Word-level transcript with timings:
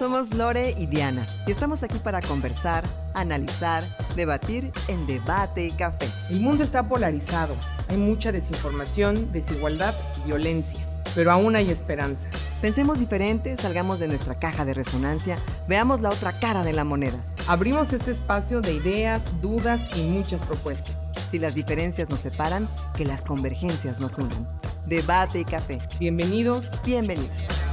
Somos 0.00 0.32
Lore 0.32 0.74
y 0.78 0.86
Diana 0.86 1.26
y 1.46 1.50
estamos 1.50 1.82
aquí 1.82 1.98
para 1.98 2.22
conversar, 2.22 2.84
analizar, 3.12 3.84
debatir 4.16 4.72
en 4.88 5.06
debate 5.06 5.66
y 5.66 5.72
café. 5.72 6.10
El 6.30 6.40
mundo 6.40 6.64
está 6.64 6.88
polarizado, 6.88 7.54
hay 7.86 7.98
mucha 7.98 8.32
desinformación, 8.32 9.30
desigualdad 9.30 9.94
y 10.16 10.28
violencia, 10.28 10.80
pero 11.14 11.30
aún 11.30 11.54
hay 11.54 11.70
esperanza. 11.70 12.30
Pensemos 12.62 12.98
diferente, 12.98 13.58
salgamos 13.58 14.00
de 14.00 14.08
nuestra 14.08 14.38
caja 14.38 14.64
de 14.64 14.72
resonancia, 14.72 15.38
veamos 15.68 16.00
la 16.00 16.08
otra 16.08 16.40
cara 16.40 16.64
de 16.64 16.72
la 16.72 16.84
moneda. 16.84 17.18
Abrimos 17.46 17.92
este 17.92 18.10
espacio 18.10 18.62
de 18.62 18.72
ideas, 18.72 19.20
dudas 19.42 19.86
y 19.94 20.00
muchas 20.00 20.40
propuestas. 20.40 21.10
Si 21.30 21.38
las 21.38 21.54
diferencias 21.54 22.08
nos 22.08 22.20
separan, 22.20 22.70
que 22.96 23.04
las 23.04 23.22
convergencias 23.22 24.00
nos 24.00 24.16
unan. 24.16 24.48
Debate 24.86 25.40
y 25.40 25.44
café. 25.44 25.78
Bienvenidos, 25.98 26.70
bienvenidos. 26.86 27.69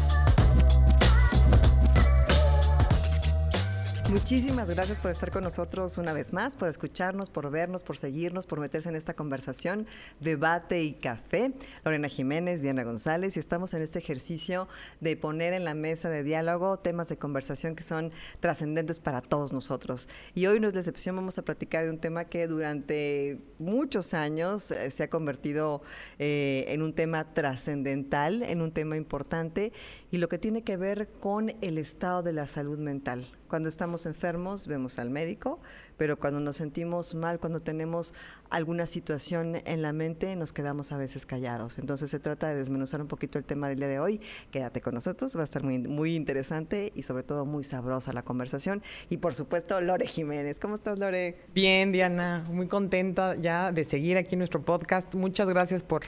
Muchísimas 4.09 4.69
gracias 4.69 4.99
por 4.99 5.11
estar 5.11 5.31
con 5.31 5.43
nosotros 5.43 5.97
una 5.97 6.13
vez 6.13 6.31
más, 6.31 6.55
por 6.55 6.69
escucharnos, 6.69 7.29
por 7.29 7.51
vernos, 7.51 7.83
por 7.83 7.97
seguirnos, 7.97 8.47
por 8.47 8.61
meterse 8.61 8.87
en 8.87 8.95
esta 8.95 9.13
conversación, 9.13 9.85
debate 10.21 10.81
y 10.81 10.93
café. 10.93 11.51
Lorena 11.83 12.07
Jiménez, 12.07 12.61
Diana 12.61 12.85
González, 12.85 13.35
y 13.35 13.41
estamos 13.41 13.73
en 13.73 13.81
este 13.81 13.99
ejercicio 13.99 14.69
de 15.01 15.17
poner 15.17 15.51
en 15.51 15.65
la 15.65 15.73
mesa 15.73 16.09
de 16.09 16.23
diálogo 16.23 16.79
temas 16.79 17.09
de 17.09 17.17
conversación 17.17 17.75
que 17.75 17.83
son 17.83 18.11
trascendentes 18.39 19.01
para 19.01 19.19
todos 19.19 19.51
nosotros. 19.51 20.07
Y 20.33 20.45
hoy 20.45 20.61
no 20.61 20.69
es 20.69 20.73
la 20.73 20.79
excepción, 20.79 21.17
vamos 21.17 21.37
a 21.37 21.41
platicar 21.41 21.83
de 21.83 21.89
un 21.89 21.99
tema 21.99 22.23
que 22.23 22.47
durante 22.47 23.41
muchos 23.59 24.13
años 24.13 24.71
eh, 24.71 24.89
se 24.89 25.03
ha 25.03 25.09
convertido 25.09 25.81
eh, 26.17 26.63
en 26.69 26.81
un 26.81 26.93
tema 26.93 27.33
trascendental, 27.33 28.41
en 28.43 28.61
un 28.61 28.71
tema 28.71 28.95
importante, 28.95 29.73
y 30.11 30.17
lo 30.17 30.29
que 30.29 30.37
tiene 30.37 30.61
que 30.61 30.77
ver 30.77 31.09
con 31.19 31.49
el 31.59 31.77
estado 31.77 32.23
de 32.23 32.31
la 32.31 32.47
salud 32.47 32.79
mental 32.79 33.27
cuando 33.47 33.69
estamos 33.69 33.96
enfermos 34.05 34.67
vemos 34.67 34.99
al 34.99 35.09
médico, 35.09 35.59
pero 35.97 36.17
cuando 36.19 36.39
nos 36.39 36.57
sentimos 36.57 37.15
mal, 37.15 37.39
cuando 37.39 37.59
tenemos 37.59 38.13
alguna 38.49 38.85
situación 38.85 39.57
en 39.65 39.81
la 39.81 39.93
mente, 39.93 40.35
nos 40.35 40.53
quedamos 40.53 40.91
a 40.91 40.97
veces 40.97 41.25
callados. 41.25 41.77
Entonces 41.79 42.09
se 42.09 42.19
trata 42.19 42.47
de 42.47 42.55
desmenuzar 42.55 43.01
un 43.01 43.07
poquito 43.07 43.37
el 43.37 43.45
tema 43.45 43.67
del 43.67 43.79
día 43.79 43.87
de 43.87 43.99
hoy. 43.99 44.21
Quédate 44.51 44.81
con 44.81 44.93
nosotros, 44.93 45.35
va 45.35 45.41
a 45.41 45.43
estar 45.43 45.63
muy, 45.63 45.79
muy 45.79 46.15
interesante 46.15 46.91
y 46.95 47.03
sobre 47.03 47.23
todo 47.23 47.45
muy 47.45 47.63
sabrosa 47.63 48.13
la 48.13 48.23
conversación. 48.23 48.83
Y 49.09 49.17
por 49.17 49.33
supuesto, 49.33 49.79
Lore 49.81 50.07
Jiménez. 50.07 50.59
¿Cómo 50.59 50.75
estás, 50.75 50.99
Lore? 50.99 51.37
Bien, 51.53 51.91
Diana, 51.91 52.43
muy 52.51 52.67
contenta 52.67 53.35
ya 53.35 53.71
de 53.71 53.83
seguir 53.83 54.17
aquí 54.17 54.35
nuestro 54.35 54.63
podcast. 54.63 55.15
Muchas 55.15 55.47
gracias 55.49 55.83
por 55.83 56.03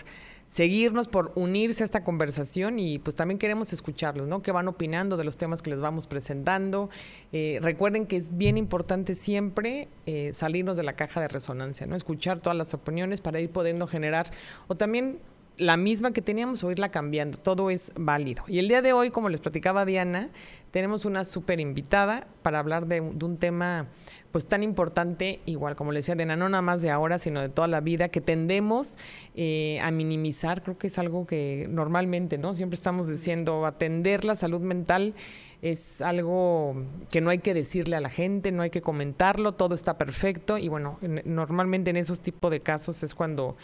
seguirnos, 0.50 1.08
por 1.08 1.32
unirse 1.36 1.84
a 1.84 1.86
esta 1.86 2.04
conversación 2.04 2.80
y 2.80 2.98
pues 2.98 3.16
también 3.16 3.38
queremos 3.38 3.72
escucharlos, 3.72 4.28
¿no? 4.28 4.42
¿Qué 4.42 4.52
van 4.52 4.68
opinando 4.68 5.16
de 5.16 5.24
los 5.24 5.38
temas 5.38 5.62
que 5.62 5.70
les 5.70 5.80
vamos 5.80 6.08
presentando? 6.08 6.90
Eh, 7.32 7.60
recuerden 7.62 8.08
que 8.08 8.18
es 8.18 8.36
bien 8.36 8.58
importante 8.58 9.14
siempre 9.14 9.88
eh, 10.08 10.32
salirnos 10.34 10.76
de 10.76 10.84
la 10.84 10.94
caja 10.94 11.22
de 11.22 11.28
resonancia, 11.28 11.86
¿no? 11.86 11.96
Escuchar 11.96 12.40
todas 12.40 12.58
las 12.58 12.74
opiniones 12.74 13.22
para 13.22 13.40
ir 13.40 13.52
pudiendo 13.52 13.86
generar 13.86 14.32
o 14.68 14.76
también 14.76 15.20
la 15.60 15.78
misma 15.78 16.12
que 16.12 16.22
teníamos 16.22 16.64
o 16.64 16.72
irla 16.72 16.90
cambiando. 16.90 17.38
Todo 17.38 17.70
es 17.70 17.92
válido. 17.96 18.44
Y 18.48 18.60
el 18.60 18.68
día 18.68 18.82
de 18.82 18.94
hoy, 18.94 19.12
como 19.12 19.30
les 19.30 19.42
platicaba 19.42 19.86
Diana, 19.86 20.30
tenemos 20.72 21.06
una 21.06 21.26
súper 21.26 21.60
invitada 21.60 22.28
para 22.42 22.60
hablar 22.60 22.88
de, 22.88 23.02
de 23.02 23.26
un 23.26 23.38
tema 23.38 23.88
pues 24.32 24.46
tan 24.46 24.62
importante, 24.64 25.40
igual 25.46 25.76
como 25.76 25.92
le 25.92 26.00
decía, 26.00 26.16
de 26.16 26.26
no 26.26 26.50
nada 26.50 26.62
más 26.62 26.82
de 26.82 26.92
ahora, 26.92 27.18
sino 27.20 27.42
de 27.42 27.50
toda 27.50 27.68
la 27.68 27.82
vida, 27.82 28.10
que 28.10 28.22
tendemos 28.22 28.96
eh, 29.36 29.80
a 29.82 29.90
minimizar, 29.92 30.62
creo 30.62 30.78
que 30.78 30.88
es 30.88 31.00
algo 31.00 31.26
que 31.26 31.68
normalmente, 31.70 32.38
¿no? 32.38 32.54
Siempre 32.54 32.76
estamos 32.76 33.10
diciendo, 33.10 33.66
atender 33.66 34.26
la 34.26 34.36
salud 34.36 34.62
mental 34.62 35.16
es 35.62 36.02
algo 36.02 36.86
que 37.12 37.22
no 37.22 37.30
hay 37.30 37.40
que 37.40 37.54
decirle 37.54 37.96
a 37.96 38.02
la 38.02 38.10
gente, 38.10 38.52
no 38.52 38.62
hay 38.62 38.70
que 38.70 38.82
comentarlo, 38.82 39.54
todo 39.54 39.76
está 39.76 39.98
perfecto 39.98 40.58
y 40.58 40.70
bueno, 40.70 41.00
normalmente 41.26 41.90
en 41.90 41.98
esos 41.98 42.20
tipos 42.20 42.50
de 42.52 42.62
casos 42.62 43.04
es 43.04 43.14
cuando 43.14 43.58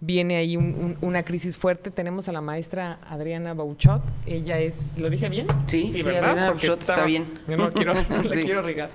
viene 0.00 0.36
ahí 0.36 0.56
una 0.56 1.22
crisis 1.24 1.56
fuerte. 1.56 1.90
Tenemos 1.90 2.28
a 2.28 2.32
la 2.32 2.40
maestra 2.40 2.98
Adriana 3.08 3.54
Bauchot. 3.54 4.02
Ella 4.26 4.58
es, 4.58 4.98
¿lo 4.98 5.10
dije 5.10 5.28
bien? 5.28 5.46
Sí, 5.66 5.90
sí, 5.92 6.00
Adriana 6.00 6.50
Bauchot 6.50 6.80
está 6.80 7.04
bien. 7.04 7.26
Yo 7.48 7.56
no 7.56 7.72
quiero, 7.72 7.94
le 8.22 8.42
quiero 8.42 8.62
regar. 8.62 8.90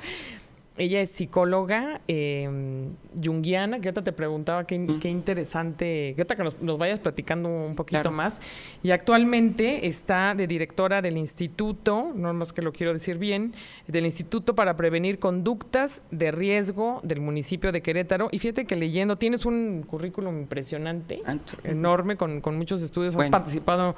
Ella 0.76 1.02
es 1.02 1.12
psicóloga 1.12 2.02
eh, 2.08 2.90
junguiana, 3.24 3.80
que 3.80 3.90
ahorita 3.90 4.04
te 4.04 4.12
preguntaba 4.12 4.66
qué, 4.66 4.76
interesante, 4.76 6.14
que 6.16 6.22
ahorita 6.22 6.36
que 6.36 6.44
nos, 6.44 6.78
vayas 6.80 7.00
platicando 7.00 7.48
un 7.48 7.76
poquito 7.76 8.10
más. 8.10 8.42
Y 8.82 8.90
actualmente 8.90 9.88
está 9.88 10.34
de 10.34 10.48
directora 10.48 11.04
del 11.04 11.18
instituto, 11.18 12.12
no 12.16 12.34
más 12.34 12.54
que 12.54 12.64
lo 12.64 12.74
quiero 12.74 12.92
decir 12.92 13.20
bien, 13.20 13.54
del 13.88 14.06
Instituto 14.06 14.56
para 14.56 14.76
Prevenir 14.76 15.20
Conductas 15.20 16.02
de 16.10 16.32
Riesgo 16.32 17.02
del 17.04 17.22
municipio 17.22 17.72
de 17.72 17.84
Querétaro. 17.84 18.30
Y 18.32 18.40
fíjate 18.40 18.66
que 18.66 18.76
leyendo, 18.76 19.18
tienes 19.18 19.46
un 19.46 19.84
currículum 19.84 20.40
impresionante, 20.40 21.22
enorme, 21.64 22.18
con, 22.18 22.42
muchos 22.58 22.82
estudios, 22.82 23.16
has 23.16 23.28
participado 23.28 23.96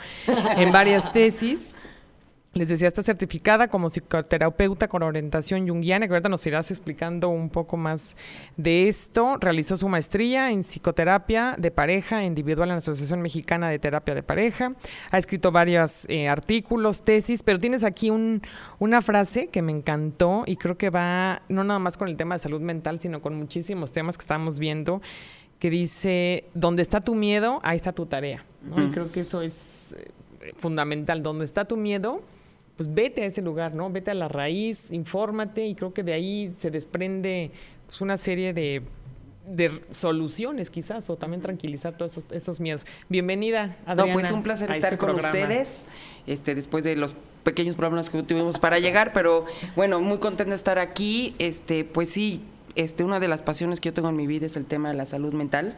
en 0.58 0.72
varias 0.74 1.14
tesis. 1.14 1.74
Les 2.58 2.70
decía, 2.70 2.88
está 2.88 3.04
certificada 3.04 3.68
como 3.68 3.90
psicoterapeuta 3.90 4.88
con 4.88 5.04
orientación 5.04 5.68
junguiana, 5.68 6.08
que 6.08 6.14
ahorita 6.14 6.30
nos 6.30 6.48
irás 6.48 6.72
explicando 6.72 7.28
un 7.28 7.50
poco 7.50 7.76
más 7.76 8.16
de 8.56 8.88
esto. 8.88 9.36
Realizó 9.42 9.76
su 9.76 9.90
maestría 9.90 10.50
en 10.52 10.64
psicoterapia 10.64 11.56
de 11.58 11.70
pareja 11.70 12.24
individual 12.24 12.70
en 12.70 12.76
la 12.76 12.78
Asociación 12.78 13.22
Mexicana 13.22 13.68
de 13.68 13.78
Terapia 13.78 14.16
de 14.16 14.24
Pareja. 14.24 14.74
Ha 15.12 15.18
escrito 15.18 15.52
varios 15.52 16.06
eh, 16.08 16.30
artículos, 16.30 17.02
tesis, 17.02 17.44
pero 17.44 17.60
tienes 17.60 17.84
aquí 17.84 18.10
un, 18.10 18.42
una 18.80 19.02
frase 19.02 19.48
que 19.48 19.62
me 19.62 19.74
encantó 19.74 20.46
y 20.48 20.56
creo 20.56 20.78
que 20.78 20.90
va 20.90 21.42
no 21.50 21.66
nada 21.66 21.80
más 21.80 21.98
con 21.98 22.08
el 22.08 22.16
tema 22.16 22.36
de 22.36 22.40
salud 22.40 22.62
mental, 22.62 23.02
sino 23.02 23.22
con 23.22 23.36
muchísimos 23.36 23.92
temas 23.92 24.18
que 24.18 24.22
estamos 24.22 24.60
viendo, 24.60 25.02
que 25.60 25.70
dice, 25.70 26.46
donde 26.54 26.84
está 26.84 27.02
tu 27.02 27.16
miedo, 27.16 27.60
ahí 27.64 27.76
está 27.76 27.92
tu 27.92 28.06
tarea. 28.06 28.46
Y 28.78 28.92
creo 28.92 29.12
que 29.12 29.20
eso 29.20 29.42
es 29.42 29.94
eh, 29.98 30.54
fundamental. 30.58 31.22
Donde 31.22 31.44
está 31.44 31.66
tu 31.66 31.76
miedo, 31.76 32.22
pues 32.78 32.94
vete 32.94 33.24
a 33.24 33.26
ese 33.26 33.42
lugar, 33.42 33.74
¿no? 33.74 33.90
Vete 33.90 34.12
a 34.12 34.14
la 34.14 34.28
raíz, 34.28 34.92
infórmate 34.92 35.66
y 35.66 35.76
creo 35.76 35.94
que 35.94 36.04
de 36.04 36.14
ahí 36.14 36.54
se 36.60 36.72
desprende 36.72 37.52
pues, 37.88 38.02
una 38.02 38.18
serie 38.18 38.54
de, 38.54 38.82
soluciones 39.92 40.70
quizás 40.70 41.10
o 41.10 41.18
también 41.18 41.42
tranquilizar 41.42 41.96
todos 41.96 42.18
esos, 42.32 42.60
miedos. 42.60 42.86
Bienvenida, 43.10 43.78
Adriana. 43.86 44.14
No, 44.14 44.20
pues 44.20 44.32
un 44.32 44.44
placer 44.44 44.72
estar 44.72 44.94
este 44.94 45.06
con 45.06 45.16
ustedes, 45.16 45.86
este, 46.26 46.56
después 46.56 46.84
de 46.84 46.96
los 46.96 47.16
pequeños 47.44 47.76
problemas 47.76 48.10
que 48.10 48.24
tuvimos 48.24 48.58
para 48.58 48.80
llegar, 48.80 49.14
pero 49.14 49.46
bueno, 49.76 50.02
muy 50.02 50.18
contenta 50.18 50.50
de 50.50 50.56
estar 50.56 50.80
aquí. 50.80 51.36
Este, 51.38 51.86
pues 51.86 52.10
sí, 52.10 52.42
este, 52.76 53.04
una 53.04 53.20
de 53.20 53.28
las 53.28 53.44
pasiones 53.44 53.80
que 53.80 53.90
yo 53.90 53.94
tengo 53.94 54.10
en 54.10 54.18
mi 54.18 54.28
vida 54.28 54.48
es 54.48 54.58
el 54.58 54.66
tema 54.66 54.90
de 54.90 54.96
la 54.96 55.06
salud 55.06 55.34
mental. 55.34 55.78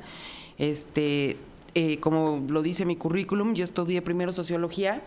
Este, 0.57 1.35
eh, 1.75 1.99
como 1.99 2.43
lo 2.49 2.63
dice 2.63 2.85
mi 2.85 2.95
currículum, 2.95 3.53
yo 3.53 3.65
estudié 3.65 4.01
primero 4.01 4.31
sociología, 4.31 5.01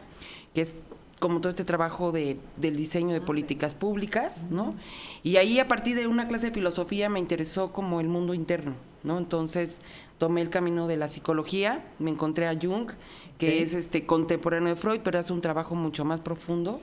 que 0.55 0.61
es 0.61 0.77
como 1.20 1.41
todo 1.41 1.50
este 1.50 1.64
trabajo 1.64 2.12
de, 2.12 2.38
del 2.56 2.76
diseño 2.76 3.12
de 3.12 3.20
políticas 3.20 3.75
públicas, 3.75 4.47
¿no? 4.50 4.75
Y 5.22 5.36
ahí 5.36 5.60
a 5.60 5.69
partir 5.69 5.94
de 5.94 6.06
una 6.06 6.26
clase 6.26 6.47
de 6.47 6.53
filosofía 6.53 7.08
me 7.10 7.20
interesó 7.20 7.72
como 7.72 8.00
el 8.00 8.08
mundo 8.08 8.32
interno, 8.32 8.75
¿no? 9.04 9.19
Entonces 9.19 9.76
tomé 10.19 10.41
el 10.41 10.48
camino 10.48 10.88
de 10.88 10.97
la 10.97 11.08
psicología, 11.08 11.84
me 11.98 12.10
encontré 12.10 12.48
a 12.48 12.58
Jung, 12.60 12.91
que 13.38 13.62
es 13.62 13.75
este 13.75 14.06
contemporáneo 14.06 14.70
de 14.70 14.76
Freud, 14.76 15.00
pero 15.04 15.19
hace 15.19 15.32
un 15.32 15.42
trabajo 15.42 15.75
mucho 15.75 16.04
más 16.04 16.20
profundo. 16.20 16.81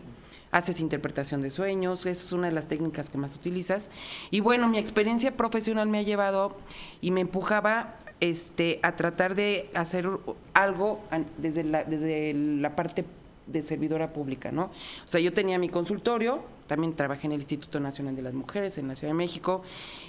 Haces 0.49 0.79
interpretación 0.79 1.41
de 1.41 1.51
sueños, 1.51 2.05
eso 2.05 2.25
es 2.25 2.31
una 2.31 2.47
de 2.47 2.53
las 2.53 2.67
técnicas 2.67 3.09
que 3.09 3.17
más 3.17 3.35
utilizas. 3.35 3.89
Y 4.31 4.39
bueno, 4.39 4.67
mi 4.69 4.77
experiencia 4.77 5.35
profesional 5.35 5.89
me 5.89 5.99
ha 5.99 6.03
llevado 6.03 6.55
y 7.01 7.11
me 7.11 7.21
empujaba 7.21 7.95
este, 8.21 8.79
a 8.81 8.95
tratar 8.95 9.35
de 9.35 9.69
hacer 9.73 10.09
algo 10.53 11.01
desde 11.37 11.63
la, 11.63 11.83
desde 11.83 12.33
la 12.33 12.75
parte 12.75 13.05
de 13.47 13.63
servidora 13.63 14.13
pública, 14.13 14.51
¿no? 14.51 14.65
O 14.65 15.07
sea, 15.07 15.21
yo 15.21 15.33
tenía 15.33 15.57
mi 15.57 15.69
consultorio, 15.69 16.43
también 16.67 16.95
trabajé 16.95 17.27
en 17.27 17.33
el 17.33 17.39
Instituto 17.39 17.79
Nacional 17.79 18.15
de 18.15 18.21
las 18.21 18.33
Mujeres 18.33 18.77
en 18.77 18.87
la 18.87 18.95
Ciudad 18.95 19.13
de 19.13 19.17
México, 19.17 19.63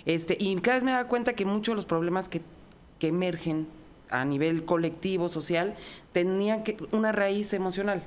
este, 0.06 0.36
y 0.38 0.54
cada 0.56 0.76
vez 0.76 0.84
me 0.84 0.92
da 0.92 1.06
cuenta 1.06 1.34
que 1.34 1.44
muchos 1.44 1.72
de 1.72 1.76
los 1.76 1.86
problemas 1.86 2.28
que, 2.28 2.42
que 2.98 3.08
emergen 3.08 3.66
a 4.10 4.24
nivel 4.24 4.64
colectivo, 4.64 5.28
social, 5.28 5.76
tenían 6.12 6.64
que, 6.64 6.76
una 6.92 7.12
raíz 7.12 7.52
emocional. 7.52 8.02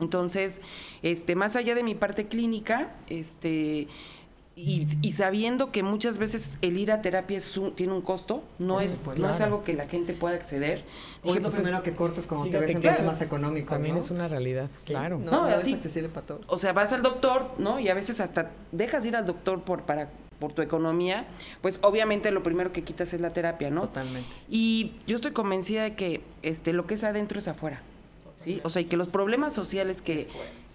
Entonces, 0.00 0.60
este, 1.02 1.36
más 1.36 1.56
allá 1.56 1.74
de 1.74 1.82
mi 1.82 1.94
parte 1.94 2.26
clínica, 2.26 2.90
este, 3.08 3.86
y, 4.60 5.12
sabiendo 5.12 5.72
que 5.72 5.82
muchas 5.82 6.18
veces 6.18 6.52
el 6.62 6.78
ir 6.78 6.92
a 6.92 7.02
terapia 7.02 7.38
tiene 7.74 7.92
un 7.92 8.00
costo, 8.00 8.42
no 8.58 8.80
es 8.80 9.04
no 9.18 9.30
es 9.30 9.40
algo 9.40 9.64
que 9.64 9.74
la 9.74 9.86
gente 9.86 10.12
pueda 10.12 10.34
acceder. 10.34 10.84
O 11.22 11.34
es 11.34 11.42
lo 11.42 11.50
primero 11.50 11.82
que 11.82 11.92
cortas 11.92 12.26
cuando 12.26 12.48
te 12.50 12.58
ves 12.58 12.70
en 12.70 13.06
más 13.06 13.22
económico. 13.22 13.70
También 13.70 13.96
es 13.96 14.10
una 14.10 14.28
realidad, 14.28 14.68
claro. 14.84 15.18
No, 15.18 15.44
así 15.44 15.76
te 15.76 15.88
sirve 15.88 16.08
para 16.08 16.26
todos. 16.26 16.46
O 16.48 16.58
sea, 16.58 16.72
vas 16.72 16.92
al 16.92 17.02
doctor, 17.02 17.52
¿no? 17.58 17.80
Y 17.80 17.88
a 17.88 17.94
veces 17.94 18.20
hasta 18.20 18.50
dejas 18.72 19.04
ir 19.04 19.16
al 19.16 19.26
doctor 19.26 19.62
por 19.62 19.82
para 19.82 20.08
por 20.38 20.54
tu 20.54 20.62
economía, 20.62 21.26
pues 21.60 21.78
obviamente 21.82 22.30
lo 22.30 22.42
primero 22.42 22.72
que 22.72 22.82
quitas 22.82 23.12
es 23.12 23.20
la 23.20 23.30
terapia, 23.30 23.68
¿no? 23.68 23.82
Totalmente. 23.82 24.28
Y 24.48 24.94
yo 25.06 25.16
estoy 25.16 25.32
convencida 25.32 25.82
de 25.82 25.94
que 25.94 26.22
este 26.42 26.72
lo 26.72 26.86
que 26.86 26.94
es 26.94 27.04
adentro 27.04 27.38
es 27.38 27.46
afuera. 27.46 27.82
¿Sí? 28.38 28.58
O 28.64 28.70
sea, 28.70 28.80
y 28.80 28.86
que 28.86 28.96
los 28.96 29.08
problemas 29.08 29.52
sociales 29.52 30.00
que 30.00 30.26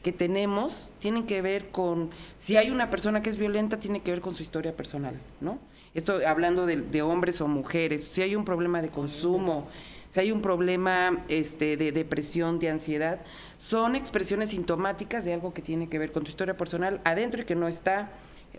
que 0.06 0.12
tenemos 0.12 0.92
tienen 1.00 1.26
que 1.26 1.42
ver 1.42 1.70
con, 1.70 2.12
si 2.38 2.58
hay 2.58 2.70
una 2.70 2.92
persona 2.92 3.24
que 3.24 3.32
es 3.32 3.38
violenta, 3.38 3.80
tiene 3.80 4.04
que 4.04 4.12
ver 4.12 4.22
con 4.22 4.36
su 4.36 4.44
historia 4.44 4.78
personal, 4.78 5.20
¿no? 5.42 5.58
Esto 5.96 6.20
hablando 6.28 6.68
de, 6.68 7.02
hombres 7.02 7.42
o 7.42 7.48
mujeres, 7.48 8.04
si 8.06 8.22
hay 8.22 8.36
un 8.36 8.46
problema 8.46 8.84
de 8.84 8.90
consumo, 8.90 9.68
si 10.10 10.20
hay 10.20 10.32
un 10.32 10.44
problema 10.44 11.26
este, 11.28 11.76
de 11.76 11.92
depresión, 11.92 12.60
de 12.60 12.70
ansiedad, 12.70 13.20
son 13.58 13.96
expresiones 13.96 14.52
sintomáticas 14.52 15.26
de 15.26 15.34
algo 15.34 15.56
que 15.56 15.64
tiene 15.64 15.90
que 15.90 15.98
ver 15.98 16.12
con 16.12 16.24
tu 16.24 16.30
historia 16.30 16.56
personal 16.56 17.02
adentro 17.04 17.42
y 17.42 17.46
que 17.46 17.56
no 17.56 17.68
está 17.68 18.12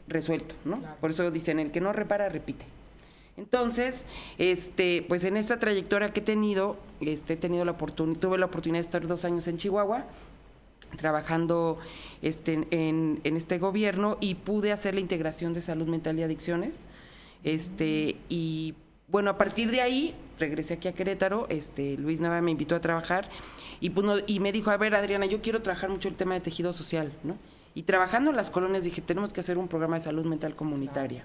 resuelto, 0.09 0.57
¿no? 0.65 0.83
Por 1.01 1.11
eso 1.11 1.31
dicen, 1.31 1.61
el 1.61 1.71
que 1.71 1.81
no 1.81 1.93
repara, 1.93 2.29
repite. 2.29 2.67
Entonces, 3.37 4.05
este, 4.39 5.05
pues 5.09 5.23
en 5.23 5.37
esta 5.37 5.61
trayectoria 5.61 6.09
que 6.09 6.19
he 6.19 6.25
tenido, 6.25 6.77
este, 7.01 7.35
he 7.35 7.37
tenido 7.37 7.65
la 7.65 7.71
oportunidad, 7.71 8.19
tuve 8.19 8.37
la 8.37 8.47
oportunidad 8.47 8.81
de 8.81 8.87
estar 8.87 9.07
dos 9.07 9.25
años 9.25 9.47
en 9.47 9.59
Chihuahua, 9.59 10.07
trabajando 10.97 11.77
este, 12.23 12.67
en, 12.71 13.21
este 13.25 13.59
gobierno 13.59 14.19
y 14.21 14.37
pude 14.37 14.73
hacer 14.73 14.95
la 14.95 15.01
integración 15.01 15.55
de 15.55 15.61
salud 15.61 15.89
mental 15.89 16.19
y 16.19 16.23
adicciones. 16.23 16.81
Este, 17.45 18.17
y 18.29 18.75
bueno, 19.09 19.31
a 19.31 19.39
partir 19.39 19.71
de 19.71 19.83
ahí 19.83 20.15
regresé 20.39 20.75
aquí 20.75 20.89
a 20.89 20.93
Querétaro, 20.93 21.47
este, 21.49 21.97
Luis 21.97 22.21
Nava 22.21 22.41
me 22.41 22.51
invitó 22.51 22.75
a 22.75 22.81
trabajar 22.81 23.29
y, 23.81 23.91
pues, 23.91 24.25
y 24.27 24.41
me 24.41 24.53
dijo, 24.53 24.71
a 24.71 24.77
ver 24.77 24.95
Adriana, 24.95 25.27
yo 25.27 25.41
quiero 25.41 25.63
trabajar 25.63 25.91
mucho 25.91 26.09
el 26.09 26.15
tema 26.15 26.35
de 26.35 26.41
tejido 26.41 26.73
social, 26.73 27.13
¿no? 27.23 27.37
Y 27.75 27.83
trabajando 27.83 28.31
en 28.31 28.37
las 28.37 28.49
colonias 28.49 28.85
dije, 28.85 29.03
tenemos 29.03 29.33
que 29.33 29.41
hacer 29.41 29.59
un 29.59 29.69
programa 29.69 29.97
de 29.97 30.01
salud 30.01 30.25
mental 30.25 30.57
comunitaria. 30.57 31.25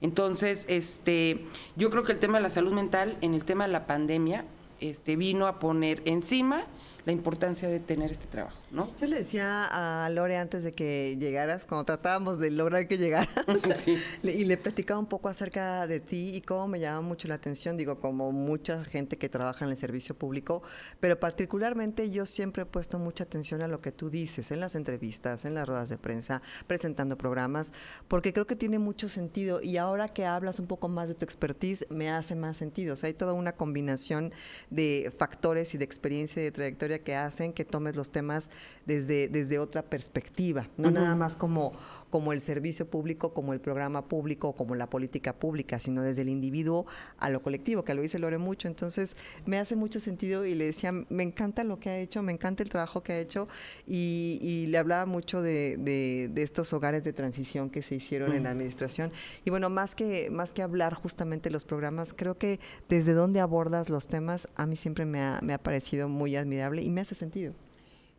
Entonces, 0.00 0.64
este, 0.68 1.44
yo 1.76 1.90
creo 1.90 2.04
que 2.04 2.12
el 2.12 2.18
tema 2.18 2.38
de 2.38 2.42
la 2.42 2.50
salud 2.50 2.72
mental, 2.72 3.18
en 3.20 3.34
el 3.34 3.44
tema 3.44 3.66
de 3.66 3.72
la 3.72 3.86
pandemia, 3.86 4.44
este, 4.80 5.16
vino 5.16 5.46
a 5.46 5.58
poner 5.58 6.02
encima 6.06 6.66
la 7.04 7.12
importancia 7.12 7.68
de 7.68 7.80
tener 7.80 8.10
este 8.10 8.26
trabajo, 8.26 8.58
¿no? 8.70 8.90
Yo 8.98 9.06
le 9.06 9.18
decía 9.18 10.04
a 10.04 10.08
Lore 10.08 10.38
antes 10.38 10.64
de 10.64 10.72
que 10.72 11.16
llegaras, 11.18 11.66
cuando 11.66 11.84
tratábamos 11.84 12.38
de 12.38 12.50
lograr 12.50 12.88
que 12.88 12.96
llegaras, 12.98 13.28
y 14.22 14.44
le 14.44 14.56
platicaba 14.56 14.98
un 14.98 15.06
poco 15.06 15.28
acerca 15.28 15.86
de 15.86 16.00
ti 16.00 16.30
y 16.34 16.40
cómo 16.40 16.66
me 16.66 16.80
llama 16.80 17.02
mucho 17.02 17.28
la 17.28 17.34
atención, 17.34 17.76
digo, 17.76 18.00
como 18.00 18.32
mucha 18.32 18.84
gente 18.84 19.18
que 19.18 19.28
trabaja 19.28 19.64
en 19.64 19.70
el 19.70 19.76
servicio 19.76 20.14
público, 20.14 20.62
pero 21.00 21.20
particularmente 21.20 22.10
yo 22.10 22.24
siempre 22.26 22.62
he 22.62 22.66
puesto 22.66 22.98
mucha 22.98 23.24
atención 23.24 23.62
a 23.62 23.68
lo 23.68 23.80
que 23.80 23.92
tú 23.92 24.08
dices 24.08 24.50
en 24.50 24.60
las 24.60 24.74
entrevistas, 24.74 25.44
en 25.44 25.54
las 25.54 25.68
ruedas 25.68 25.90
de 25.90 25.98
prensa, 25.98 26.40
presentando 26.66 27.18
programas, 27.18 27.72
porque 28.08 28.32
creo 28.32 28.46
que 28.46 28.56
tiene 28.56 28.78
mucho 28.78 29.08
sentido 29.08 29.60
y 29.60 29.76
ahora 29.76 30.08
que 30.08 30.24
hablas 30.24 30.58
un 30.58 30.66
poco 30.66 30.88
más 30.88 31.08
de 31.08 31.14
tu 31.14 31.24
expertise, 31.24 31.86
me 31.90 32.10
hace 32.10 32.34
más 32.34 32.56
sentido. 32.56 32.94
O 32.94 32.96
sea, 32.96 33.08
hay 33.08 33.14
toda 33.14 33.34
una 33.34 33.52
combinación 33.52 34.32
de 34.70 35.12
factores 35.16 35.74
y 35.74 35.78
de 35.78 35.84
experiencia 35.84 36.40
y 36.40 36.44
de 36.44 36.52
trayectoria 36.52 36.93
que 37.00 37.14
hacen 37.16 37.52
que 37.52 37.64
tomes 37.64 37.96
los 37.96 38.10
temas 38.10 38.50
desde, 38.86 39.28
desde 39.28 39.58
otra 39.58 39.82
perspectiva, 39.82 40.68
no 40.76 40.90
nada 40.90 41.14
más 41.14 41.36
como, 41.36 41.72
como 42.10 42.32
el 42.32 42.40
servicio 42.40 42.86
público, 42.86 43.34
como 43.34 43.52
el 43.52 43.60
programa 43.60 44.06
público, 44.06 44.54
como 44.54 44.74
la 44.74 44.88
política 44.88 45.32
pública, 45.32 45.80
sino 45.80 46.02
desde 46.02 46.22
el 46.22 46.28
individuo 46.28 46.86
a 47.18 47.30
lo 47.30 47.42
colectivo, 47.42 47.84
que 47.84 47.94
lo 47.94 48.02
dice 48.02 48.18
Lore 48.18 48.38
mucho. 48.38 48.68
Entonces, 48.68 49.16
me 49.46 49.58
hace 49.58 49.74
mucho 49.74 49.98
sentido 49.98 50.44
y 50.46 50.54
le 50.54 50.66
decía, 50.66 50.92
me 50.92 51.22
encanta 51.22 51.64
lo 51.64 51.80
que 51.80 51.90
ha 51.90 51.98
hecho, 51.98 52.22
me 52.22 52.32
encanta 52.32 52.62
el 52.62 52.68
trabajo 52.68 53.02
que 53.02 53.14
ha 53.14 53.18
hecho 53.18 53.48
y, 53.86 54.66
le 54.68 54.78
hablaba 54.78 55.06
mucho 55.06 55.42
de, 55.42 55.76
de, 55.76 56.42
estos 56.42 56.72
hogares 56.72 57.04
de 57.04 57.12
transición 57.12 57.70
que 57.70 57.82
se 57.82 57.96
hicieron 57.96 58.32
en 58.32 58.44
la 58.44 58.50
administración. 58.50 59.12
Y 59.44 59.50
bueno, 59.50 59.68
más 59.68 59.94
que, 59.94 60.30
más 60.30 60.52
que 60.52 60.62
hablar 60.62 60.94
justamente 60.94 61.48
de 61.48 61.52
los 61.52 61.64
programas, 61.64 62.14
creo 62.14 62.38
que 62.38 62.60
desde 62.88 63.12
donde 63.12 63.40
abordas 63.40 63.88
los 63.88 64.06
temas, 64.06 64.48
a 64.54 64.66
mí 64.66 64.76
siempre 64.76 65.04
me 65.04 65.20
ha, 65.20 65.40
me 65.42 65.52
ha 65.52 65.58
parecido 65.58 66.08
muy 66.08 66.36
admirable 66.36 66.82
y 66.84 66.90
me 66.90 67.00
hace 67.00 67.14
sentido. 67.14 67.54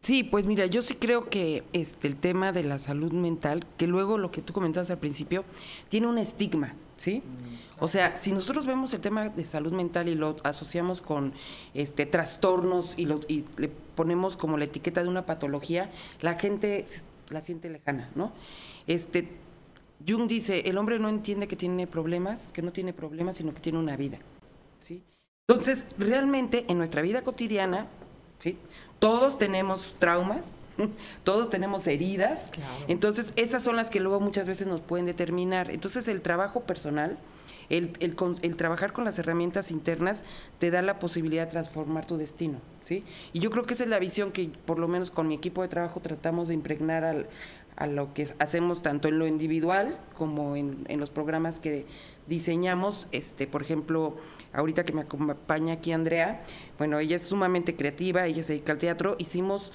Sí, 0.02 0.24
pues 0.24 0.46
mira, 0.46 0.68
yo 0.68 0.82
sí 0.82 0.96
creo 0.96 1.30
que 1.30 1.64
este 1.74 2.08
el 2.08 2.16
tema 2.16 2.52
de 2.52 2.64
la 2.64 2.78
salud 2.78 3.12
mental, 3.12 3.66
que 3.78 3.88
luego 3.88 4.18
lo 4.18 4.30
que 4.30 4.42
tú 4.42 4.54
comentabas 4.54 4.92
al 4.92 5.00
principio, 5.00 5.44
tiene 5.90 6.08
un 6.08 6.20
estigma, 6.20 6.76
¿sí? 6.98 7.24
Mm. 7.24 7.84
O 7.84 7.88
sea, 7.88 8.16
si 8.16 8.32
nosotros 8.32 8.68
vemos 8.68 8.94
el 8.94 9.02
tema 9.02 9.30
de 9.30 9.46
salud 9.46 9.74
mental 9.74 10.08
y 10.08 10.16
lo 10.16 10.36
asociamos 10.44 11.02
con 11.02 11.34
este 11.74 12.06
trastornos 12.06 12.94
y, 12.98 13.06
lo, 13.06 13.20
y 13.28 13.46
le 13.58 13.68
ponemos 13.68 14.38
como 14.38 14.58
la 14.58 14.66
etiqueta 14.66 15.02
de 15.02 15.10
una 15.10 15.26
patología, 15.26 15.90
la 16.22 16.38
gente 16.38 16.86
la 17.30 17.42
siente 17.42 17.70
lejana, 17.70 18.12
¿no? 18.14 18.32
Este 18.86 19.28
Jung 20.08 20.28
dice, 20.28 20.70
el 20.70 20.78
hombre 20.78 21.00
no 21.00 21.10
entiende 21.10 21.48
que 21.48 21.56
tiene 21.56 21.88
problemas, 21.88 22.52
que 22.52 22.62
no 22.62 22.72
tiene 22.72 22.94
problemas, 22.94 23.38
sino 23.38 23.54
que 23.54 23.60
tiene 23.60 23.80
una 23.80 23.96
vida, 23.96 24.20
¿sí? 24.80 25.04
Entonces, 25.48 25.86
realmente 25.98 26.66
en 26.68 26.78
nuestra 26.78 27.02
vida 27.02 27.24
cotidiana, 27.24 27.88
¿sí? 28.40 28.58
Todos 29.00 29.38
tenemos 29.38 29.96
traumas, 30.00 30.54
todos 31.24 31.50
tenemos 31.50 31.88
heridas, 31.88 32.52
entonces 32.88 33.34
esas 33.36 33.64
son 33.64 33.76
las 33.76 33.90
que 33.90 34.00
luego 34.00 34.20
muchas 34.20 34.48
veces 34.48 34.68
nos 34.68 34.82
pueden 34.82 35.06
determinar. 35.06 35.72
Entonces 35.72 36.08
el 36.08 36.22
trabajo 36.22 36.62
personal, 36.62 37.18
el, 37.70 37.94
el, 38.00 38.56
trabajar 38.56 38.94
con 38.94 39.06
las 39.06 39.18
herramientas 39.18 39.72
internas 39.72 40.24
te 40.60 40.72
da 40.72 40.82
la 40.82 41.00
posibilidad 41.00 41.46
de 41.46 41.52
transformar 41.52 42.06
tu 42.06 42.18
destino, 42.18 42.60
¿sí? 42.84 43.04
Y 43.34 43.40
yo 43.40 43.50
creo 43.50 43.66
que 43.66 43.74
esa 43.74 43.84
es 43.84 43.90
la 43.90 44.00
visión 44.00 44.32
que 44.32 44.50
por 44.66 44.80
lo 44.80 44.88
menos 44.88 45.12
con 45.12 45.28
mi 45.28 45.34
equipo 45.34 45.62
de 45.62 45.68
trabajo 45.68 46.00
tratamos 46.00 46.48
de 46.48 46.54
impregnar 46.54 47.04
al, 47.04 47.28
a 47.76 47.88
lo 47.88 48.14
que 48.14 48.28
hacemos 48.40 48.82
tanto 48.82 49.08
en 49.08 49.20
lo 49.20 49.28
individual 49.28 49.98
como 50.18 50.56
en, 50.56 50.86
en 50.88 51.00
los 51.00 51.10
programas 51.10 51.60
que 51.60 51.86
diseñamos, 52.28 53.08
este, 53.12 53.48
por 53.48 53.62
ejemplo, 53.62 54.18
ahorita 54.54 54.84
que 54.86 54.94
me 54.94 55.02
acompaña 55.02 55.76
aquí 55.76 55.92
Andrea, 55.92 56.44
bueno, 56.78 57.00
ella 57.00 57.18
es 57.18 57.24
sumamente 57.24 57.76
creativa, 57.76 58.26
ella 58.26 58.42
se 58.44 58.54
dedica 58.54 58.74
al 58.74 58.80
teatro, 58.80 59.16
hicimos 59.20 59.72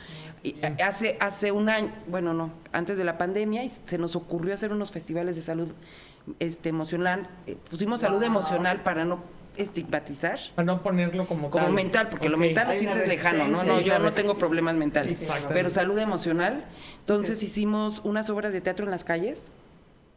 hace 0.82 1.18
hace 1.20 1.52
un 1.52 1.68
año, 1.68 1.92
bueno, 2.08 2.32
no, 2.32 2.50
antes 2.72 2.96
de 2.96 3.04
la 3.04 3.18
pandemia 3.18 3.62
se 3.68 3.98
nos 3.98 4.16
ocurrió 4.16 4.54
hacer 4.54 4.72
unos 4.72 4.90
festivales 4.90 5.36
de 5.36 5.42
salud 5.42 5.68
este 6.38 6.68
emocional, 6.68 7.28
eh, 7.46 7.56
pusimos 7.70 8.00
salud 8.00 8.22
emocional 8.22 8.82
para 8.82 9.04
no 9.04 9.20
estigmatizar. 9.56 10.38
Para 10.54 10.66
no 10.66 10.82
ponerlo 10.82 11.26
como 11.26 11.50
Como 11.50 11.70
mental, 11.70 12.08
porque 12.08 12.28
lo 12.28 12.38
mental 12.38 12.70
es 12.70 13.08
lejano, 13.08 13.48
¿no? 13.48 13.64
No, 13.64 13.80
yo 13.80 13.98
no 13.98 14.10
tengo 14.12 14.36
problemas 14.36 14.74
mentales. 14.74 15.28
pero 15.48 15.70
salud 15.70 15.98
emocional. 15.98 16.64
Entonces 17.00 17.42
hicimos 17.42 18.00
unas 18.04 18.30
obras 18.30 18.52
de 18.52 18.60
teatro 18.60 18.84
en 18.84 18.90
las 18.90 19.04
calles 19.04 19.50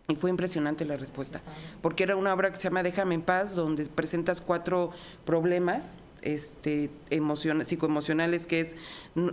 y 0.08 0.16
fue 0.16 0.30
impresionante 0.30 0.84
la 0.86 0.98
respuesta, 0.98 1.42
porque 1.82 2.04
era 2.04 2.16
una 2.16 2.34
obra 2.34 2.52
que 2.52 2.58
se 2.58 2.64
llama 2.64 2.84
Déjame 2.84 3.16
en 3.16 3.22
paz, 3.22 3.56
donde 3.56 3.86
presentas 3.86 4.42
cuatro 4.42 4.92
problemas 5.26 5.98
este, 6.24 6.90
psicoemocionales, 7.66 8.48
que 8.48 8.62
es 8.62 8.76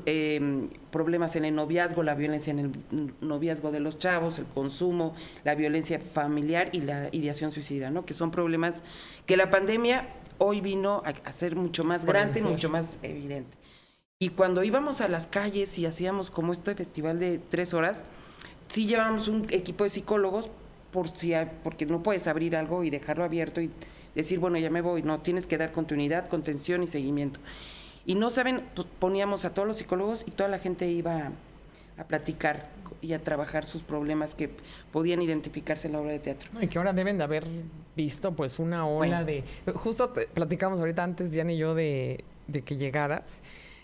em, 0.07 0.69
problemas 0.91 1.37
en 1.37 1.45
el 1.45 1.55
noviazgo, 1.55 2.03
la 2.03 2.15
violencia 2.15 2.51
en 2.51 2.59
el 2.59 2.73
noviazgo 3.21 3.71
de 3.71 3.81
los 3.81 3.99
chavos, 3.99 4.39
el 4.39 4.47
consumo, 4.47 5.15
la 5.45 5.55
violencia 5.55 5.99
familiar 5.99 6.71
y 6.73 6.81
la 6.81 7.09
ideación 7.13 7.53
suicida, 7.53 7.91
¿no? 7.91 8.05
que 8.05 8.15
son 8.15 8.31
problemas 8.31 8.83
que 9.27 9.37
la 9.37 9.51
pandemia 9.51 10.09
hoy 10.39 10.61
vino 10.61 11.03
a, 11.05 11.33
ser 11.33 11.55
mucho 11.57 11.85
más 11.85 12.05
grande, 12.05 12.43
mucho 12.43 12.71
más 12.71 12.99
evidente. 13.03 13.59
Y 14.19 14.31
cuando 14.31 14.63
íbamos 14.65 15.01
a 15.01 15.09
las 15.09 15.27
calles 15.27 15.79
y 15.79 15.87
hacíamos 15.87 16.31
como 16.31 16.53
este 16.53 16.75
festival 16.75 17.19
de 17.19 17.39
tres 17.39 17.73
horas, 17.73 18.03
sí 18.67 18.87
llevábamos 18.87 19.29
un 19.29 19.47
equipo 19.51 19.85
de 19.85 19.91
psicólogos 19.91 20.51
por 20.91 21.09
si, 21.09 21.33
porque 21.63 21.87
no 21.87 22.03
puedes 22.03 22.27
abrir 22.27 22.57
algo 22.57 22.85
y 22.85 22.91
dejarlo 22.91 23.25
abierto 23.25 23.61
y 23.61 23.71
decir, 24.15 24.39
bueno, 24.39 24.59
ya 24.59 24.71
me 24.71 24.81
voy. 24.81 25.03
No, 25.03 25.21
tienes 25.21 25.47
que 25.47 25.59
dar 25.59 25.73
continuidad, 25.73 26.29
contención 26.29 26.83
y 26.83 26.87
seguimiento. 26.87 27.41
Y 28.07 28.15
no 28.15 28.31
saben, 28.31 28.63
pues, 28.75 28.87
poníamos 28.99 29.45
a 29.45 29.55
todos 29.55 29.69
los 29.69 29.79
psicólogos 29.79 30.25
y 30.27 30.31
toda 30.31 30.49
la 30.49 30.59
gente 30.59 30.91
iba 30.91 31.33
a, 31.97 32.05
platicar 32.05 32.69
y 33.03 33.13
a 33.13 33.23
trabajar 33.23 33.67
sus 33.67 33.83
problemas 33.83 34.35
que 34.35 34.51
podían 34.91 35.21
identificarse 35.21 35.87
en 35.87 35.93
la 35.93 36.01
obra 36.01 36.13
de 36.13 36.19
teatro. 36.19 36.49
y 36.61 36.67
que 36.67 36.79
ahora 36.79 36.95
deben 36.95 37.19
de 37.19 37.25
haber 37.25 37.47
visto 37.95 38.33
pues 38.33 38.59
una 38.59 38.87
ola 38.87 39.23
de... 39.23 39.45
Justo 39.75 40.13
platicamos 40.33 40.81
ahorita 40.81 41.05
antes, 41.05 41.31
Diana 41.31 41.53
y 41.53 41.59
yo, 41.59 41.75
de, 41.75 42.25
de 42.47 42.63
que 42.63 42.77
llegaras. 42.77 43.41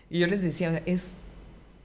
Y 0.08 0.18
yo 0.20 0.26
les 0.26 0.42
decía, 0.42 0.82
es 0.86 1.22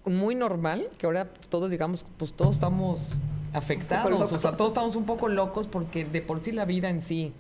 muy 0.06 0.36
normal 0.36 0.90
que 0.98 1.06
ahora 1.06 1.26
todos 1.50 1.70
digamos, 1.70 2.06
pues 2.18 2.34
todos 2.34 2.56
estamos 2.56 3.14
afectados, 3.54 4.32
o 4.32 4.38
sea, 4.38 4.56
todos 4.56 4.72
estamos 4.72 4.96
un 4.96 5.06
poco 5.06 5.28
locos 5.28 5.68
porque 5.68 6.06
de 6.06 6.22
por 6.22 6.40
sí 6.40 6.52
la 6.52 6.66
vida 6.66 6.90
en 6.90 7.02
sí 7.02 7.34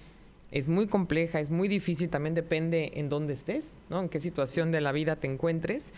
es 0.51 0.67
muy 0.67 0.88
compleja, 0.88 1.39
es 1.39 1.50
muy 1.50 1.67
difícil, 1.67 2.10
también 2.10 2.36
depende 2.36 2.91
en 2.96 3.10
dónde 3.10 3.34
estés, 3.34 3.74
¿no? 3.89 4.01
En 4.01 4.10
qué 4.10 4.20
situación 4.20 4.72
de 4.72 4.81
la 4.81 4.91
vida 4.91 5.15
te 5.15 5.27
encuentres, 5.27 5.93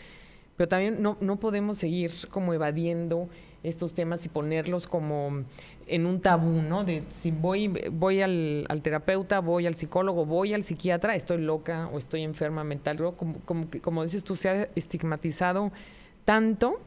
pero 0.55 0.67
también 0.67 1.01
no, 1.01 1.17
no 1.19 1.39
podemos 1.39 1.79
seguir 1.79 2.12
como 2.29 2.53
evadiendo 2.53 3.29
estos 3.63 3.93
temas 3.93 4.25
y 4.25 4.29
ponerlos 4.29 4.88
como 4.88 5.43
en 5.88 6.05
un 6.05 6.22
tabú, 6.22 6.62
¿no? 6.62 6.83
De 6.83 7.03
si 7.10 7.31
voy, 7.31 7.69
voy 7.91 8.22
al, 8.22 8.67
terapeuta, 8.83 9.39
voy 9.39 9.65
al 9.65 9.75
psicólogo, 9.75 10.25
voy 10.25 10.53
al 10.53 10.63
psiquiatra, 10.63 11.15
estoy 11.15 11.39
loca 11.39 11.89
o 11.91 11.98
estoy 11.98 12.22
enferma 12.22 12.63
mental, 12.63 12.98
como, 13.15 13.39
como, 13.45 13.67
como 13.81 14.03
dices 14.03 14.24
tú, 14.24 14.36
se 14.36 14.50
ha 14.50 14.69
estigmatizado 14.75 15.72
tanto 16.25 16.79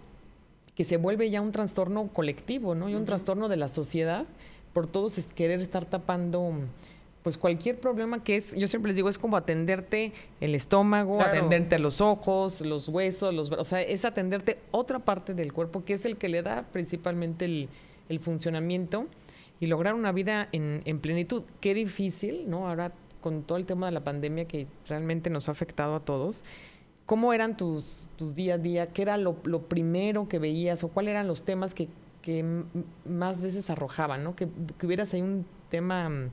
que 0.75 0.85
se 0.85 0.99
vuelve 0.99 1.31
ya 1.31 1.41
un 1.41 1.53
trastorno 1.53 2.09
colectivo, 2.09 2.75
¿no? 2.75 2.89
Y 2.91 2.95
un 2.95 3.07
trastorno 3.07 3.49
de 3.49 3.57
la 3.57 3.69
sociedad 3.69 4.27
por 4.75 4.87
todos 4.87 5.19
querer 5.35 5.61
estar 5.61 5.87
tapando 5.87 6.53
pues 7.27 7.39
cualquier 7.39 7.81
problema 7.81 8.23
que 8.23 8.37
es, 8.37 8.55
yo 8.55 8.69
siempre 8.69 8.91
les 8.91 8.95
digo, 8.95 9.09
es 9.09 9.19
como 9.19 9.37
atenderte 9.37 10.13
el 10.41 10.55
estómago, 10.55 11.21
atenderte 11.21 11.77
los 11.81 12.01
ojos, 12.01 12.61
los 12.61 12.89
huesos, 12.89 13.35
los 13.35 13.51
o 13.51 13.65
sea, 13.65 13.83
es 13.83 14.05
atenderte 14.05 14.61
otra 14.71 15.01
parte 15.01 15.35
del 15.35 15.53
cuerpo 15.53 15.85
que 15.85 15.95
es 15.95 16.05
el 16.05 16.19
que 16.19 16.29
le 16.29 16.43
da 16.43 16.69
principalmente 16.71 17.47
el, 17.47 17.69
el 18.09 18.21
funcionamiento 18.21 19.09
y 19.59 19.67
lograr 19.67 19.95
una 19.95 20.13
vida 20.13 20.49
en, 20.53 20.83
en, 20.85 21.01
plenitud. 21.01 21.43
Qué 21.59 21.75
difícil, 21.75 22.49
¿no? 22.49 22.69
Ahora 22.69 22.93
con 23.21 23.43
todo 23.43 23.59
el 23.59 23.67
tema 23.67 23.87
de 23.87 23.93
la 23.93 24.05
pandemia 24.05 24.45
que 24.45 24.69
realmente 24.87 25.29
nos 25.29 25.49
ha 25.49 25.51
afectado 25.51 25.97
a 25.97 26.05
todos. 26.05 26.45
¿Cómo 27.07 27.33
eran 27.33 27.57
tus, 27.57 28.07
tus 28.15 28.37
día 28.37 28.55
a 28.55 28.59
día? 28.59 28.93
¿Qué 28.93 29.03
era 29.03 29.17
lo, 29.17 29.35
lo 29.43 29.63
primero 29.63 30.29
que 30.29 30.39
veías 30.39 30.85
o 30.85 30.91
cuáles 30.91 31.11
eran 31.11 31.27
los 31.27 31.45
temas 31.45 31.75
que, 31.75 31.89
que 32.23 32.45
más 33.05 33.41
veces 33.41 33.69
arrojaban, 33.69 34.23
¿no? 34.23 34.37
Que, 34.37 34.47
que 34.79 34.87
hubieras 34.87 35.13
ahí 35.13 35.23
un 35.23 35.45
tema 35.71 36.31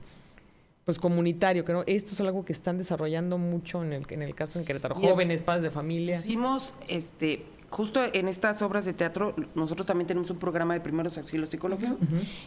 pues 0.86 1.00
comunitario, 1.00 1.64
que 1.64 1.84
esto 1.88 2.14
es 2.14 2.20
algo 2.20 2.44
que 2.44 2.54
están 2.54 2.78
desarrollando 2.78 3.38
mucho 3.38 3.84
en 3.84 3.94
el, 3.94 4.06
en 4.10 4.22
el 4.22 4.36
caso 4.36 4.60
en 4.60 4.66
Querétaro, 4.66 4.96
jóvenes, 4.96 5.42
padres 5.42 5.64
de 5.64 5.72
familia. 5.72 6.18
Hicimos 6.18 6.76
este 6.88 7.46
justo 7.74 8.02
en 8.14 8.28
estas 8.28 8.62
obras 8.62 8.86
de 8.86 8.94
teatro, 8.94 9.34
nosotros 9.56 9.88
también 9.88 10.06
tenemos 10.06 10.30
un 10.30 10.38
programa 10.38 10.76
de 10.76 10.80
primeros 10.80 11.18
auxilios 11.18 11.50
psicológicos 11.50 11.98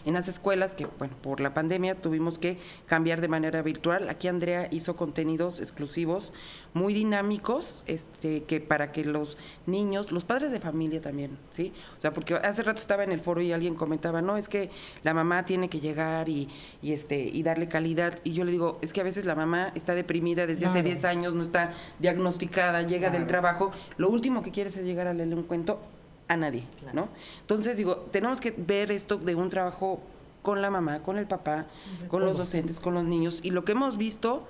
en 0.05 0.15
las 0.15 0.29
escuelas 0.29 0.75
que, 0.75 0.87
bueno, 1.01 1.15
por 1.21 1.41
la 1.41 1.53
pandemia 1.53 1.97
tuvimos 1.97 2.39
que 2.39 2.59
cambiar 2.87 3.21
de 3.21 3.27
manera 3.27 3.61
virtual. 3.61 4.09
Aquí 4.09 4.29
Andrea 4.29 4.69
hizo 4.71 4.95
contenidos 4.95 5.59
exclusivos 5.59 6.33
muy 6.75 6.95
dinámicos, 6.95 7.83
este, 7.89 8.45
que 8.45 8.61
para 8.61 8.93
que 8.93 9.05
los 9.05 9.37
niños, 9.67 10.13
los 10.13 10.23
padres 10.23 10.53
de 10.53 10.61
familia 10.61 11.01
también, 11.01 11.37
¿sí? 11.51 11.73
O 11.99 12.01
sea, 12.01 12.13
porque 12.13 12.35
hace 12.35 12.63
rato 12.63 12.81
estaba 12.81 13.03
en 13.03 13.11
el 13.11 13.19
foro 13.19 13.41
y 13.41 13.51
alguien 13.51 13.75
comentaba, 13.75 14.23
no, 14.23 14.37
es 14.37 14.49
que 14.49 14.71
la 15.03 15.13
mamá 15.13 15.45
tiene 15.45 15.69
que 15.69 15.81
llegar 15.81 16.29
y, 16.29 16.49
y 16.83 16.93
este, 16.93 17.19
y 17.19 17.43
darle 17.43 17.67
calidad. 17.67 18.21
Y 18.23 18.33
yo 18.33 18.45
le 18.45 18.53
digo, 18.53 18.79
es 18.81 18.93
que 18.93 19.01
a 19.01 19.05
veces 19.05 19.25
la 19.25 19.35
mamá 19.35 19.73
está 19.75 19.97
deprimida 19.97 20.47
desde 20.47 20.67
hace 20.67 20.85
10 20.85 21.05
años, 21.05 21.35
no 21.35 21.43
está 21.43 21.73
diagnosticada, 21.99 22.83
llega 22.83 23.11
del 23.11 23.27
trabajo, 23.27 23.73
lo 23.97 24.09
último 24.09 24.45
que 24.45 24.53
quiere 24.53 24.71
es 24.71 24.77
llegar 24.77 25.09
a 25.09 25.16
leerle 25.17 25.35
un 25.35 25.43
cuento 25.43 25.81
a 26.29 26.37
nadie, 26.37 26.65
¿no? 26.93 27.09
Entonces 27.41 27.77
digo, 27.77 27.97
tenemos 28.11 28.41
que 28.41 28.55
ver 28.57 28.91
esto 28.91 29.17
de 29.17 29.35
un 29.35 29.49
trabajo 29.51 30.01
con 30.43 30.63
la 30.63 30.71
mamá, 30.71 31.03
con 31.03 31.19
el 31.19 31.27
papá, 31.27 31.67
con 32.09 32.25
los 32.25 32.39
docentes, 32.39 32.79
con 32.81 32.95
los 32.95 33.05
niños 33.05 33.41
y 33.43 33.51
lo 33.51 33.65
que 33.65 33.73
hemos 33.73 33.97
visto 33.97 34.47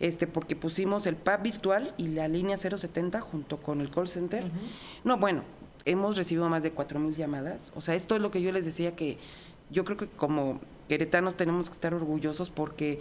este 0.00 0.26
porque 0.26 0.54
pusimos 0.54 1.06
el 1.06 1.16
PAP 1.16 1.42
virtual 1.42 1.94
y 1.96 2.08
la 2.08 2.28
línea 2.28 2.56
070 2.56 3.20
junto 3.20 3.56
con 3.56 3.80
el 3.80 3.90
call 3.90 4.08
center. 4.08 4.44
No, 5.04 5.16
bueno, 5.16 5.42
hemos 5.84 6.16
recibido 6.16 6.48
más 6.48 6.62
de 6.62 6.72
mil 6.98 7.16
llamadas. 7.16 7.72
O 7.74 7.80
sea, 7.80 7.94
esto 7.94 8.14
es 8.14 8.22
lo 8.22 8.30
que 8.30 8.42
yo 8.42 8.52
les 8.52 8.64
decía 8.64 8.94
que 8.94 9.18
yo 9.70 9.84
creo 9.84 9.96
que 9.96 10.06
como 10.06 10.60
queretanos 10.88 11.36
tenemos 11.36 11.68
que 11.68 11.74
estar 11.74 11.94
orgullosos 11.94 12.50
porque 12.50 13.00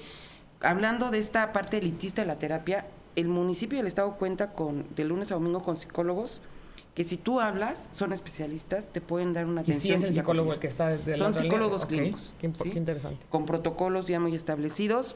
hablando 0.61 1.11
de 1.11 1.19
esta 1.19 1.53
parte 1.53 1.77
elitista 1.77 2.21
de 2.21 2.27
la 2.27 2.39
terapia, 2.39 2.87
el 3.15 3.27
municipio 3.27 3.77
y 3.77 3.81
el 3.81 3.87
estado 3.87 4.15
cuenta 4.15 4.53
con 4.53 4.85
de 4.95 5.03
lunes 5.03 5.31
a 5.31 5.35
domingo 5.35 5.61
con 5.61 5.77
psicólogos 5.77 6.41
que 6.97 7.03
si 7.03 7.15
tú 7.15 7.39
hablas, 7.39 7.87
son 7.93 8.11
especialistas, 8.11 8.87
te 8.87 9.01
pueden 9.01 9.31
dar 9.31 9.45
una 9.45 9.61
atención. 9.61 9.97
¿Y 9.97 9.99
si 9.99 10.03
es 10.03 10.03
el 10.03 10.15
psicólogo 10.15 10.53
el 10.53 10.57
que 10.57 10.65
está 10.65 10.97
de 10.97 11.15
Son 11.15 11.31
psicólogos 11.31 11.85
clínicos. 11.85 12.33
Qué, 12.41 12.47
interesante. 12.47 13.23
Con 13.29 13.45
protocolos 13.45 14.07
ya 14.07 14.19
muy 14.19 14.33
establecidos 14.33 15.15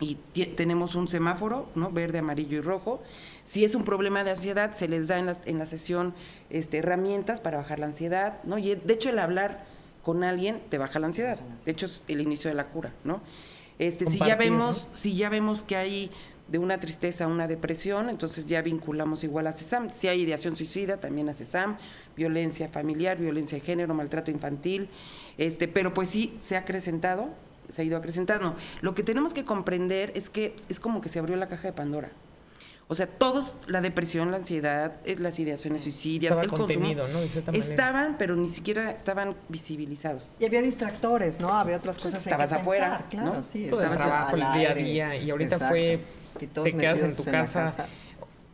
y 0.00 0.14
tenemos 0.56 0.94
un 0.94 1.06
semáforo, 1.08 1.68
¿no? 1.74 1.90
Verde, 1.90 2.20
amarillo 2.20 2.56
y 2.56 2.62
rojo. 2.62 3.02
Si 3.42 3.66
es 3.66 3.74
un 3.74 3.84
problema 3.84 4.24
de 4.24 4.30
ansiedad, 4.30 4.72
se 4.72 4.88
les 4.88 5.06
da 5.06 5.18
en 5.18 5.26
la, 5.26 5.36
en 5.44 5.58
la 5.58 5.66
sesión 5.66 6.14
este, 6.48 6.78
herramientas 6.78 7.38
para 7.38 7.58
bajar 7.58 7.80
la 7.80 7.84
ansiedad, 7.84 8.42
¿no? 8.44 8.56
Y 8.56 8.74
de 8.74 8.94
hecho 8.94 9.10
el 9.10 9.18
hablar 9.18 9.66
con 10.02 10.24
alguien 10.24 10.62
te 10.70 10.78
baja 10.78 11.00
la 11.00 11.08
ansiedad. 11.08 11.38
De 11.66 11.72
hecho 11.72 11.84
es 11.84 12.06
el 12.08 12.22
inicio 12.22 12.48
de 12.48 12.54
la 12.54 12.68
cura, 12.68 12.94
¿no? 13.04 13.20
Este, 13.78 14.06
si 14.06 14.20
ya 14.20 14.36
vemos, 14.36 14.88
si 14.94 15.14
ya 15.14 15.28
vemos 15.28 15.64
que 15.64 15.76
hay 15.76 16.10
de 16.48 16.58
una 16.58 16.78
tristeza 16.78 17.24
a 17.24 17.28
una 17.28 17.48
depresión, 17.48 18.10
entonces 18.10 18.46
ya 18.46 18.60
vinculamos 18.60 19.24
igual 19.24 19.46
a 19.46 19.52
CESAM. 19.52 19.90
Si 19.90 20.08
hay 20.08 20.22
ideación 20.22 20.56
suicida, 20.56 20.98
también 20.98 21.28
a 21.28 21.34
CESAM, 21.34 21.78
violencia 22.16 22.68
familiar, 22.68 23.18
violencia 23.18 23.58
de 23.58 23.64
género, 23.64 23.94
maltrato 23.94 24.30
infantil, 24.30 24.88
este, 25.38 25.68
pero 25.68 25.94
pues 25.94 26.10
sí 26.10 26.36
se 26.40 26.56
ha 26.56 26.60
acrecentado, 26.60 27.30
se 27.68 27.82
ha 27.82 27.84
ido 27.84 27.96
acrecentando. 27.96 28.54
Lo 28.82 28.94
que 28.94 29.02
tenemos 29.02 29.32
que 29.32 29.44
comprender 29.44 30.12
es 30.14 30.28
que 30.28 30.54
es 30.68 30.80
como 30.80 31.00
que 31.00 31.08
se 31.08 31.18
abrió 31.18 31.36
la 31.36 31.48
caja 31.48 31.68
de 31.68 31.72
Pandora. 31.72 32.10
O 32.86 32.94
sea, 32.94 33.06
todos, 33.06 33.56
la 33.66 33.80
depresión, 33.80 34.30
la 34.30 34.36
ansiedad, 34.36 35.00
eh, 35.06 35.16
las 35.18 35.38
ideaciones 35.38 35.82
suicidas, 35.82 36.38
el 36.38 36.48
consumo, 36.48 36.86
¿no? 36.92 37.52
estaban, 37.54 38.16
pero 38.18 38.36
ni 38.36 38.50
siquiera 38.50 38.90
estaban 38.90 39.34
visibilizados. 39.48 40.32
Y 40.38 40.44
había 40.44 40.60
distractores, 40.60 41.40
¿no? 41.40 41.48
Había 41.54 41.78
otras 41.78 41.98
cosas 41.98 42.24
Estabas 42.26 42.52
en 42.52 42.58
que 42.58 42.60
afuera, 42.60 43.06
claro, 43.08 43.34
¿no? 43.36 43.42
sí. 43.42 43.64
Estabas 43.64 43.96
trabajo, 43.96 44.36
el 44.36 44.52
día 44.52 44.70
a 44.70 44.74
día, 44.74 45.16
y 45.16 45.30
ahorita 45.30 45.58
fue 45.70 46.04
te 46.38 46.76
quedas 46.76 47.02
en 47.02 47.16
tu 47.16 47.24
casa, 47.24 47.88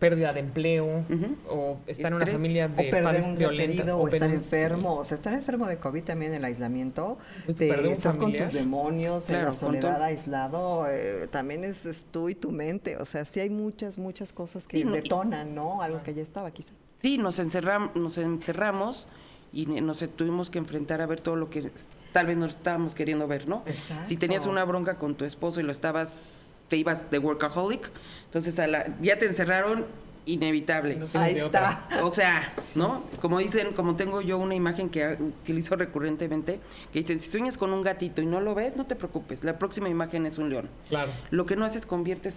pérdida 0.00 0.32
de 0.32 0.40
empleo 0.40 1.04
o 1.48 1.78
estar 1.86 2.10
en 2.10 2.14
una 2.14 2.26
familia 2.26 2.68
de 2.68 2.88
o 2.88 2.90
perder 2.90 3.22
un 3.22 3.36
violenta, 3.36 3.94
o, 3.94 4.08
estar 4.08 4.30
enfermo, 4.30 4.96
o 4.96 5.04
sea, 5.04 5.14
estar 5.14 5.34
enfermo 5.34 5.66
de 5.68 5.76
COVID 5.76 6.02
también 6.02 6.32
en 6.32 6.38
el 6.38 6.44
aislamiento, 6.46 7.18
pues 7.44 7.58
te, 7.58 7.92
estás 7.92 8.16
con 8.16 8.34
tus 8.34 8.52
demonios 8.52 9.30
en 9.30 9.44
la 9.44 9.52
soledad 9.52 10.02
aislado, 10.02 10.86
eh, 10.88 11.28
también 11.30 11.62
es, 11.62 12.06
tú 12.10 12.28
y 12.28 12.34
tu 12.34 12.50
mente, 12.50 12.96
o 12.96 13.04
sea, 13.04 13.24
sí 13.24 13.40
hay 13.40 13.50
muchas 13.50 13.98
muchas 13.98 14.32
cosas 14.32 14.66
que 14.66 14.84
detonan, 14.84 15.54
¿no? 15.54 15.82
Algo 15.82 16.02
que 16.02 16.14
ya 16.14 16.22
estaba 16.22 16.50
quizá. 16.50 16.72
Sí, 16.96 17.18
nos 17.18 17.38
encerramos, 17.38 17.94
nos 17.94 18.18
encerramos 18.18 19.06
y 19.52 19.66
nos 19.66 19.98
tuvimos 20.16 20.50
que 20.50 20.58
enfrentar 20.58 21.00
a 21.00 21.06
ver 21.06 21.20
todo 21.20 21.36
lo 21.36 21.50
que 21.50 21.70
tal 22.12 22.26
vez 22.26 22.36
no 22.36 22.46
estábamos 22.46 22.94
queriendo 22.94 23.26
ver, 23.26 23.48
¿no? 23.48 23.62
Exacto. 23.66 24.06
Si 24.06 24.16
tenías 24.16 24.46
una 24.46 24.64
bronca 24.64 24.96
con 24.96 25.14
tu 25.14 25.24
esposo 25.24 25.60
y 25.60 25.62
lo 25.62 25.72
estabas 25.72 26.18
te 26.70 26.78
ibas 26.78 27.10
de 27.10 27.18
workaholic, 27.18 27.90
entonces 28.24 28.58
a 28.58 28.66
la, 28.66 28.96
ya 29.02 29.18
te 29.18 29.26
encerraron 29.26 29.84
inevitable. 30.26 30.98
Ahí 31.14 31.34
está. 31.34 31.88
O 32.02 32.10
sea, 32.10 32.52
¿no? 32.74 33.02
Como 33.20 33.38
dicen, 33.38 33.72
como 33.72 33.96
tengo 33.96 34.20
yo 34.20 34.38
una 34.38 34.54
imagen 34.54 34.88
que 34.88 35.16
utilizo 35.20 35.76
recurrentemente, 35.76 36.60
que 36.92 37.00
dicen, 37.00 37.20
si 37.20 37.30
sueñas 37.30 37.58
con 37.58 37.72
un 37.72 37.82
gatito 37.82 38.22
y 38.22 38.26
no 38.26 38.40
lo 38.40 38.54
ves, 38.54 38.76
no 38.76 38.86
te 38.86 38.94
preocupes, 38.94 39.42
la 39.44 39.58
próxima 39.58 39.88
imagen 39.88 40.26
es 40.26 40.38
un 40.38 40.50
león. 40.50 40.68
Claro. 40.88 41.10
Lo 41.30 41.46
que 41.46 41.56
no 41.56 41.64
haces 41.64 41.86
convierte, 41.86 42.30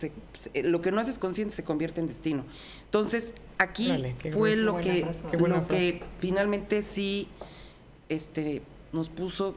lo 0.63 0.81
que 0.81 0.91
no 0.91 1.01
haces 1.01 1.19
consciente 1.19 1.55
se 1.55 1.63
convierte 1.63 2.01
en 2.01 2.07
destino. 2.07 2.43
Entonces, 2.85 3.33
aquí 3.57 3.93
fue 4.31 4.55
lo 4.55 4.77
que, 4.77 5.05
lo 5.37 5.67
que 5.67 6.01
finalmente 6.19 6.81
sí 6.81 7.27
este, 8.09 8.61
nos 8.91 9.09
puso 9.09 9.55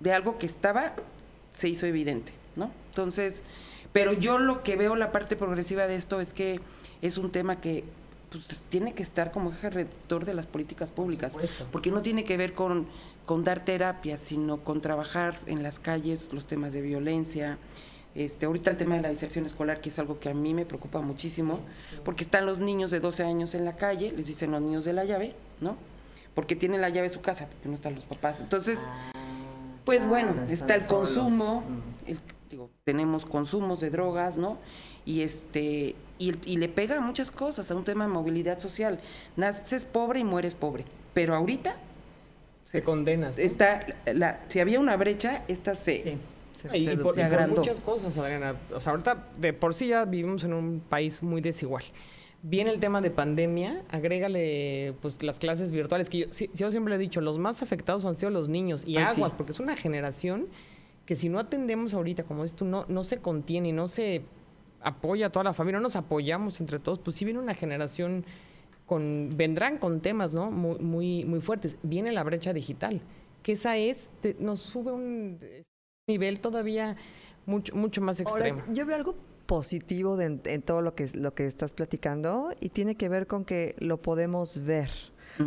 de 0.00 0.12
algo 0.12 0.38
que 0.38 0.46
estaba, 0.46 0.94
se 1.54 1.68
hizo 1.68 1.86
evidente, 1.86 2.32
¿no? 2.56 2.70
Entonces, 2.90 3.42
pero 3.92 4.12
yo 4.12 4.38
lo 4.38 4.62
que 4.62 4.76
veo 4.76 4.96
la 4.96 5.12
parte 5.12 5.36
progresiva 5.36 5.86
de 5.86 5.94
esto 5.94 6.20
es 6.20 6.32
que 6.32 6.60
es 7.02 7.18
un 7.18 7.30
tema 7.30 7.60
que 7.60 7.84
pues, 8.30 8.62
tiene 8.68 8.94
que 8.94 9.02
estar 9.02 9.30
como 9.30 9.50
eje 9.50 9.70
rector 9.70 10.24
de 10.24 10.34
las 10.34 10.46
políticas 10.46 10.90
públicas, 10.90 11.36
porque 11.72 11.90
no 11.90 12.02
tiene 12.02 12.24
que 12.24 12.36
ver 12.36 12.52
con, 12.52 12.86
con 13.24 13.44
dar 13.44 13.64
terapia, 13.64 14.18
sino 14.18 14.58
con 14.58 14.80
trabajar 14.80 15.38
en 15.46 15.62
las 15.62 15.78
calles 15.78 16.32
los 16.32 16.46
temas 16.46 16.72
de 16.72 16.82
violencia. 16.82 17.58
Este, 18.14 18.46
ahorita 18.46 18.70
el 18.70 18.76
tema 18.76 18.96
de 18.96 19.02
la 19.02 19.08
deserción 19.10 19.46
escolar, 19.46 19.80
que 19.80 19.90
es 19.90 19.98
algo 19.98 20.18
que 20.18 20.28
a 20.28 20.34
mí 20.34 20.52
me 20.52 20.66
preocupa 20.66 21.00
muchísimo, 21.00 21.60
porque 22.04 22.24
están 22.24 22.46
los 22.46 22.58
niños 22.58 22.90
de 22.90 23.00
12 23.00 23.22
años 23.22 23.54
en 23.54 23.64
la 23.64 23.76
calle, 23.76 24.12
les 24.12 24.26
dicen 24.26 24.50
los 24.50 24.60
niños 24.60 24.84
de 24.84 24.92
la 24.92 25.04
llave, 25.04 25.34
¿no? 25.60 25.76
Porque 26.34 26.56
tienen 26.56 26.80
la 26.80 26.88
llave 26.88 27.08
de 27.08 27.14
su 27.14 27.20
casa, 27.20 27.46
porque 27.46 27.68
no 27.68 27.74
están 27.74 27.94
los 27.94 28.04
papás. 28.04 28.40
Entonces, 28.40 28.78
ah, 28.82 29.12
pues 29.84 30.06
bueno, 30.06 30.34
está 30.48 30.74
el 30.74 30.86
consumo, 30.86 31.62
el 32.06 32.18
digo, 32.48 32.70
tenemos 32.84 33.24
consumos 33.24 33.80
de 33.80 33.90
drogas, 33.90 34.36
¿no? 34.36 34.58
Y 35.04 35.22
este 35.22 35.94
y, 36.18 36.56
le 36.56 36.68
pega 36.68 36.98
a 36.98 37.00
muchas 37.00 37.30
cosas, 37.30 37.70
a 37.70 37.76
un 37.76 37.84
tema 37.84 38.06
de 38.06 38.12
movilidad 38.12 38.58
social. 38.58 39.00
Naces 39.36 39.84
pobre 39.84 40.20
y 40.20 40.24
mueres 40.24 40.54
pobre, 40.54 40.84
pero 41.14 41.34
ahorita 41.34 41.76
se 42.64 42.82
condenas. 42.82 43.38
Está 43.38 43.86
la, 44.12 44.40
si 44.48 44.60
había 44.60 44.80
una 44.80 44.96
brecha, 44.96 45.44
esta 45.48 45.74
se 45.74 46.18
Se, 46.52 46.76
y, 46.76 46.96
por, 46.96 47.16
muchas 47.48 47.80
cosas, 47.80 48.18
Adriana. 48.18 48.56
O 48.74 48.80
sea, 48.80 48.90
ahorita 48.90 49.28
de 49.38 49.52
por 49.52 49.74
sí 49.74 49.88
ya 49.88 50.04
vivimos 50.04 50.44
en 50.44 50.52
un 50.52 50.80
país 50.80 51.22
muy 51.22 51.40
desigual. 51.40 51.84
Viene 52.42 52.70
el 52.70 52.78
tema 52.78 53.00
de 53.00 53.10
pandemia, 53.10 53.82
agrégale 53.90 54.94
pues 55.00 55.22
las 55.22 55.38
clases 55.38 55.72
virtuales, 55.72 56.08
que 56.08 56.28
yo, 56.54 56.70
siempre 56.70 56.94
he 56.94 56.98
dicho, 56.98 57.20
los 57.20 57.38
más 57.38 57.62
afectados 57.62 58.04
han 58.04 58.14
sido 58.14 58.30
los 58.30 58.48
niños 58.48 58.84
y 58.86 58.96
aguas, 58.96 59.32
porque 59.32 59.52
es 59.52 59.60
una 59.60 59.76
generación 59.76 60.46
que 61.08 61.16
si 61.16 61.30
no 61.30 61.38
atendemos 61.38 61.94
ahorita, 61.94 62.24
como 62.24 62.42
dices 62.42 62.54
tú, 62.54 62.66
no, 62.66 62.84
no 62.86 63.02
se 63.02 63.16
contiene, 63.16 63.72
no 63.72 63.88
se 63.88 64.24
apoya 64.82 65.28
a 65.28 65.30
toda 65.30 65.42
la 65.42 65.54
familia, 65.54 65.78
no 65.78 65.84
nos 65.84 65.96
apoyamos 65.96 66.60
entre 66.60 66.78
todos, 66.80 66.98
pues 66.98 67.16
sí 67.16 67.24
viene 67.24 67.40
una 67.40 67.54
generación 67.54 68.26
con, 68.84 69.30
vendrán 69.34 69.78
con 69.78 70.02
temas, 70.02 70.34
¿no? 70.34 70.50
Muy, 70.50 70.78
muy, 70.80 71.24
muy 71.24 71.40
fuertes. 71.40 71.78
Viene 71.82 72.12
la 72.12 72.22
brecha 72.24 72.52
digital, 72.52 73.00
que 73.42 73.52
esa 73.52 73.78
es, 73.78 74.10
nos 74.38 74.60
sube 74.60 74.92
un 74.92 75.38
nivel 76.06 76.40
todavía 76.40 76.94
mucho, 77.46 77.74
mucho 77.74 78.02
más 78.02 78.20
extremo. 78.20 78.62
yo 78.70 78.84
veo 78.84 78.96
algo 78.96 79.14
positivo 79.46 80.20
en 80.20 80.60
todo 80.60 80.82
lo 80.82 80.94
que, 80.94 81.08
lo 81.14 81.32
que 81.32 81.46
estás 81.46 81.72
platicando 81.72 82.52
y 82.60 82.68
tiene 82.68 82.96
que 82.96 83.08
ver 83.08 83.26
con 83.26 83.46
que 83.46 83.76
lo 83.78 83.96
podemos 83.96 84.62
ver. 84.66 84.90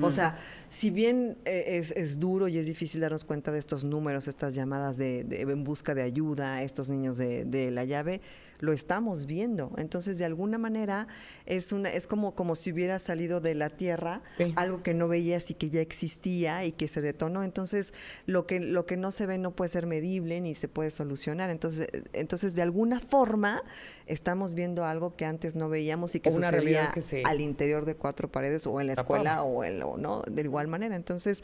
O 0.01 0.11
sea, 0.11 0.37
si 0.69 0.89
bien 0.89 1.37
eh, 1.45 1.81
es, 1.95 2.19
duro 2.19 2.47
y 2.47 2.57
es 2.57 2.65
difícil 2.65 3.01
darnos 3.01 3.25
cuenta 3.25 3.51
de 3.51 3.59
estos 3.59 3.83
números, 3.83 4.27
estas 4.27 4.55
llamadas 4.55 4.97
de, 4.97 5.25
en 5.29 5.63
busca 5.63 5.93
de 5.93 6.01
ayuda, 6.01 6.61
estos 6.61 6.89
niños 6.89 7.17
de, 7.17 7.45
de 7.45 7.71
la 7.71 7.83
llave, 7.83 8.21
lo 8.61 8.71
estamos 8.71 9.25
viendo. 9.25 9.73
Entonces, 9.77 10.17
de 10.17 10.25
alguna 10.25 10.57
manera, 10.57 11.07
es 11.45 11.73
una, 11.73 11.89
es 11.89 12.07
como, 12.07 12.35
como 12.35 12.55
si 12.55 12.71
hubiera 12.71 12.99
salido 12.99 13.41
de 13.41 13.55
la 13.55 13.69
tierra 13.69 14.21
algo 14.55 14.83
que 14.83 14.93
no 14.93 15.07
veías 15.07 15.49
y 15.49 15.55
que 15.55 15.69
ya 15.69 15.81
existía 15.81 16.63
y 16.63 16.71
que 16.71 16.87
se 16.87 17.01
detonó. 17.01 17.43
Entonces, 17.43 17.93
lo 18.27 18.45
que, 18.45 18.59
lo 18.59 18.85
que 18.85 18.97
no 18.97 19.11
se 19.11 19.25
ve 19.25 19.37
no 19.37 19.51
puede 19.51 19.69
ser 19.69 19.87
medible 19.87 20.39
ni 20.39 20.55
se 20.55 20.67
puede 20.67 20.91
solucionar. 20.91 21.49
Entonces, 21.49 21.89
entonces 22.13 22.55
de 22.55 22.61
alguna 22.61 22.99
forma, 22.99 23.63
estamos 24.05 24.53
viendo 24.53 24.85
algo 24.85 25.15
que 25.15 25.25
antes 25.25 25.55
no 25.55 25.67
veíamos 25.67 26.15
y 26.15 26.19
que 26.19 26.29
una 26.29 26.51
sucedía 26.51 26.91
que 26.93 27.23
al 27.25 27.41
interior 27.41 27.85
de 27.85 27.95
cuatro 27.95 28.31
paredes 28.31 28.67
o 28.67 28.79
en 28.79 28.87
la 28.87 28.93
escuela 28.93 29.43
o, 29.43 29.63
en, 29.63 29.81
o 29.81 29.97
no, 29.97 30.21
de 30.29 30.43
igual 30.43 30.67
manera. 30.67 30.95
Entonces, 30.95 31.43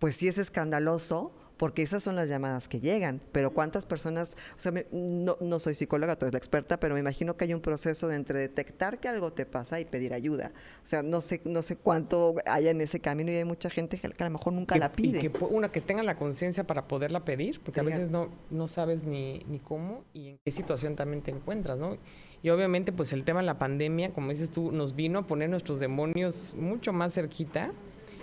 pues 0.00 0.16
sí 0.16 0.26
es 0.26 0.38
escandaloso 0.38 1.32
porque 1.60 1.82
esas 1.82 2.02
son 2.02 2.16
las 2.16 2.30
llamadas 2.30 2.68
que 2.68 2.80
llegan. 2.80 3.20
Pero 3.32 3.52
cuántas 3.52 3.84
personas, 3.84 4.34
o 4.56 4.58
sea, 4.58 4.72
no, 4.92 5.36
no, 5.42 5.60
soy 5.60 5.74
psicóloga, 5.74 6.16
tú 6.16 6.24
eres 6.24 6.32
la 6.32 6.38
experta, 6.38 6.80
pero 6.80 6.94
me 6.94 7.00
imagino 7.00 7.36
que 7.36 7.44
hay 7.44 7.52
un 7.52 7.60
proceso 7.60 8.08
de 8.08 8.16
entre 8.16 8.38
detectar 8.38 8.98
que 8.98 9.08
algo 9.08 9.34
te 9.34 9.44
pasa 9.44 9.78
y 9.78 9.84
pedir 9.84 10.14
ayuda. 10.14 10.52
O 10.82 10.86
sea, 10.86 11.02
no 11.02 11.20
sé, 11.20 11.42
no 11.44 11.62
sé 11.62 11.76
cuánto 11.76 12.36
hay 12.46 12.68
en 12.68 12.80
ese 12.80 13.00
camino 13.00 13.30
y 13.30 13.34
hay 13.34 13.44
mucha 13.44 13.68
gente 13.68 13.98
que, 13.98 14.06
a 14.06 14.24
lo 14.24 14.30
mejor 14.30 14.54
nunca 14.54 14.78
la 14.78 14.90
pide. 14.90 15.18
Y 15.18 15.28
que 15.28 15.44
una 15.44 15.70
que 15.70 15.82
tenga 15.82 16.02
la 16.02 16.16
conciencia 16.16 16.64
para 16.64 16.88
poderla 16.88 17.26
pedir, 17.26 17.60
porque 17.60 17.80
a 17.80 17.82
veces 17.82 18.08
no, 18.08 18.30
no 18.48 18.66
sabes 18.66 19.04
ni, 19.04 19.44
ni 19.46 19.58
cómo 19.58 20.06
y 20.14 20.30
en 20.30 20.38
qué 20.42 20.52
situación 20.52 20.96
también 20.96 21.20
te 21.20 21.30
encuentras, 21.30 21.76
¿no? 21.76 21.98
Y 22.42 22.48
obviamente, 22.48 22.90
pues 22.90 23.12
el 23.12 23.22
tema 23.24 23.40
de 23.40 23.46
la 23.46 23.58
pandemia, 23.58 24.14
como 24.14 24.30
dices 24.30 24.48
tú, 24.48 24.72
nos 24.72 24.96
vino 24.96 25.18
a 25.18 25.26
poner 25.26 25.50
nuestros 25.50 25.78
demonios 25.78 26.54
mucho 26.56 26.94
más 26.94 27.12
cerquita. 27.12 27.70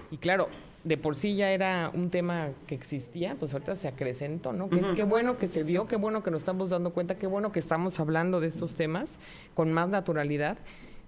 Y 0.10 0.18
claro, 0.18 0.48
de 0.88 0.98
por 0.98 1.16
sí 1.16 1.36
ya 1.36 1.52
era 1.52 1.92
un 1.94 2.10
tema 2.10 2.52
que 2.66 2.74
existía, 2.74 3.36
pues 3.38 3.52
ahorita 3.54 3.76
se 3.76 3.90
acrecentó, 3.90 4.54
¿no? 4.54 4.70
Que 4.70 4.80
es 4.80 4.88
qué 4.96 5.04
bueno 5.04 5.38
que 5.38 5.50
se 5.50 5.64
vio, 5.64 5.86
qué 5.86 5.98
bueno 5.98 6.24
que 6.24 6.32
nos 6.32 6.44
estamos 6.44 6.70
dando 6.70 6.94
cuenta, 6.94 7.18
qué 7.18 7.28
bueno 7.28 7.52
que 7.52 7.60
estamos 7.60 8.00
hablando 8.00 8.40
de 8.40 8.48
estos 8.48 8.76
temas 8.76 9.20
con 9.54 9.74
más 9.74 9.90
naturalidad, 9.90 10.58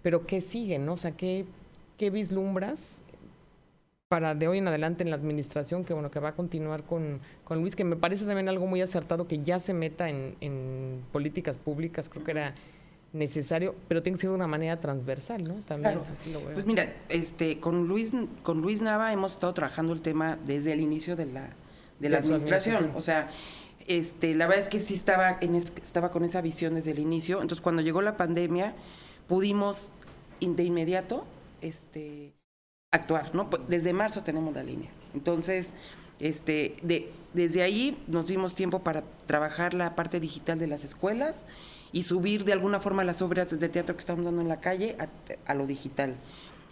pero 0.04 0.26
¿qué 0.26 0.42
sigue, 0.42 0.80
no? 0.80 0.94
O 0.94 0.98
sea, 0.98 1.12
¿qué, 1.12 1.46
qué 1.98 2.10
vislumbras 2.10 3.04
para 4.10 4.36
de 4.36 4.50
hoy 4.50 4.58
en 4.58 4.68
adelante 4.68 5.04
en 5.04 5.12
la 5.12 5.16
administración, 5.16 5.86
que 5.86 5.94
bueno, 5.94 6.12
que 6.12 6.20
va 6.20 6.30
a 6.30 6.36
continuar 6.36 6.84
con, 6.84 7.22
con 7.46 7.62
Luis, 7.62 7.78
que 7.78 7.86
me 7.86 7.96
parece 7.96 8.26
también 8.26 8.50
algo 8.50 8.68
muy 8.68 8.82
acertado 8.82 9.28
que 9.28 9.40
ya 9.40 9.60
se 9.60 9.74
meta 9.74 10.10
en, 10.10 10.36
en 10.42 11.06
políticas 11.14 11.58
públicas, 11.58 12.10
creo 12.10 12.26
que 12.26 12.32
era 12.32 12.56
necesario, 13.14 13.76
pero 13.88 14.04
tiene 14.04 14.18
que 14.18 14.22
ser 14.22 14.30
de 14.30 14.36
una 14.36 14.48
manera 14.48 14.80
transversal, 14.80 15.44
¿no? 15.44 15.56
También 15.68 16.00
así 16.12 16.32
lo 16.32 16.40
veo. 16.40 16.54
Pues 16.54 16.66
mira, 16.66 16.94
este, 17.10 17.60
con 17.60 17.88
Luis, 17.88 18.12
con 18.44 18.62
Luis 18.62 18.82
Nava 18.82 19.12
hemos 19.12 19.34
estado 19.34 19.54
trabajando 19.54 19.94
el 19.94 20.02
tema 20.02 20.38
desde 20.46 20.74
el 20.74 20.82
inicio 20.82 21.16
de 21.16 21.26
la, 21.26 21.50
de 22.00 22.10
la 22.10 22.20
administración. 22.20 22.92
O 22.96 23.02
sea, 23.02 23.30
este, 23.88 24.36
la 24.36 24.46
verdad 24.46 24.64
es 24.64 24.70
que 24.70 24.80
sí 24.80 24.94
estaba, 24.94 25.38
en 25.42 25.56
estaba 25.56 26.12
con 26.12 26.24
esa 26.24 26.42
visión 26.42 26.76
desde 26.76 26.92
el 26.92 27.00
inicio. 27.00 27.42
Entonces, 27.42 27.62
cuando 27.62 27.82
llegó 27.82 28.02
la 28.02 28.18
pandemia, 28.18 28.74
pudimos 29.28 29.90
de 30.40 30.64
inmediato 30.64 31.26
este, 31.62 32.34
actuar, 32.92 33.34
¿no? 33.34 33.50
Pues, 33.50 33.64
desde 33.68 33.94
marzo 33.94 34.24
tenemos 34.24 34.54
la 34.54 34.64
línea. 34.64 34.92
Entonces, 35.14 35.74
este, 36.20 36.76
de, 36.84 37.12
desde 37.34 37.64
ahí 37.64 37.98
nos 38.08 38.28
dimos 38.28 38.56
tiempo 38.56 38.80
para 38.80 39.04
trabajar 39.26 39.74
la 39.74 39.96
parte 39.96 40.20
digital 40.20 40.60
de 40.60 40.68
las 40.68 40.84
escuelas 40.84 41.36
y 41.92 42.04
subir 42.04 42.44
de 42.46 42.54
alguna 42.54 42.80
forma 42.80 43.04
las 43.04 43.22
obras 43.22 43.58
de 43.58 43.70
teatro 43.70 43.96
que 43.96 44.02
estamos 44.02 44.26
dando 44.26 44.42
en 44.42 44.48
la 44.48 44.60
calle 44.60 44.96
a, 45.46 45.54
lo 45.54 45.66
digital. 45.66 46.16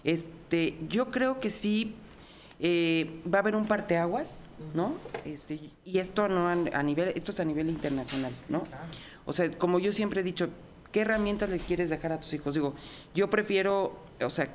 Este, 0.03 0.77
yo 0.87 1.09
creo 1.09 1.39
que 1.39 1.49
sí 1.49 1.95
eh, 2.59 3.21
va 3.31 3.39
a 3.39 3.41
haber 3.41 3.55
un 3.55 3.65
parteaguas, 3.65 4.45
¿no? 4.73 4.93
Este, 5.25 5.59
y 5.83 5.97
esto 5.99 6.27
no 6.27 6.47
a, 6.47 6.83
nivel, 6.83 7.09
esto 7.15 7.31
es 7.31 7.39
a 7.39 7.45
nivel 7.45 7.69
internacional, 7.69 8.33
¿no? 8.49 8.63
O 9.25 9.33
sea, 9.33 9.51
como 9.57 9.79
yo 9.79 9.91
siempre 9.91 10.21
he 10.21 10.23
dicho, 10.23 10.49
¿qué 10.91 11.01
herramientas 11.01 11.49
le 11.49 11.59
quieres 11.59 11.89
dejar 11.89 12.11
a 12.13 12.19
tus 12.19 12.33
hijos? 12.33 12.53
Digo, 12.53 12.73
yo 13.13 13.29
prefiero, 13.29 13.99
o 14.21 14.29
sea, 14.29 14.49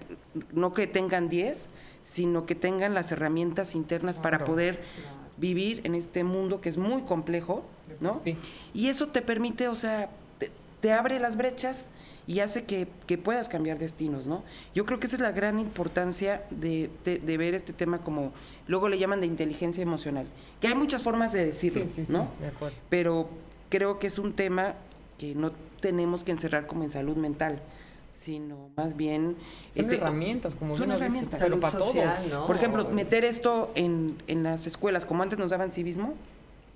no 0.52 0.72
que 0.72 0.86
tengan 0.86 1.28
10, 1.28 1.68
sino 2.02 2.46
que 2.46 2.54
tengan 2.54 2.94
las 2.94 3.12
herramientas 3.12 3.74
internas 3.74 4.18
para 4.18 4.44
poder 4.44 4.82
vivir 5.36 5.80
en 5.84 5.94
este 5.94 6.24
mundo 6.24 6.60
que 6.60 6.68
es 6.68 6.78
muy 6.78 7.02
complejo, 7.02 7.64
¿no? 8.00 8.20
Sí. 8.22 8.36
Y 8.74 8.88
eso 8.88 9.08
te 9.08 9.22
permite, 9.22 9.68
o 9.68 9.74
sea, 9.74 10.10
te 10.82 10.92
abre 10.92 11.20
las 11.20 11.36
brechas 11.36 11.92
y 12.26 12.40
hace 12.40 12.64
que, 12.64 12.86
puedas 13.18 13.48
cambiar 13.48 13.78
destinos, 13.78 14.26
¿no? 14.26 14.42
Yo 14.74 14.84
creo 14.84 15.00
que 15.00 15.06
esa 15.06 15.16
es 15.16 15.22
la 15.22 15.32
gran 15.32 15.58
importancia 15.58 16.42
de, 16.50 16.90
ver 17.04 17.54
este 17.54 17.72
tema 17.72 17.98
como, 17.98 18.30
luego 18.66 18.88
le 18.88 18.98
llaman 18.98 19.20
de 19.20 19.26
inteligencia 19.26 19.82
emocional, 19.82 20.26
que 20.60 20.68
hay 20.68 20.74
muchas 20.74 21.02
formas 21.02 21.32
de 21.32 21.46
decirlo, 21.46 21.84
¿no? 22.08 22.28
de 22.40 22.48
acuerdo. 22.48 22.76
Pero 22.90 23.30
creo 23.70 23.98
que 23.98 24.08
es 24.08 24.18
un 24.18 24.34
tema 24.34 24.74
que 25.18 25.34
no 25.34 25.52
tenemos 25.80 26.24
que 26.24 26.32
encerrar 26.32 26.66
como 26.66 26.82
en 26.82 26.90
salud 26.90 27.16
mental, 27.16 27.60
sino 28.12 28.70
más 28.76 28.96
bien... 28.96 29.36
Son 29.74 29.82
este, 29.82 29.96
herramientas, 29.96 30.54
como 30.54 30.76
son 30.76 30.90
herramientas, 30.90 31.40
pero 31.40 31.60
para 31.60 31.78
todos. 31.78 31.94
Por 32.46 32.56
ejemplo, 32.56 32.88
meter 32.90 33.24
esto 33.24 33.70
en, 33.76 34.16
en 34.26 34.42
las 34.42 34.66
escuelas, 34.66 35.04
como 35.04 35.22
antes 35.22 35.38
nos 35.38 35.50
daban 35.50 35.70
civismo, 35.70 36.14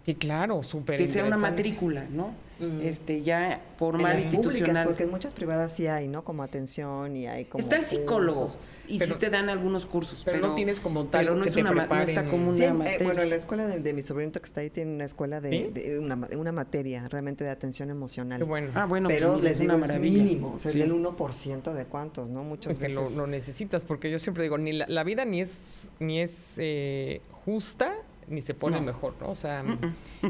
y 0.06 0.14
claro, 0.14 0.62
súper 0.62 0.98
Que 0.98 1.08
sea 1.08 1.24
una 1.24 1.36
matrícula, 1.36 2.06
¿no? 2.08 2.45
Este, 2.58 3.22
ya 3.22 3.60
formal, 3.76 4.18
institucional. 4.18 4.86
porque 4.86 5.02
en 5.02 5.10
muchas 5.10 5.34
privadas 5.34 5.74
sí 5.74 5.86
hay, 5.86 6.08
¿no? 6.08 6.24
Como 6.24 6.42
atención 6.42 7.14
y 7.14 7.26
hay 7.26 7.44
como... 7.44 7.62
Está 7.62 7.76
el 7.76 7.84
psicólogo 7.84 8.46
y 8.88 8.98
sí 8.98 9.12
te 9.18 9.28
dan 9.28 9.50
algunos 9.50 9.84
cursos, 9.84 10.22
pero, 10.24 10.38
no 10.38 10.54
tienes 10.54 10.80
como 10.80 11.04
tal 11.04 11.24
Pero 11.24 11.36
no, 11.36 11.44
es 11.44 11.54
una, 11.56 11.72
no 11.72 12.02
está 12.02 12.24
como 12.24 12.50
una 12.50 12.72
materia. 12.72 13.04
bueno, 13.06 13.24
la 13.24 13.36
escuela 13.36 13.66
de, 13.66 13.92
mi 13.92 14.00
sobrinito 14.00 14.40
que 14.40 14.46
está 14.46 14.62
ahí 14.62 14.70
tiene 14.70 14.94
una 14.94 15.04
escuela 15.04 15.40
de, 15.40 15.98
una, 16.00 16.28
una, 16.36 16.52
materia 16.52 17.06
realmente 17.08 17.44
de 17.44 17.50
atención 17.50 17.90
emocional. 17.90 18.42
bueno. 18.44 18.70
Ah, 18.74 18.86
bueno, 18.86 19.08
pero 19.08 19.32
pues, 19.32 19.44
les 19.44 19.58
digo, 19.58 19.74
es 19.74 20.00
mínimo, 20.00 20.54
o 20.54 20.58
sea, 20.58 20.72
el 20.72 20.92
1% 20.92 21.72
de 21.74 21.84
cuántos, 21.86 22.30
¿no? 22.30 22.42
Muchas 22.42 22.78
veces. 22.78 22.94
Lo, 22.94 23.22
lo, 23.22 23.26
necesitas, 23.26 23.84
porque 23.84 24.10
yo 24.10 24.18
siempre 24.18 24.44
digo, 24.44 24.56
ni 24.56 24.72
la, 24.72 25.04
vida 25.04 25.24
ni 25.24 25.42
es, 25.42 25.90
ni 25.98 26.20
es 26.20 26.54
eh, 26.56 27.20
justa 27.30 27.94
ni 28.28 28.42
se 28.42 28.54
pone 28.54 28.80
mejor, 28.80 29.14
¿no? 29.20 29.30
O 29.30 29.34
sea, 29.34 29.64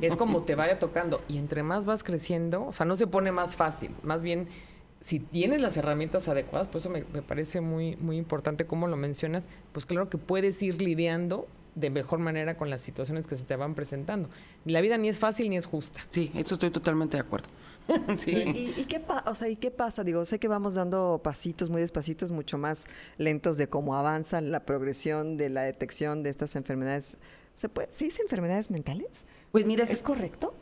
es 0.01 0.17
como 0.17 0.43
te 0.43 0.55
vaya 0.55 0.79
tocando. 0.79 1.23
Y 1.29 1.39
entre 1.39 1.63
más 1.63 1.85
vas 1.85 2.05
creciendo, 2.05 2.67
o 2.67 2.73
sea, 2.73 2.87
no 2.87 2.97
se 2.97 3.07
pone 3.07 3.33
más 3.33 3.57
fácil. 3.57 3.91
Más 4.03 4.23
bien, 4.23 4.49
si 5.01 5.21
tienes 5.21 5.61
las 5.61 5.77
herramientas 5.77 6.29
adecuadas, 6.29 6.69
por 6.69 6.79
eso 6.81 6.91
me, 6.91 7.03
parece 7.03 7.61
muy, 7.61 7.97
muy 7.97 8.17
importante 8.17 8.67
cómo 8.67 8.87
lo 8.87 8.97
mencionas, 8.97 9.47
pues 9.73 9.87
claro 9.87 10.09
que 10.09 10.19
puedes 10.19 10.63
ir 10.63 10.83
lidiando 10.83 11.47
de 11.77 11.91
mejor 11.91 12.19
manera 12.19 12.57
con 12.57 12.71
las 12.71 12.81
situaciones 12.81 13.27
que 13.27 13.37
se 13.37 13.45
te 13.45 13.55
van 13.55 13.75
presentando. 13.75 14.31
La 14.65 14.81
vida 14.81 14.97
ni 14.97 15.09
es 15.09 15.19
fácil 15.19 15.51
ni 15.51 15.59
es 15.59 15.67
justa. 15.67 16.01
Sí, 16.09 16.33
eso 16.35 16.55
estoy 16.55 16.71
totalmente 16.71 17.19
de 17.19 17.21
acuerdo. 17.21 17.49
sí. 18.17 18.33
¿Y, 18.77 18.85
qué 18.87 19.01
o 19.27 19.35
sea, 19.35 19.49
¿Y 19.49 19.57
qué 19.57 19.71
pasa? 19.71 20.03
Digo, 20.03 20.25
sé 20.25 20.39
que 20.39 20.49
vamos 20.49 20.75
dando 20.75 21.21
pasitos 21.23 21.69
muy 21.69 21.83
despacitos, 21.83 22.33
mucho 22.33 22.57
más 22.59 22.87
lentos 23.19 23.59
de 23.59 23.69
cómo 23.69 23.95
avanza 23.95 24.41
la 24.41 24.65
progresión 24.65 25.37
de 25.37 25.51
la 25.51 25.63
detección 25.63 26.23
de 26.23 26.31
estas 26.31 26.57
enfermedades 26.57 27.19
¿Se, 27.57 27.69
puede, 27.69 27.89
¿Se 27.91 28.05
dice 28.05 28.23
enfermedades 28.23 28.71
mentales? 28.71 29.25
Pues 29.51 29.67
mira, 29.67 29.83
¿es 29.83 30.03
correcto? 30.03 30.55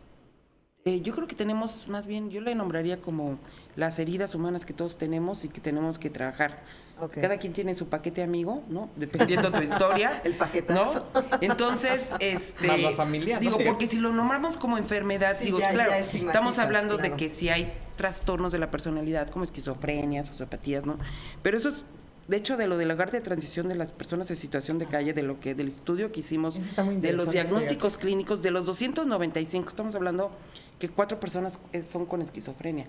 Eh, 0.87 1.01
yo 1.01 1.15
creo 1.15 1.27
que 1.27 1.35
tenemos 1.35 1.89
más 1.89 2.07
bien, 2.07 2.29
yo 2.29 2.43
le 2.43 2.55
nombraría 2.55 3.01
como 3.01 3.39
las 3.75 3.99
heridas 3.99 4.35
humanas 4.35 4.67
que 4.67 4.75
todos 4.75 4.99
tenemos 4.99 5.45
y 5.47 5.49
que 5.49 5.61
tenemos 5.61 5.99
que 5.99 6.11
trabajar. 6.11 6.63
Cada 7.11 7.39
quien 7.39 7.55
tiene 7.55 7.75
su 7.75 7.89
paquete 7.89 8.23
amigo, 8.23 8.63
¿no? 8.69 8.91
Dependiendo 8.95 9.51
de 9.51 9.59
tu 9.59 9.65
historia. 9.65 10.21
El 10.25 10.35
paquetazo. 10.35 11.09
¿no? 11.15 11.23
Entonces, 11.41 12.13
este. 12.21 12.69
Más 12.69 12.81
la 12.81 12.91
familia, 12.93 13.39
Digo, 13.39 13.59
porque 13.65 13.87
si 13.87 13.99
lo 13.99 14.13
nombramos 14.13 14.59
como 14.59 14.77
enfermedad, 14.77 15.37
digo, 15.41 15.59
claro, 15.59 15.91
estamos 15.93 16.59
hablando 16.59 16.99
de 16.99 17.13
que 17.15 17.31
si 17.31 17.49
hay 17.49 17.73
trastornos 17.97 18.53
de 18.53 18.59
la 18.59 18.71
personalidad, 18.71 19.31
como 19.31 19.45
esquizofrenia, 19.45 20.23
sociopatías, 20.23 20.85
¿no? 20.85 20.99
Pero 21.43 21.57
eso 21.57 21.71
es 21.71 21.87
de 22.27 22.37
hecho, 22.37 22.57
de 22.57 22.67
lo 22.67 22.79
del 22.79 22.91
hogar 22.91 23.11
de 23.11 23.21
transición 23.21 23.69
de 23.69 23.75
las 23.75 23.93
personas 23.93 24.31
en 24.31 24.37
situación 24.37 24.79
de 24.79 24.87
calle, 24.87 25.13
de 25.13 25.23
lo 25.23 25.41
que 25.41 25.55
del 25.55 25.69
estudio 25.69 26.11
que 26.11 26.21
hicimos, 26.21 26.59
de 27.01 27.13
los 27.13 27.31
diagnósticos 27.31 27.99
clínicos, 27.99 28.43
de 28.43 28.51
los 28.51 28.65
295, 28.67 29.69
estamos 29.69 29.95
hablando 29.95 30.31
que 30.79 30.89
cuatro 30.89 31.21
personas 31.21 31.59
son 31.87 32.07
con 32.07 32.23
esquizofrenia. 32.23 32.87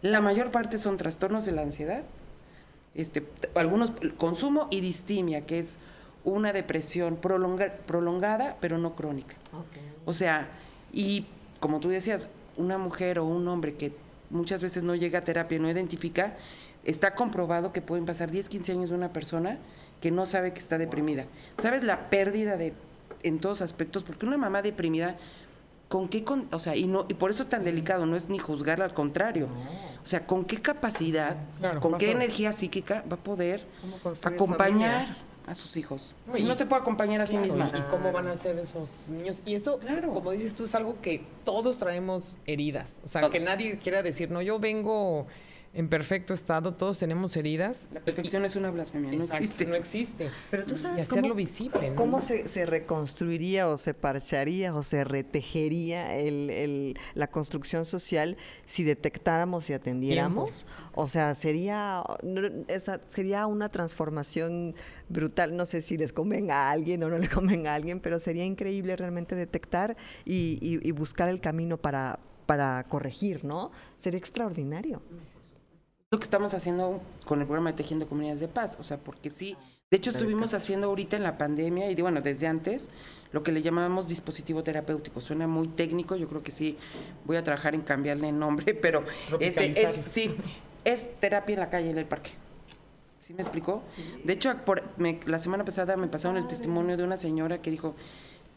La 0.00 0.20
mayor 0.20 0.50
parte 0.50 0.78
son 0.78 0.96
trastornos 0.96 1.44
de 1.44 1.52
la 1.52 1.62
ansiedad, 1.62 2.02
este, 2.94 3.26
algunos 3.54 3.92
consumo 4.16 4.68
y 4.70 4.80
distimia, 4.80 5.44
que 5.44 5.58
es 5.58 5.78
una 6.24 6.52
depresión 6.52 7.16
prolongada, 7.16 8.56
pero 8.60 8.78
no 8.78 8.94
crónica. 8.94 9.36
O 10.06 10.12
sea, 10.12 10.48
y 10.92 11.26
como 11.60 11.80
tú 11.80 11.88
decías, 11.90 12.28
una 12.56 12.78
mujer 12.78 13.18
o 13.18 13.24
un 13.24 13.46
hombre 13.48 13.74
que 13.74 13.92
muchas 14.30 14.60
veces 14.62 14.82
no 14.82 14.94
llega 14.94 15.20
a 15.20 15.24
terapia, 15.24 15.58
no 15.58 15.70
identifica, 15.70 16.36
Está 16.88 17.14
comprobado 17.14 17.70
que 17.70 17.82
pueden 17.82 18.06
pasar 18.06 18.30
10, 18.30 18.48
15 18.48 18.72
años 18.72 18.88
de 18.88 18.96
una 18.96 19.12
persona 19.12 19.58
que 20.00 20.10
no 20.10 20.24
sabe 20.24 20.54
que 20.54 20.58
está 20.58 20.78
deprimida. 20.78 21.26
¿Sabes 21.58 21.84
la 21.84 22.08
pérdida 22.08 22.56
de 22.56 22.72
en 23.22 23.40
todos 23.40 23.60
aspectos? 23.60 24.04
Porque 24.04 24.24
una 24.24 24.38
mamá 24.38 24.62
deprimida 24.62 25.18
con 25.88 26.08
qué 26.08 26.24
con, 26.24 26.48
o 26.50 26.58
sea, 26.58 26.76
y 26.76 26.86
no 26.86 27.04
y 27.06 27.12
por 27.12 27.30
eso 27.30 27.42
es 27.42 27.50
tan 27.50 27.62
delicado, 27.62 28.06
no 28.06 28.16
es 28.16 28.30
ni 28.30 28.38
juzgarla 28.38 28.86
al 28.86 28.94
contrario. 28.94 29.48
O 30.02 30.08
sea, 30.08 30.26
con 30.26 30.46
qué 30.46 30.62
capacidad, 30.62 31.36
con 31.80 31.98
qué 31.98 32.12
energía 32.12 32.54
psíquica 32.54 33.04
va 33.10 33.16
a 33.16 33.20
poder 33.20 33.66
acompañar 34.24 35.14
a 35.46 35.54
sus 35.54 35.76
hijos. 35.76 36.14
si 36.32 36.42
no 36.42 36.54
se 36.54 36.64
puede 36.64 36.80
acompañar 36.80 37.20
a 37.20 37.26
sí 37.26 37.36
misma. 37.36 37.70
¿Y 37.74 37.82
cómo 37.90 38.12
van 38.12 38.28
a 38.28 38.36
ser 38.36 38.58
esos 38.58 39.10
niños? 39.10 39.42
Y 39.44 39.56
eso, 39.56 39.78
como 40.14 40.30
dices 40.30 40.54
tú, 40.54 40.64
es 40.64 40.74
algo 40.74 40.96
que 41.02 41.22
todos 41.44 41.76
traemos 41.76 42.34
heridas. 42.46 43.02
O 43.04 43.08
sea, 43.08 43.28
que 43.28 43.40
nadie 43.40 43.76
quiera 43.76 44.02
decir, 44.02 44.30
no, 44.30 44.40
yo 44.40 44.58
vengo 44.58 45.26
en 45.78 45.88
perfecto 45.88 46.34
estado, 46.34 46.74
todos 46.74 46.98
tenemos 46.98 47.36
heridas. 47.36 47.88
La 47.94 48.00
perfección 48.00 48.44
es 48.44 48.56
una 48.56 48.72
blasfemia, 48.72 49.12
no 49.12 49.22
existe. 49.22 49.64
No 49.64 49.76
existe. 49.76 50.28
Pero 50.50 50.64
tú 50.64 50.76
sabes 50.76 50.98
y 50.98 51.02
hacerlo 51.02 51.36
visible. 51.36 51.92
¿Cómo 51.94 52.20
se, 52.20 52.66
reconstruiría 52.66 53.68
o 53.68 53.78
se 53.78 53.94
parcharía 53.94 54.74
o 54.74 54.82
se 54.82 55.04
retejería 55.04 56.16
el, 56.16 56.98
la 57.14 57.28
construcción 57.28 57.84
social 57.84 58.36
si 58.66 58.82
detectáramos 58.82 59.70
y 59.70 59.72
atendiéramos? 59.72 60.66
O 60.96 61.06
sea, 61.06 61.36
sería, 61.36 62.02
esa, 62.66 63.00
sería 63.06 63.46
una 63.46 63.68
transformación 63.68 64.74
brutal. 65.08 65.56
No 65.56 65.64
sé 65.64 65.80
si 65.80 65.96
les 65.96 66.12
convenga 66.12 66.62
a 66.62 66.70
alguien 66.72 67.04
o 67.04 67.08
no 67.08 67.18
le 67.18 67.28
convenga 67.28 67.70
a 67.70 67.76
alguien, 67.76 68.00
pero 68.00 68.18
sería 68.18 68.44
increíble 68.44 68.96
realmente 68.96 69.36
detectar 69.36 69.96
y, 70.24 70.58
y 70.60 70.90
buscar 70.90 71.28
el 71.28 71.40
camino 71.40 71.76
para, 71.76 72.18
para 72.46 72.84
corregir, 72.88 73.44
¿no? 73.44 73.70
Sería 73.94 74.18
extraordinario 74.18 75.02
lo 76.10 76.18
que 76.18 76.24
estamos 76.24 76.54
haciendo 76.54 77.02
con 77.26 77.40
el 77.40 77.46
programa 77.46 77.72
de 77.72 77.76
Tejiendo 77.76 78.08
Comunidades 78.08 78.40
de 78.40 78.48
Paz, 78.48 78.78
o 78.80 78.82
sea, 78.82 78.96
porque 78.96 79.28
sí, 79.28 79.56
de 79.90 79.98
hecho 79.98 80.08
estuvimos 80.10 80.54
haciendo 80.54 80.86
ahorita 80.86 81.16
en 81.16 81.22
la 81.22 81.36
pandemia 81.36 81.90
y 81.90 82.00
bueno, 82.00 82.22
desde 82.22 82.46
antes, 82.46 82.88
lo 83.30 83.42
que 83.42 83.52
le 83.52 83.60
llamábamos 83.60 84.08
dispositivo 84.08 84.62
terapéutico. 84.62 85.20
Suena 85.20 85.46
muy 85.46 85.68
técnico, 85.68 86.16
yo 86.16 86.26
creo 86.26 86.42
que 86.42 86.50
sí 86.50 86.78
voy 87.26 87.36
a 87.36 87.44
trabajar 87.44 87.74
en 87.74 87.82
cambiarle 87.82 88.30
el 88.30 88.38
nombre, 88.38 88.74
pero 88.82 89.04
este 89.38 89.82
es 89.82 90.00
sí, 90.10 90.34
es 90.84 91.20
terapia 91.20 91.54
en 91.54 91.60
la 91.60 91.68
calle 91.68 91.90
en 91.90 91.98
el 91.98 92.06
parque. 92.06 92.30
¿Sí 93.26 93.34
me 93.34 93.42
explicó? 93.42 93.82
De 94.24 94.32
hecho, 94.32 94.56
por, 94.64 94.82
la 95.26 95.38
semana 95.38 95.62
pasada 95.62 95.98
me 95.98 96.08
pasaron 96.08 96.38
el 96.38 96.46
testimonio 96.46 96.96
de 96.96 97.04
una 97.04 97.18
señora 97.18 97.60
que 97.60 97.70
dijo, 97.70 97.94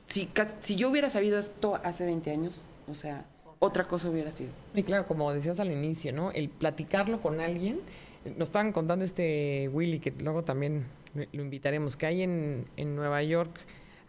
si, 0.06 0.30
si 0.62 0.78
yo 0.78 0.90
hubiera 0.90 1.10
sabido 1.10 1.38
esto 1.38 1.82
hace 1.84 2.06
20 2.06 2.32
años, 2.32 2.64
o 2.88 2.96
sea, 2.96 3.26
otra 3.64 3.88
cosa 3.88 4.10
hubiera 4.10 4.32
sido. 4.32 4.50
Y 4.74 4.82
claro, 4.82 5.06
como 5.06 5.32
decías 5.32 5.60
al 5.60 5.72
inicio, 5.72 6.12
¿no? 6.12 6.32
El 6.32 6.50
platicarlo 6.50 7.22
con 7.22 7.40
alguien. 7.40 7.80
Nos 8.26 8.50
estaban 8.50 8.72
contando 8.72 9.06
este 9.06 9.70
Willy, 9.72 10.00
que 10.00 10.12
luego 10.12 10.44
también 10.44 10.86
lo 11.14 11.42
invitaremos, 11.44 11.96
que 11.96 12.08
hay 12.08 12.24
en, 12.24 12.66
en 12.76 12.96
Nueva 12.96 13.22
York, 13.22 13.60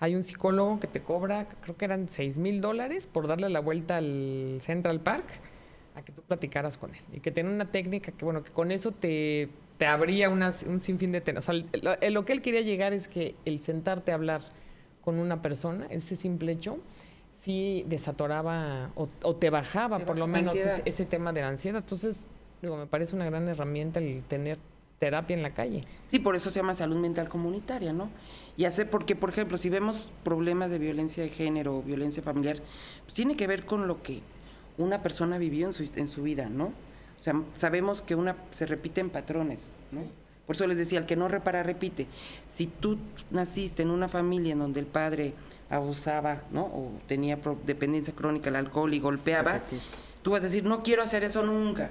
hay 0.01 0.15
un 0.15 0.23
psicólogo 0.23 0.81
que 0.81 0.87
te 0.87 1.01
cobra, 1.01 1.49
creo 1.61 1.77
que 1.77 1.85
eran 1.85 2.09
6 2.09 2.39
mil 2.39 2.61
dólares 2.61 3.07
por 3.07 3.29
darle 3.29 3.51
la 3.51 3.61
vuelta 3.61 3.99
al 3.99 4.59
Central 4.61 5.01
Park 5.01 5.27
a 5.95 6.03
que 6.03 6.13
tú 6.13 6.23
platicaras 6.23 6.79
con 6.79 6.95
él. 6.95 7.01
Y 7.13 7.21
que 7.21 7.31
tiene 7.31 7.51
una 7.51 7.71
técnica 7.71 8.11
que, 8.11 8.25
bueno, 8.25 8.43
que 8.43 8.51
con 8.53 8.73
eso 8.73 8.93
te, 8.93 9.51
te 9.77 9.85
abría 9.85 10.31
un 10.31 10.81
sinfín 10.81 11.13
de 11.13 11.21
temas. 11.21 11.49
O 11.49 11.53
sea, 11.53 11.65
lo, 11.83 12.11
lo, 12.11 12.25
que 12.25 12.33
él 12.33 12.41
quería 12.41 12.63
llegar 12.63 12.93
es 12.95 13.07
que 13.07 13.35
el 13.45 13.61
sentarte 13.61 14.13
a 14.13 14.15
hablar 14.15 14.41
con 15.03 15.19
una 15.19 15.43
persona, 15.43 15.87
ese 15.91 16.17
simple 16.17 16.53
hecho, 16.53 16.79
sí 17.33 17.85
desatoraba 17.89 18.91
o, 18.95 19.37
te 19.37 19.51
bajaba 19.51 20.01
por 20.01 20.19
lo 20.19 20.27
menos 20.27 20.55
ese, 20.55 21.05
tema 21.07 21.33
de 21.33 21.41
la 21.41 21.49
ansiedad. 21.49 21.81
Entonces, 21.81 22.17
digo, 22.61 22.77
me 22.77 22.87
parece 22.87 23.15
una 23.15 23.25
gran 23.25 23.49
herramienta 23.49 24.01
el 24.01 24.23
tener 24.25 24.59
terapia 24.99 25.35
en 25.35 25.43
la 25.43 25.53
calle. 25.53 25.85
Sí, 26.05 26.21
por 26.21 26.37
eso 26.37 26.51
se 26.51 26.61
llama 26.61 26.75
salud 26.75 26.97
mental 26.97 27.29
comunitaria, 27.29 27.93
¿no? 27.93 28.09
Y 28.57 28.67
hace, 28.67 28.87
porque, 28.87 29.17
por 29.17 29.31
ejemplo, 29.31 29.57
si 29.57 29.69
vemos 29.69 30.11
problemas 30.23 30.71
de 30.71 30.79
violencia 30.79 31.25
de 31.25 31.31
género 31.31 31.79
o 31.79 31.83
violencia 31.83 32.23
familiar, 32.23 32.59
pues 33.03 33.15
tiene 33.15 33.35
que 33.35 33.47
ver 33.47 33.65
con 33.65 33.89
lo 33.89 34.03
que 34.03 34.21
una 34.79 35.03
persona 35.03 35.39
vivió 35.39 35.67
en 35.67 35.73
su, 35.73 35.91
en 35.97 36.07
su 36.07 36.23
vida, 36.23 36.49
¿no? 36.49 36.67
O 37.19 37.23
sea, 37.23 37.41
sabemos 37.55 38.03
que 38.03 38.15
una 38.15 38.37
se 38.51 38.67
repiten 38.67 39.11
patrones, 39.11 39.73
¿no? 39.91 40.03
Por 40.47 40.57
eso 40.57 40.67
les 40.67 40.77
decía, 40.77 40.99
el 40.99 41.07
que 41.07 41.17
no 41.17 41.29
repara, 41.29 41.63
repite. 41.63 42.07
Si 42.49 42.67
tú 42.67 42.99
naciste 43.31 43.83
en 43.83 43.91
una 43.91 44.09
familia 44.09 44.53
en 44.53 44.59
donde 44.59 44.81
el 44.81 44.87
padre 44.87 45.35
abusaba, 45.73 46.43
¿no? 46.51 46.63
O 46.63 46.93
tenía 47.09 47.39
dependencia 47.67 48.15
crónica 48.15 48.51
al 48.51 48.57
alcohol 48.57 48.93
y 48.93 49.01
golpeaba, 49.01 49.63
tú 50.23 50.33
vas 50.33 50.43
a 50.43 50.45
decir, 50.45 50.65
no 50.65 50.83
quiero 50.83 51.03
hacer 51.03 51.25
eso 51.25 51.43
nunca. 51.43 51.91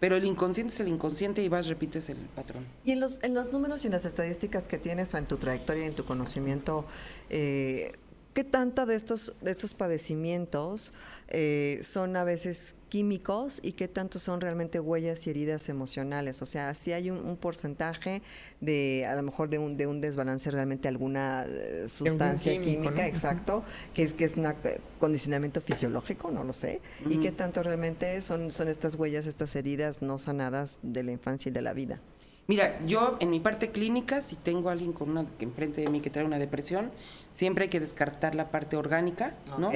Pero 0.00 0.16
el 0.16 0.24
inconsciente 0.24 0.74
es 0.74 0.80
el 0.80 0.88
inconsciente 0.88 1.42
y 1.42 1.48
vas, 1.48 1.66
repites 1.66 2.08
el 2.10 2.16
patrón. 2.16 2.66
Y 2.84 2.90
en 2.90 3.00
los, 3.00 3.22
en 3.22 3.32
los 3.32 3.52
números 3.52 3.84
y 3.84 3.86
en 3.86 3.92
las 3.92 4.04
estadísticas 4.04 4.68
que 4.68 4.76
tienes 4.76 5.14
o 5.14 5.18
en 5.18 5.24
tu 5.24 5.36
trayectoria 5.36 5.84
y 5.84 5.86
en 5.86 5.94
tu 5.94 6.04
conocimiento, 6.04 6.84
eh, 7.30 7.92
¿Qué 8.34 8.42
tanta 8.42 8.84
de 8.84 8.96
estos, 8.96 9.32
de 9.42 9.52
estos 9.52 9.74
padecimientos 9.74 10.92
eh, 11.28 11.78
son 11.82 12.16
a 12.16 12.24
veces 12.24 12.74
químicos 12.88 13.60
y 13.62 13.72
qué 13.72 13.86
tanto 13.86 14.18
son 14.18 14.40
realmente 14.40 14.80
huellas 14.80 15.28
y 15.28 15.30
heridas 15.30 15.68
emocionales? 15.68 16.42
O 16.42 16.46
sea, 16.46 16.74
si 16.74 16.92
hay 16.92 17.10
un, 17.10 17.36
porcentaje 17.36 18.22
de, 18.60 19.06
a 19.08 19.14
lo 19.14 19.22
mejor, 19.22 19.50
de 19.50 19.58
un, 19.60 19.76
de 19.76 19.86
un 19.86 20.00
desbalance 20.00 20.50
realmente 20.50 20.88
alguna 20.88 21.44
eh, 21.46 21.86
sustancia 21.86 22.60
química, 22.60 23.06
exacto, 23.06 23.62
que 23.94 24.02
es 24.02 24.14
que 24.14 24.24
es 24.24 24.36
un 24.36 24.46
eh, 24.46 24.80
condicionamiento 24.98 25.60
fisiológico, 25.60 26.32
no 26.32 26.42
lo 26.42 26.52
sé, 26.52 26.80
y 27.08 27.18
qué 27.18 27.30
tanto 27.30 27.62
realmente 27.62 28.20
son, 28.20 28.50
son 28.50 28.66
estas 28.66 28.96
huellas, 28.96 29.26
estas 29.26 29.54
heridas 29.54 30.02
no 30.02 30.18
sanadas 30.18 30.80
de 30.82 31.04
la 31.04 31.12
infancia 31.12 31.50
y 31.50 31.52
de 31.52 31.62
la 31.62 31.72
vida. 31.72 32.00
Mira, 32.46 32.78
yo 32.86 33.16
en 33.20 33.30
mi 33.30 33.40
parte 33.40 33.70
clínica, 33.70 34.20
si 34.20 34.36
tengo 34.36 34.68
a 34.68 34.72
alguien 34.72 34.92
con 34.92 35.10
una 35.10 35.24
que 35.38 35.44
enfrente 35.44 35.80
de 35.80 35.88
mí 35.88 36.00
que 36.00 36.10
trae 36.10 36.24
una 36.24 36.38
depresión, 36.38 36.90
siempre 37.32 37.64
hay 37.64 37.70
que 37.70 37.80
descartar 37.80 38.34
la 38.34 38.50
parte 38.50 38.76
orgánica, 38.76 39.34
¿no? 39.58 39.70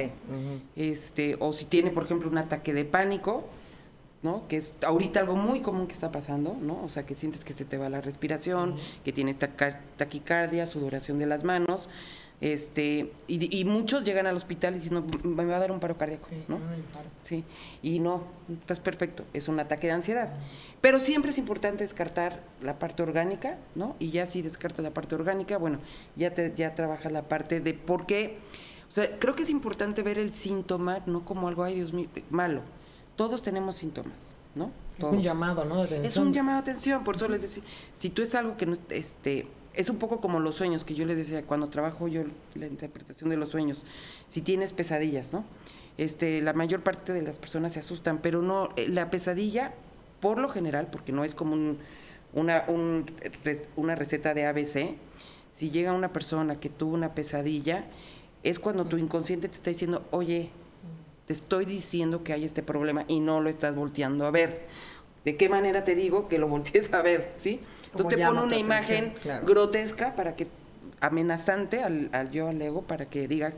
Este, 0.75 1.35
o 1.39 1.51
si 1.51 1.65
tiene, 1.65 1.89
por 1.89 2.03
ejemplo, 2.03 2.29
un 2.29 2.37
ataque 2.37 2.73
de 2.73 2.85
pánico, 2.85 3.45
¿no? 4.21 4.47
Que 4.47 4.57
es 4.57 4.73
ahorita 4.85 5.21
algo 5.21 5.35
muy 5.35 5.61
común 5.61 5.87
que 5.87 5.93
está 5.93 6.11
pasando, 6.11 6.55
¿no? 6.61 6.83
O 6.83 6.89
sea, 6.89 7.07
que 7.07 7.15
sientes 7.15 7.43
que 7.43 7.53
se 7.53 7.65
te 7.65 7.77
va 7.77 7.89
la 7.89 8.01
respiración, 8.01 8.75
que 9.03 9.13
tienes 9.13 9.37
taquicardia, 9.97 10.67
sudoración 10.67 11.17
de 11.17 11.25
las 11.25 11.43
manos, 11.43 11.89
este 12.41 13.11
y, 13.27 13.65
muchos 13.65 14.05
llegan 14.05 14.25
al 14.25 14.37
hospital 14.37 14.75
y 14.75 14.79
dicen 14.79 14.93
no, 14.93 15.29
me 15.29 15.45
va 15.45 15.57
a 15.57 15.59
dar 15.59 15.71
un 15.71 15.79
paro 15.79 15.97
cardíaco 15.97 16.27
no 16.47 16.57
sí. 17.23 17.43
Y 17.81 17.99
no 17.99 18.23
estás 18.61 18.79
perfecto 18.79 19.25
es 19.33 19.47
un 19.49 19.59
ataque 19.59 19.87
de 19.87 19.93
ansiedad. 19.93 20.29
Pero 20.79 20.99
siempre 20.99 21.31
es 21.31 21.37
importante 21.37 21.83
descartar 21.83 22.39
la 22.61 22.79
parte 22.79 23.03
orgánica 23.03 23.57
no 23.75 23.95
y 23.99 24.11
ya 24.11 24.25
si 24.25 24.41
descartas 24.41 24.83
la 24.83 24.91
parte 24.91 25.15
orgánica 25.15 25.57
bueno 25.57 25.79
ya 26.15 26.33
te 26.33 26.53
ya 26.55 26.75
trabajas 26.75 27.11
la 27.11 27.23
parte 27.23 27.59
de 27.59 27.73
por 27.73 28.05
qué. 28.05 28.37
O 28.87 28.91
sea 28.91 29.19
creo 29.19 29.35
que 29.35 29.43
es 29.43 29.49
importante 29.49 30.01
ver 30.01 30.17
el 30.17 30.31
síntoma 30.31 30.99
no 31.05 31.25
como 31.25 31.49
algo 31.49 31.63
ay 31.63 31.75
Dios 31.75 31.93
mío 31.93 32.07
malo 32.29 32.61
todos 33.17 33.43
tenemos 33.43 33.75
síntomas 33.75 34.33
no 34.55 34.71
es 34.97 35.03
un 35.03 35.21
llamado 35.21 35.65
no 35.65 35.83
es 35.83 36.15
un 36.15 36.33
llamado 36.33 36.61
de 36.61 36.71
atención 36.71 37.03
por 37.03 37.17
eso 37.17 37.27
les 37.27 37.41
decía 37.41 37.63
si 37.93 38.09
tú 38.09 38.21
es 38.21 38.33
algo 38.33 38.55
que 38.55 38.65
no 38.65 38.77
este 38.89 39.45
es 39.79 39.89
un 39.89 39.95
poco 39.95 40.19
como 40.19 40.41
los 40.41 40.55
sueños 40.55 40.83
que 40.83 40.93
yo 40.93 41.05
les 41.05 41.17
decía 41.17 41.43
cuando 41.43 41.69
trabajo 41.69 42.09
yo 42.09 42.23
la 42.55 42.67
interpretación 42.67 43.29
de 43.29 43.37
los 43.37 43.47
sueños. 43.47 43.85
Si 44.27 44.41
tienes 44.41 44.73
pesadillas, 44.73 45.31
¿no? 45.31 45.45
Este, 45.97 46.41
la 46.41 46.51
mayor 46.51 46.83
parte 46.83 47.13
de 47.13 47.21
las 47.21 47.39
personas 47.39 47.73
se 47.73 47.79
asustan, 47.79 48.17
pero 48.17 48.41
no 48.41 48.69
eh, 48.75 48.89
la 48.89 49.09
pesadilla 49.09 49.73
por 50.19 50.37
lo 50.37 50.49
general, 50.49 50.87
porque 50.91 51.13
no 51.13 51.23
es 51.23 51.33
como 51.33 51.55
una, 52.33 52.65
una 53.77 53.95
receta 53.95 54.33
de 54.33 54.45
ABC, 54.45 54.97
si 55.49 55.69
llega 55.69 55.93
una 55.93 56.11
persona 56.11 56.59
que 56.59 56.67
tuvo 56.67 56.93
una 56.93 57.15
pesadilla, 57.15 57.85
es 58.43 58.59
cuando 58.59 58.83
tu 58.83 58.97
inconsciente 58.97 59.47
te 59.47 59.55
está 59.55 59.69
diciendo, 59.69 60.05
oye, 60.11 60.49
te 61.25 61.31
estoy 61.31 61.63
diciendo 61.63 62.21
que 62.25 62.33
hay 62.33 62.43
este 62.43 62.63
problema 62.63 63.05
y 63.07 63.21
no 63.21 63.39
lo 63.39 63.49
estás 63.49 63.77
volteando 63.77 64.25
a 64.25 64.31
ver. 64.31 64.63
¿De 65.23 65.37
qué 65.37 65.47
manera 65.47 65.85
te 65.85 65.95
digo 65.95 66.27
que 66.27 66.37
lo 66.37 66.49
voltees 66.49 66.91
a 66.93 67.01
ver? 67.01 67.33
¿Sí? 67.37 67.61
Entonces 67.91 68.19
te 68.19 68.25
pone 68.25 68.41
una 68.41 68.57
imagen 68.57 69.13
grotesca 69.45 70.15
para 70.15 70.35
que, 70.35 70.47
amenazante 71.01 71.83
al, 71.83 72.31
yo, 72.31 72.49
al 72.49 72.61
ego, 72.61 72.83
para 72.83 73.05
que 73.05 73.27
diga, 73.27 73.53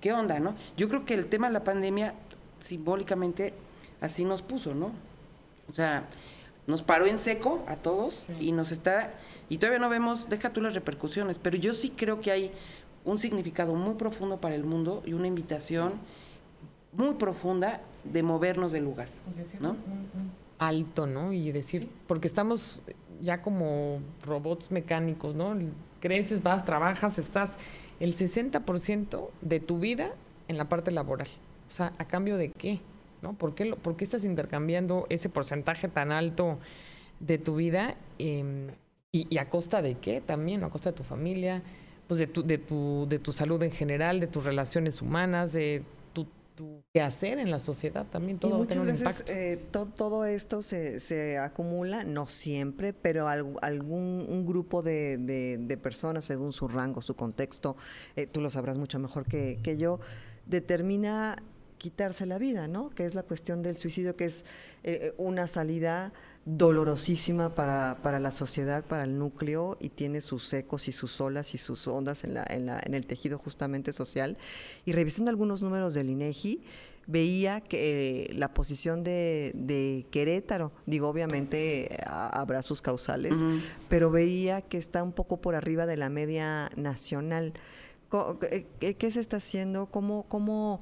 ¿qué 0.00 0.12
onda, 0.12 0.38
no? 0.40 0.54
Yo 0.76 0.88
creo 0.88 1.04
que 1.04 1.14
el 1.14 1.26
tema 1.26 1.48
de 1.48 1.52
la 1.52 1.64
pandemia, 1.64 2.14
simbólicamente, 2.60 3.54
así 4.00 4.24
nos 4.24 4.42
puso, 4.42 4.74
¿no? 4.74 4.92
O 5.68 5.72
sea, 5.72 6.04
nos 6.66 6.82
paró 6.82 7.06
en 7.06 7.18
seco 7.18 7.64
a 7.66 7.76
todos 7.76 8.26
y 8.40 8.52
nos 8.52 8.72
está, 8.72 9.12
y 9.48 9.58
todavía 9.58 9.78
no 9.78 9.88
vemos, 9.88 10.28
deja 10.28 10.50
tú 10.50 10.60
las 10.60 10.74
repercusiones, 10.74 11.38
pero 11.38 11.56
yo 11.56 11.72
sí 11.72 11.90
creo 11.90 12.20
que 12.20 12.30
hay 12.30 12.50
un 13.04 13.18
significado 13.18 13.74
muy 13.74 13.94
profundo 13.94 14.38
para 14.38 14.54
el 14.54 14.64
mundo 14.64 15.02
y 15.06 15.14
una 15.14 15.26
invitación 15.26 15.94
muy 16.92 17.14
profunda 17.14 17.80
de 18.04 18.22
movernos 18.22 18.72
del 18.72 18.84
lugar, 18.84 19.08
pues 19.24 19.60
¿no? 19.60 19.76
Alto, 20.58 21.06
¿no? 21.06 21.32
Y 21.32 21.52
decir, 21.52 21.88
porque 22.06 22.28
estamos 22.28 22.80
ya 23.20 23.42
como 23.42 24.00
robots 24.24 24.70
mecánicos, 24.70 25.34
¿no? 25.34 25.56
Creces, 26.00 26.42
vas, 26.42 26.64
trabajas, 26.64 27.18
estás 27.18 27.56
el 28.00 28.14
60% 28.14 29.30
de 29.40 29.60
tu 29.60 29.78
vida 29.78 30.10
en 30.46 30.56
la 30.56 30.68
parte 30.68 30.90
laboral. 30.90 31.28
O 31.66 31.70
sea, 31.70 31.92
¿a 31.98 32.04
cambio 32.06 32.36
de 32.36 32.50
qué? 32.50 32.80
¿No? 33.22 33.32
¿Por 33.34 33.54
qué, 33.54 33.74
por 33.74 33.96
qué 33.96 34.04
estás 34.04 34.24
intercambiando 34.24 35.06
ese 35.08 35.28
porcentaje 35.28 35.88
tan 35.88 36.12
alto 36.12 36.58
de 37.20 37.38
tu 37.38 37.56
vida 37.56 37.96
em, 38.18 38.68
y, 39.10 39.36
a 39.38 39.48
costa 39.50 39.82
de 39.82 39.96
qué 39.96 40.20
también? 40.20 40.62
¿A 40.62 40.70
costa 40.70 40.90
de 40.90 40.96
tu 40.96 41.02
familia? 41.02 41.62
Pues 42.06 42.20
de 42.20 42.26
tu, 42.26 42.44
de 42.44 42.58
tu, 42.58 43.06
de 43.08 43.18
tu 43.18 43.32
salud 43.32 43.62
en 43.62 43.72
general, 43.72 44.20
de 44.20 44.28
tus 44.28 44.44
relaciones 44.44 45.02
humanas, 45.02 45.52
de 45.52 45.82
tu 46.58 46.82
quehacer 46.92 47.38
en 47.38 47.52
la 47.52 47.60
sociedad 47.60 48.04
también. 48.10 48.40
Todo 48.40 48.56
y 48.56 48.58
muchas 48.58 48.84
veces 48.84 49.24
eh, 49.28 49.64
todo 49.70 50.24
esto 50.24 50.60
se, 50.60 50.98
se, 50.98 51.38
acumula, 51.38 52.02
no 52.02 52.26
siempre, 52.26 52.92
pero 52.92 53.28
algún 53.28 54.26
un 54.28 54.44
grupo 54.44 54.82
de, 54.82 55.18
de, 55.18 55.76
personas, 55.76 56.24
según 56.24 56.52
su 56.52 56.66
rango, 56.66 57.00
su 57.00 57.14
contexto, 57.14 57.76
eh, 58.16 58.26
tú 58.26 58.40
lo 58.40 58.50
sabrás 58.50 58.76
mucho 58.76 58.98
mejor 58.98 59.24
que, 59.24 59.60
que 59.62 59.78
yo, 59.78 60.00
determina 60.46 61.40
quitarse 61.78 62.26
la 62.26 62.38
vida, 62.38 62.66
¿no? 62.66 62.90
Que 62.90 63.06
es 63.06 63.14
la 63.14 63.22
cuestión 63.22 63.62
del 63.62 63.76
suicidio, 63.76 64.16
que 64.16 64.24
es 64.24 64.44
eh, 64.82 65.14
una 65.16 65.46
salida 65.46 66.12
dolorosísima 66.56 67.54
para, 67.54 67.98
para, 68.02 68.18
la 68.20 68.32
sociedad, 68.32 68.82
para 68.82 69.04
el 69.04 69.18
núcleo, 69.18 69.76
y 69.80 69.90
tiene 69.90 70.22
sus 70.22 70.50
ecos 70.54 70.88
y 70.88 70.92
sus 70.92 71.20
olas 71.20 71.54
y 71.54 71.58
sus 71.58 71.86
ondas 71.86 72.24
en, 72.24 72.34
la, 72.34 72.46
en, 72.48 72.64
la, 72.64 72.80
en 72.82 72.94
el 72.94 73.06
tejido 73.06 73.38
justamente 73.38 73.92
social. 73.92 74.38
Y 74.86 74.92
revisando 74.92 75.30
algunos 75.30 75.60
números 75.60 75.92
del 75.92 76.08
INEGI, 76.08 76.62
veía 77.06 77.60
que 77.60 78.28
eh, 78.28 78.32
la 78.34 78.54
posición 78.54 79.04
de, 79.04 79.52
de, 79.54 80.06
Querétaro, 80.10 80.72
digo, 80.86 81.08
obviamente 81.08 81.98
habrá 82.06 82.62
sus 82.62 82.80
causales, 82.80 83.38
pero 83.88 84.10
veía 84.10 84.62
que 84.62 84.78
está 84.78 85.02
un 85.02 85.12
poco 85.12 85.38
por 85.38 85.54
arriba 85.54 85.84
de 85.86 85.96
la 85.96 86.08
media 86.08 86.70
nacional. 86.76 87.52
¿Qué, 88.80 88.94
qué 88.94 89.10
se 89.10 89.20
está 89.20 89.36
haciendo? 89.36 89.86
¿Cómo, 89.86 90.24
cómo 90.28 90.80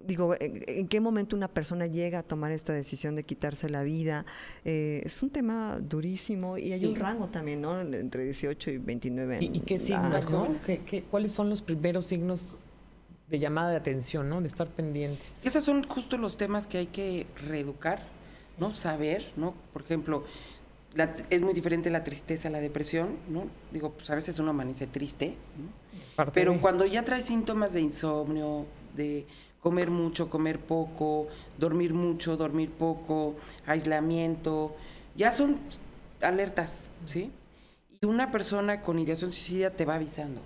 digo, 0.00 0.34
¿en, 0.40 0.88
qué 0.88 1.00
momento 1.00 1.36
una 1.36 1.48
persona 1.48 1.86
llega 1.86 2.20
a 2.20 2.22
tomar 2.22 2.52
esta 2.52 2.72
decisión 2.72 3.14
de 3.14 3.24
quitarse 3.24 3.68
la 3.68 3.82
vida? 3.82 4.26
Eh, 4.64 5.02
es 5.04 5.22
un 5.22 5.30
tema 5.30 5.78
durísimo 5.80 6.58
y 6.58 6.72
hay 6.72 6.86
un 6.86 6.96
rango 6.96 7.28
también, 7.28 7.60
¿no? 7.60 7.80
Entre 7.80 8.24
18 8.24 8.70
y 8.70 8.78
29 8.78 9.36
años. 9.36 9.50
¿Y, 9.52 9.60
qué 9.60 9.78
signos, 9.78 10.30
no? 10.30 10.48
cuáles 11.10 11.32
son 11.32 11.50
los 11.50 11.62
primeros 11.62 12.06
signos 12.06 12.56
de 13.28 13.38
llamada 13.38 13.70
de 13.70 13.76
atención, 13.76 14.28
¿no? 14.28 14.40
De 14.40 14.48
estar 14.48 14.68
pendientes. 14.68 15.44
Esos 15.44 15.64
son 15.64 15.84
justo 15.84 16.16
los 16.16 16.36
temas 16.36 16.66
que 16.66 16.78
hay 16.78 16.86
que 16.86 17.26
reeducar, 17.46 18.02
¿no? 18.58 18.70
Saber, 18.70 19.32
¿no? 19.36 19.54
Por 19.72 19.82
ejemplo, 19.82 20.24
es 21.30 21.42
muy 21.42 21.52
diferente 21.52 21.90
la 21.90 22.02
tristeza 22.04 22.48
a 22.48 22.50
la 22.50 22.60
depresión, 22.60 23.16
¿no? 23.28 23.46
Digo, 23.70 23.92
pues 23.92 24.08
a 24.10 24.14
veces 24.14 24.38
uno 24.38 24.50
amanece 24.50 24.86
triste, 24.86 25.34
¿no? 25.58 25.88
Pero 26.32 26.60
cuando 26.60 26.84
ya 26.84 27.04
trae 27.04 27.22
síntomas 27.22 27.72
de 27.72 27.80
insomnio, 27.80 28.66
de 28.96 29.24
comer 29.60 29.90
mucho, 29.90 30.30
comer 30.30 30.58
poco, 30.58 31.26
dormir 31.58 31.94
mucho, 31.94 32.36
dormir 32.36 32.70
poco, 32.70 33.36
aislamiento, 33.66 34.74
ya 35.16 35.32
son 35.32 35.56
alertas, 36.20 36.90
¿sí? 37.06 37.30
Y 38.00 38.06
una 38.06 38.30
persona 38.30 38.82
con 38.82 38.98
ideación 38.98 39.32
suicida 39.32 39.70
te 39.70 39.84
va 39.84 39.96
avisando. 39.96 40.40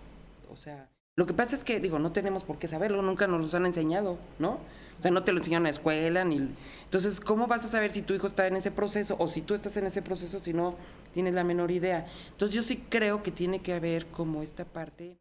O 0.50 0.56
sea, 0.56 0.88
lo 1.16 1.26
que 1.26 1.34
pasa 1.34 1.54
es 1.54 1.64
que, 1.64 1.78
digo, 1.78 1.98
no 1.98 2.12
tenemos 2.12 2.44
por 2.44 2.58
qué 2.58 2.68
saberlo, 2.68 3.02
nunca 3.02 3.26
nos 3.26 3.52
lo 3.52 3.56
han 3.58 3.66
enseñado, 3.66 4.18
¿no? 4.38 4.58
O 4.98 5.02
sea, 5.02 5.10
no 5.10 5.24
te 5.24 5.32
lo 5.32 5.38
enseñan 5.38 5.60
en 5.60 5.64
la 5.64 5.70
escuela, 5.70 6.24
ni... 6.24 6.48
Entonces, 6.84 7.20
¿cómo 7.20 7.46
vas 7.46 7.64
a 7.64 7.68
saber 7.68 7.90
si 7.90 8.02
tu 8.02 8.14
hijo 8.14 8.26
está 8.26 8.46
en 8.46 8.56
ese 8.56 8.70
proceso 8.70 9.16
o 9.18 9.28
si 9.28 9.42
tú 9.42 9.54
estás 9.54 9.76
en 9.76 9.86
ese 9.86 10.00
proceso 10.00 10.38
si 10.38 10.52
no 10.52 10.76
tienes 11.12 11.34
la 11.34 11.44
menor 11.44 11.70
idea? 11.70 12.06
Entonces, 12.30 12.54
yo 12.54 12.62
sí 12.62 12.84
creo 12.88 13.22
que 13.22 13.30
tiene 13.30 13.60
que 13.60 13.74
haber 13.74 14.06
como 14.06 14.42
esta 14.42 14.64
parte 14.64 15.18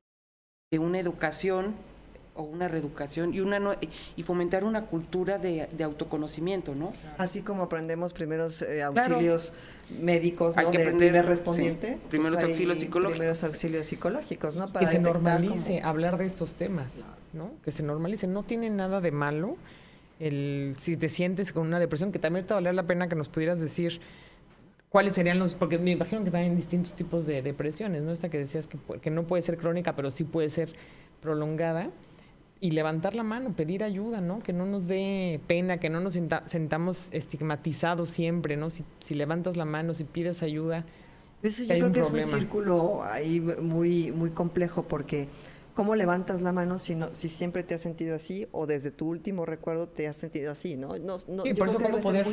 de 0.71 0.79
una 0.79 0.99
educación 0.99 1.75
o 2.33 2.43
una 2.43 2.67
reeducación 2.67 3.33
y 3.33 3.41
una 3.41 3.59
y 4.15 4.23
fomentar 4.23 4.63
una 4.63 4.85
cultura 4.85 5.37
de, 5.37 5.67
autoconocimiento, 5.83 6.75
¿no? 6.75 6.93
Así 7.17 7.41
como 7.41 7.63
aprendemos 7.63 8.13
primeros 8.13 8.61
eh, 8.61 8.83
auxilios 8.83 9.53
médicos, 9.99 10.55
¿no? 10.55 10.71
de 10.71 10.91
primer 10.91 11.25
respondiente. 11.25 11.97
Pues 11.97 12.09
primeros 12.09 12.43
auxilios 12.43 12.79
psicológicos. 12.79 13.17
Primeros 13.17 13.43
auxilios 13.43 13.87
psicológicos, 13.87 14.55
¿no? 14.55 14.71
Para 14.71 14.85
que 14.85 14.91
se 14.91 14.99
normalice 14.99 15.81
hablar 15.81 16.17
de 16.17 16.25
estos 16.25 16.53
temas, 16.55 17.11
¿no? 17.33 17.51
Que 17.63 17.71
se 17.71 17.83
normalice. 17.83 18.27
No 18.27 18.43
tiene 18.43 18.69
nada 18.69 19.01
de 19.01 19.11
malo 19.11 19.57
el 20.19 20.75
si 20.77 20.95
te 20.97 21.09
sientes 21.09 21.51
con 21.51 21.67
una 21.67 21.79
depresión, 21.79 22.11
que 22.11 22.19
también 22.19 22.45
te 22.45 22.53
valdría 22.53 22.73
la 22.73 22.83
pena 22.83 23.09
que 23.09 23.15
nos 23.15 23.27
pudieras 23.27 23.59
decir 23.59 23.99
cuáles 24.89 25.15
serían 25.15 25.39
los, 25.39 25.55
porque 25.55 25.79
me 25.79 25.91
imagino 25.91 26.23
que 26.23 26.31
también 26.31 26.51
hay 26.51 26.57
distintos 26.57 26.93
tipos 26.93 27.25
de 27.25 27.41
depresiones, 27.41 28.03
¿no? 28.03 28.11
Esta 28.11 28.29
que 28.29 28.37
decías 28.37 28.67
que, 28.67 28.77
que 29.01 29.09
no 29.09 29.23
puede 29.23 29.41
ser 29.41 29.57
crónica, 29.57 29.95
pero 29.95 30.11
sí 30.11 30.23
puede 30.23 30.49
ser 30.49 30.69
prolongada 31.21 31.89
y 32.61 32.71
levantar 32.71 33.15
la 33.15 33.23
mano, 33.23 33.53
pedir 33.53 33.83
ayuda, 33.83 34.21
¿no? 34.21 34.39
Que 34.39 34.53
no 34.53 34.67
nos 34.67 34.87
dé 34.87 35.41
pena, 35.47 35.79
que 35.79 35.89
no 35.89 35.99
nos 35.99 36.13
sentamos 36.45 37.09
estigmatizados 37.11 38.09
siempre, 38.09 38.55
¿no? 38.55 38.69
Si, 38.69 38.85
si, 38.99 39.15
levantas 39.15 39.57
la 39.57 39.65
mano, 39.65 39.95
si 39.95 40.03
pides 40.03 40.43
ayuda. 40.43 40.85
Eso 41.41 41.63
yo 41.63 41.69
creo 41.69 41.91
que 41.91 41.99
es 42.01 42.13
un 42.13 42.21
círculo 42.21 43.01
ahí 43.03 43.41
muy, 43.41 44.11
muy 44.11 44.29
complejo 44.29 44.83
porque 44.83 45.27
¿Cómo 45.73 45.95
levantas 45.95 46.41
la 46.41 46.51
mano 46.51 46.79
si 46.79 46.95
no, 46.95 47.13
si 47.13 47.29
siempre 47.29 47.63
te 47.63 47.73
has 47.75 47.81
sentido 47.81 48.15
así 48.15 48.45
o 48.51 48.67
desde 48.67 48.91
tu 48.91 49.07
último 49.07 49.45
recuerdo 49.45 49.87
te 49.87 50.05
has 50.05 50.17
sentido 50.17 50.51
así, 50.51 50.75
¿no? 50.75 50.97
no, 50.97 51.15
no 51.29 51.43
por 51.57 51.69
eso 51.69 51.79
cómo 51.79 51.97
poder 51.99 52.27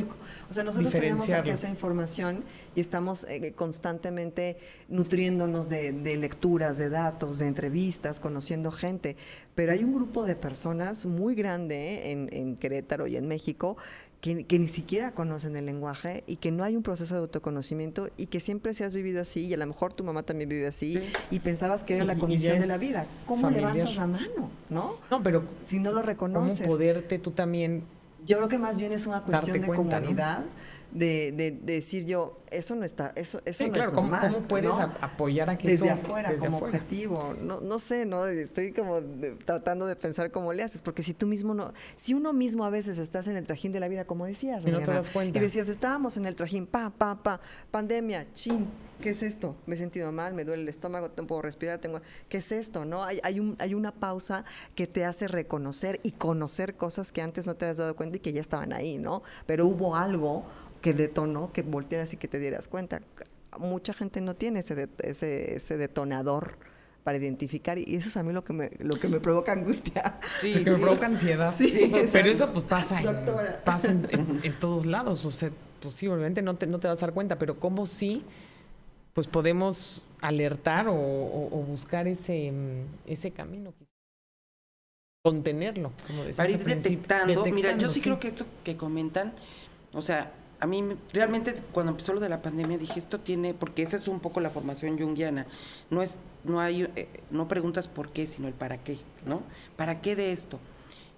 O 0.51 0.53
sea, 0.53 0.65
nosotros 0.65 0.93
tenemos 0.93 1.31
acceso 1.31 1.69
a 1.69 1.71
información 1.71 2.43
y 2.75 2.81
estamos 2.81 3.25
eh, 3.29 3.53
constantemente 3.55 4.59
nutriéndonos 4.89 5.69
de, 5.69 5.93
de, 5.93 6.17
lecturas, 6.17 6.79
de 6.79 6.89
datos, 6.89 7.39
de 7.39 7.47
entrevistas, 7.47 8.19
conociendo 8.19 8.73
gente, 8.73 9.17
pero 9.59 9.73
hay 9.73 9.83
un 9.83 9.93
grupo 9.93 10.25
de 10.25 10.37
personas 10.37 11.05
muy 11.05 11.35
grande 11.35 12.13
en, 12.13 12.29
en 12.31 12.55
Querétaro 12.55 13.09
y 13.09 13.17
en 13.17 13.27
México 13.27 13.77
que, 14.21 14.47
ni 14.57 14.69
siquiera 14.69 15.11
conocen 15.11 15.57
el 15.57 15.67
lenguaje 15.67 16.23
y 16.29 16.37
que 16.37 16.53
no 16.53 16.63
hay 16.63 16.77
un 16.77 16.85
proceso 16.85 17.15
de 17.15 17.23
autoconocimiento 17.23 18.09
y 18.17 18.27
que 18.27 18.39
siempre 18.39 18.73
se 18.73 18.85
has 18.85 18.95
vivido 18.95 19.21
así 19.21 19.47
y 19.47 19.55
a 19.55 19.57
lo 19.57 19.67
mejor 19.67 19.93
tu 19.95 20.05
mamá 20.05 20.23
también 20.23 20.49
vivió 20.49 20.69
así 20.69 21.01
y 21.33 21.41
pensabas 21.41 21.83
que 21.83 21.97
era 21.97 22.05
la 22.05 22.15
condición 22.15 22.61
de 22.61 22.69
la 22.69 22.79
vida. 22.79 23.05
¿Cómo 23.27 23.51
levantas 23.51 23.97
la 23.97 24.07
mano? 24.07 24.49
¿No? 24.71 24.99
No, 25.11 25.25
pero 25.25 25.43
si 25.67 25.81
no 25.81 25.91
lo 25.91 26.03
reconoces. 26.03 26.61
¿Cómo 26.61 26.75
poderte 26.75 27.19
tú 27.19 27.33
también 27.33 27.83
yo 28.29 28.37
creo 28.37 28.49
que 28.49 28.59
más 28.59 28.77
bien 28.77 28.93
es 28.93 29.09
una 29.09 29.23
cuestión 29.25 29.61
de 29.61 29.67
comunidad 29.67 30.45
de, 30.91 31.33
de, 31.33 31.51
decir 31.51 32.07
yo, 32.07 32.39
eso 32.51 32.75
no 32.75 32.85
está, 32.85 33.13
eso, 33.15 33.41
eso 33.45 33.67
no 33.67 33.75
es 33.75 33.93
normal. 33.93 34.33
¿Cómo, 34.33 34.47
puedes 34.47 34.71
apoyar 34.71 35.51
a 35.51 35.59
que 35.59 35.69
Desde 35.69 35.91
afuera, 35.91 36.35
como 36.37 36.59
objetivo. 36.59 37.35
No, 37.41 37.61
no 37.61 37.79
sé, 37.79 38.07
¿no? 38.07 38.27
Estoy 38.27 38.73
como 38.73 39.01
tratando 39.45 39.87
de 39.87 39.97
pensar 39.97 40.31
cómo 40.31 40.53
le 40.53 40.63
haces, 40.63 40.81
porque 40.81 41.03
si 41.03 41.13
tú 41.15 41.27
mismo 41.27 41.55
no, 41.55 41.73
si 41.97 42.15
uno 42.15 42.33
mismo 42.33 42.65
a 42.65 42.71
veces 42.71 42.99
estás 42.99 43.29
en 43.29 43.37
el 43.37 43.47
trajín 43.47 43.73
de 43.73 43.81
la 43.81 43.89
vida, 43.89 44.07
como 44.07 44.25
decías, 44.25 44.65
y, 44.65 44.71
no 44.71 44.79
te 44.79 44.91
das 44.91 45.11
cuenta. 45.11 45.39
y 45.39 45.43
decías, 45.43 45.69
estábamos 45.69 46.17
en 46.17 46.25
el 46.27 46.35
trajín, 46.35 46.67
pa, 46.67 46.91
pa, 46.91 47.23
pa, 47.23 47.41
pandemia, 47.71 48.27
chin, 48.33 48.67
¿qué 49.01 49.11
es 49.11 49.23
esto? 49.23 49.57
Me 49.67 49.75
he 49.75 49.79
sentido 49.79 50.11
mal, 50.11 50.33
me 50.33 50.45
duele 50.45 50.63
el 50.63 50.69
estómago, 50.69 51.11
no 51.17 51.27
puedo 51.27 51.43
respirar, 51.43 51.79
tengo, 51.79 52.01
¿qué 52.29 52.39
es 52.39 52.51
esto? 52.51 52.85
¿No? 52.85 53.05
Hay, 53.05 53.21
hay, 53.23 53.41
un, 53.41 53.57
hay 53.59 53.75
una 53.75 53.93
pausa 53.93 54.45
que 54.75 54.87
te 54.87 55.05
hace 55.05 55.29
reconocer 55.29 56.01
y 56.03 56.13
conocer 56.13 56.77
cosas 56.77 57.13
que 57.13 57.21
antes 57.21 57.47
no 57.47 57.57
te 57.57 57.67
has 57.67 57.77
dado 57.77 57.95
cuenta 57.95 58.17
y 58.17 58.21
que 58.21 58.33
ya 58.33 58.41
estaban 58.41 58.73
ahí, 58.73 58.99
¿no? 58.99 59.23
Pero 59.47 59.67
hubo 59.67 59.97
algo 59.97 60.45
que 60.81 60.95
detonó, 60.95 61.53
que 61.53 61.63
voltearas 61.63 62.13
y 62.13 62.17
que 62.17 62.29
te 62.29 62.39
dieras 62.39 62.69
cuenta. 62.69 63.01
Mucha 63.59 63.95
gente 63.95 64.21
no 64.21 64.35
tiene 64.35 64.61
ese, 64.61 64.89
ese, 65.03 65.57
ese 65.57 65.77
detonador 65.77 66.59
para 67.09 67.17
identificar 67.17 67.79
y 67.79 67.97
eso 67.97 68.11
es 68.11 68.19
a 68.19 68.23
mí 68.23 68.35
lo 68.35 68.45
que 68.45 68.53
me 68.53 68.71
lo 68.81 69.01
que 69.01 69.09
me 69.09 69.19
provoca 69.19 69.53
angustia. 69.53 70.19
Sí, 70.43 70.63
que 70.63 70.73
me 70.73 70.77
provoca 70.77 71.07
ansiedad. 71.07 71.51
Sí, 71.51 71.91
pero 72.13 72.31
eso 72.31 72.53
pues 72.53 72.67
pasa, 72.67 73.01
en, 73.01 73.17
pasa 73.65 73.91
en, 73.91 74.53
todos 74.61 74.85
lados 74.85 75.25
o 75.25 75.31
sea 75.31 75.51
posiblemente 75.81 76.43
no 76.43 76.57
te, 76.57 76.67
no 76.67 76.79
te 76.81 76.87
vas 76.87 77.03
a 77.03 77.07
dar 77.07 77.15
cuenta 77.15 77.39
pero 77.39 77.59
cómo 77.59 77.87
sí 77.87 78.25
pues 79.15 79.27
podemos 79.27 80.03
alertar 80.21 80.89
o, 80.91 81.65
buscar 81.67 82.07
ese 82.07 82.53
ese 83.07 83.31
camino 83.31 83.73
contenerlo 85.25 85.93
como 86.07 86.25
para 86.37 86.51
ir 86.51 86.63
detectando. 86.63 87.43
Mira 87.47 87.75
yo 87.79 87.89
sí 87.89 88.03
creo 88.03 88.21
que 88.21 88.29
esto 88.29 88.45
que 88.65 88.77
comentan 88.77 89.33
o 89.95 90.03
sea 90.03 90.31
a 90.61 90.67
mí 90.67 90.85
realmente 91.13 91.55
cuando 91.73 91.93
empezó 91.93 92.13
lo 92.13 92.21
de 92.21 92.29
la 92.29 92.43
pandemia 92.43 92.79
dije 92.79 92.99
esto 92.99 93.21
tiene 93.21 93.55
porque 93.55 93.83
esa 93.83 93.97
es 93.97 94.09
un 94.09 94.21
poco 94.21 94.41
la 94.41 94.51
formación 94.51 94.99
junguiana 94.99 95.47
no 95.91 96.03
es 96.03 96.19
no 96.45 96.61
hay 96.61 96.89
eh, 96.97 97.09
no 97.31 97.47
preguntas 97.47 97.89
por 97.89 98.11
qué 98.11 98.27
sino 98.27 98.49
el 98.49 98.55
para 98.55 98.79
qué 98.79 98.99
no 99.25 99.43
para 99.77 100.01
qué 100.01 100.17
de 100.17 100.33
esto 100.33 100.59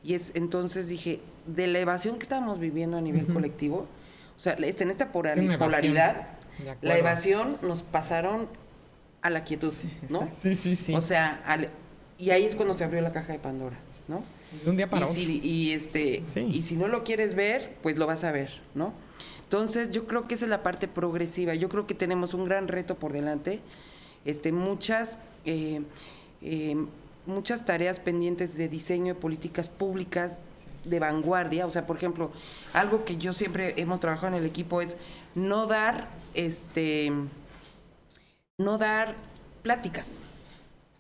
y 0.02 0.14
es 0.14 0.32
entonces 0.34 0.88
dije 0.88 1.20
de 1.46 1.66
la 1.66 1.78
evasión 1.78 2.16
que 2.16 2.24
estábamos 2.24 2.58
viviendo 2.58 2.98
a 2.98 3.00
nivel 3.00 3.26
colectivo 3.32 3.86
o 4.36 4.40
sea 4.40 4.52
este, 4.54 4.84
en 4.84 4.90
esta 4.90 5.10
polaridad 5.10 6.28
la 6.82 6.98
evasión 6.98 7.56
nos 7.62 7.82
pasaron 7.82 8.46
a 9.22 9.30
la 9.30 9.44
quietud 9.44 9.72
no 10.10 10.28
sí 10.42 10.54
sí 10.54 10.76
sí. 10.76 10.94
O 10.94 11.00
sea 11.00 11.42
y 12.18 12.30
ahí 12.30 12.44
es 12.44 12.56
cuando 12.56 12.74
se 12.74 12.84
abrió 12.84 13.00
la 13.00 13.12
caja 13.12 13.32
de 13.32 13.38
Pandora 13.38 13.76
no 14.06 14.22
un 14.66 14.76
día 14.76 14.90
para 14.90 15.06
y 15.10 15.40
y 15.42 15.72
este 15.72 16.22
y 16.36 16.62
si 16.62 16.76
no 16.76 16.88
lo 16.88 17.04
quieres 17.04 17.34
ver 17.34 17.76
pues 17.82 17.98
lo 17.98 18.06
vas 18.06 18.24
a 18.24 18.32
ver 18.32 18.50
no 18.74 18.92
entonces, 19.50 19.90
yo 19.90 20.06
creo 20.06 20.28
que 20.28 20.34
esa 20.34 20.44
es 20.44 20.48
la 20.48 20.62
parte 20.62 20.86
progresiva. 20.86 21.56
Yo 21.56 21.68
creo 21.68 21.84
que 21.84 21.94
tenemos 21.94 22.34
un 22.34 22.44
gran 22.44 22.68
reto 22.68 22.94
por 22.94 23.12
delante, 23.12 23.58
este, 24.24 24.52
muchas, 24.52 25.18
eh, 25.44 25.82
eh, 26.40 26.76
muchas 27.26 27.64
tareas 27.64 27.98
pendientes 27.98 28.56
de 28.56 28.68
diseño 28.68 29.14
de 29.14 29.20
políticas 29.20 29.68
públicas 29.68 30.38
de 30.84 31.00
vanguardia. 31.00 31.66
O 31.66 31.70
sea, 31.70 31.84
por 31.84 31.96
ejemplo, 31.96 32.30
algo 32.72 33.04
que 33.04 33.16
yo 33.16 33.32
siempre 33.32 33.74
hemos 33.76 33.98
trabajado 33.98 34.36
en 34.36 34.44
el 34.44 34.46
equipo 34.46 34.82
es 34.82 34.96
no 35.34 35.66
dar, 35.66 36.06
este, 36.34 37.10
no 38.56 38.78
dar 38.78 39.16
pláticas, 39.64 40.18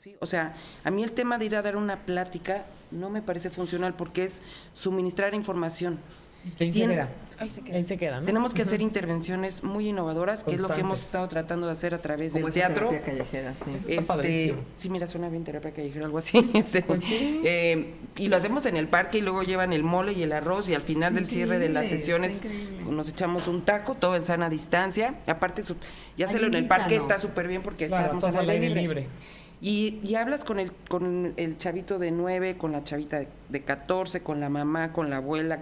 ¿sí? 0.00 0.16
O 0.20 0.26
sea, 0.26 0.54
a 0.82 0.90
mí 0.90 1.02
el 1.02 1.12
tema 1.12 1.38
de 1.38 1.46
ir 1.46 1.56
a 1.56 1.62
dar 1.62 1.76
una 1.76 2.04
plática 2.04 2.64
no 2.90 3.10
me 3.10 3.22
parece 3.22 3.50
funcional 3.50 3.94
porque 3.94 4.24
es 4.24 4.42
suministrar 4.74 5.34
información. 5.34 6.00
Ahí 6.58 6.72
se 6.72 6.86
queda. 6.86 7.08
Ahí 7.38 7.84
se 7.84 7.96
queda. 7.96 8.22
Tenemos 8.22 8.54
que 8.54 8.62
hacer 8.62 8.82
intervenciones 8.82 9.62
muy 9.62 9.88
innovadoras, 9.88 10.44
que 10.44 10.54
es 10.54 10.60
lo 10.60 10.68
que 10.68 10.80
hemos 10.80 11.00
estado 11.00 11.26
tratando 11.28 11.66
de 11.66 11.72
hacer 11.72 11.94
a 11.94 12.00
través 12.00 12.34
del 12.34 12.50
teatro. 12.50 12.88
Terapia 12.88 13.02
callejera, 13.02 13.54
sí. 13.54 13.70
Este, 13.88 14.54
sí, 14.78 14.90
mira, 14.90 15.06
suena 15.06 15.28
bien 15.28 15.44
terapia 15.44 15.72
callejera, 15.72 16.06
algo 16.06 16.18
así. 16.18 16.50
Este, 16.54 16.82
pues 16.82 17.02
sí. 17.02 17.40
Eh, 17.44 17.94
y 18.16 18.28
lo 18.28 18.36
hacemos 18.36 18.66
en 18.66 18.76
el 18.76 18.88
parque 18.88 19.18
y 19.18 19.20
luego 19.22 19.42
llevan 19.42 19.72
el 19.72 19.82
mole 19.82 20.12
y 20.12 20.22
el 20.22 20.32
arroz 20.32 20.68
y 20.68 20.74
al 20.74 20.82
final 20.82 21.14
del 21.14 21.26
cierre 21.26 21.58
de 21.58 21.68
las 21.70 21.88
sesiones 21.88 22.42
nos 22.88 23.08
echamos 23.08 23.48
un 23.48 23.62
taco, 23.62 23.94
todo 23.94 24.16
en 24.16 24.22
sana 24.22 24.50
distancia. 24.50 25.14
Aparte, 25.26 25.62
ya 26.16 26.26
hacerlo 26.26 26.48
en 26.48 26.54
el 26.54 26.66
parque 26.66 26.96
está 26.96 27.18
súper 27.18 27.48
bien 27.48 27.62
porque 27.62 27.84
estamos 27.84 28.24
al 28.24 28.48
aire 28.50 28.70
libre. 28.70 29.08
Y, 29.62 30.00
y, 30.02 30.14
hablas 30.14 30.42
con 30.42 30.58
el, 30.58 30.72
con 30.72 31.34
el 31.36 31.58
chavito 31.58 31.98
de 31.98 32.10
9, 32.10 32.56
con 32.56 32.72
la 32.72 32.82
chavita 32.82 33.22
de 33.48 33.62
14, 33.62 34.22
con 34.22 34.40
la 34.40 34.48
mamá, 34.48 34.92
con 34.92 35.10
la 35.10 35.18
abuela, 35.18 35.60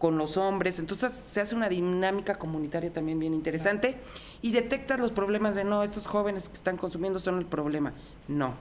con 0.00 0.18
los 0.18 0.36
hombres. 0.36 0.78
Entonces 0.78 1.12
se 1.12 1.40
hace 1.40 1.54
una 1.54 1.68
dinámica 1.68 2.36
comunitaria 2.36 2.92
también 2.92 3.18
bien 3.18 3.34
interesante 3.34 3.96
y 4.42 4.50
detectas 4.50 4.98
los 4.98 5.12
problemas 5.12 5.54
de 5.54 5.64
no, 5.64 5.82
estos 5.82 6.06
jóvenes 6.06 6.48
que 6.48 6.54
están 6.54 6.76
consumiendo 6.76 7.20
son 7.20 7.38
el 7.38 7.46
problema. 7.46 7.92
No, 8.26 8.54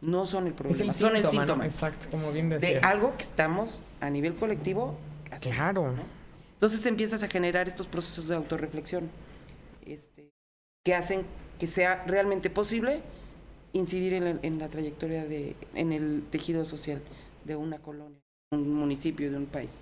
no 0.00 0.26
son 0.26 0.48
el 0.48 0.52
problema, 0.52 0.92
son 0.92 1.16
el 1.16 1.26
síntoma. 1.26 1.64
Exacto, 1.64 2.08
como 2.10 2.32
bien 2.32 2.48
De 2.48 2.78
algo 2.80 3.16
que 3.16 3.22
estamos 3.22 3.80
a 4.00 4.10
nivel 4.10 4.34
colectivo 4.34 4.96
haciendo. 5.30 5.56
Claro. 5.56 5.94
Entonces 6.54 6.84
empiezas 6.86 7.22
a 7.22 7.28
generar 7.28 7.68
estos 7.68 7.86
procesos 7.86 8.26
de 8.28 8.34
autorreflexión 8.34 9.08
este, 9.84 10.32
que 10.84 10.94
hacen 10.94 11.24
que 11.58 11.66
sea 11.66 12.04
realmente 12.06 12.50
posible 12.50 13.02
incidir 13.76 14.14
en 14.14 14.58
la, 14.58 14.68
trayectoria 14.68 15.24
de, 15.24 15.54
en 15.74 15.92
el 15.92 16.22
tejido 16.30 16.64
social 16.64 17.00
de 17.44 17.56
una 17.56 17.78
colonia, 17.78 18.20
un 18.50 18.72
municipio, 18.74 19.30
de 19.30 19.36
un 19.36 19.46
país 19.46 19.80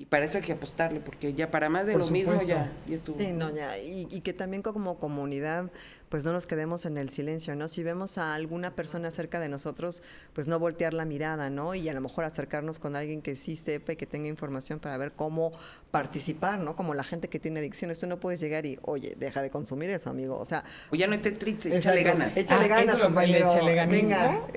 y 0.00 0.06
para 0.06 0.24
eso 0.24 0.38
hay 0.38 0.44
que 0.44 0.52
apostarle, 0.52 0.98
porque 1.00 1.34
ya 1.34 1.50
para 1.50 1.68
más 1.68 1.86
de 1.86 1.94
lo 1.94 2.06
mismo 2.06 2.32
ya, 2.42 2.72
ya, 2.86 2.94
estuvo. 2.94 3.18
Sí, 3.18 3.32
no, 3.32 3.54
ya, 3.54 3.76
y, 3.76 4.08
y, 4.10 4.22
que 4.22 4.32
también 4.32 4.62
como 4.62 4.98
comunidad 4.98 5.70
pues 6.10 6.24
no 6.24 6.32
nos 6.32 6.48
quedemos 6.48 6.86
en 6.86 6.98
el 6.98 7.08
silencio, 7.08 7.54
¿no? 7.54 7.68
Si 7.68 7.84
vemos 7.84 8.18
a 8.18 8.34
alguna 8.34 8.72
persona 8.72 9.12
cerca 9.12 9.38
de 9.38 9.48
nosotros, 9.48 10.02
pues 10.32 10.48
no 10.48 10.58
voltear 10.58 10.92
la 10.92 11.04
mirada, 11.04 11.50
¿no? 11.50 11.76
Y 11.76 11.88
a 11.88 11.92
lo 11.92 12.00
mejor 12.00 12.24
acercarnos 12.24 12.80
con 12.80 12.96
alguien 12.96 13.22
que 13.22 13.36
sí 13.36 13.54
sepa 13.54 13.92
y 13.92 13.96
que 13.96 14.06
tenga 14.06 14.26
información 14.26 14.80
para 14.80 14.98
ver 14.98 15.12
cómo 15.12 15.52
participar, 15.92 16.58
¿no? 16.58 16.74
Como 16.74 16.94
la 16.94 17.04
gente 17.04 17.28
que 17.28 17.38
tiene 17.38 17.60
adicciones, 17.60 18.00
tú 18.00 18.08
no 18.08 18.18
puedes 18.18 18.40
llegar 18.40 18.66
y, 18.66 18.76
oye, 18.82 19.14
deja 19.16 19.40
de 19.40 19.50
consumir 19.50 19.88
eso, 19.90 20.10
amigo, 20.10 20.36
o 20.36 20.44
sea... 20.44 20.64
O 20.90 20.96
ya 20.96 21.06
no 21.06 21.14
estés 21.14 21.38
triste, 21.38 21.76
échale 21.76 22.02
ganas. 22.02 22.36
Échale 22.36 22.64
ah, 22.64 22.68
ganas, 22.68 22.96
compañero. 22.96 23.48
Venga, 23.88 24.48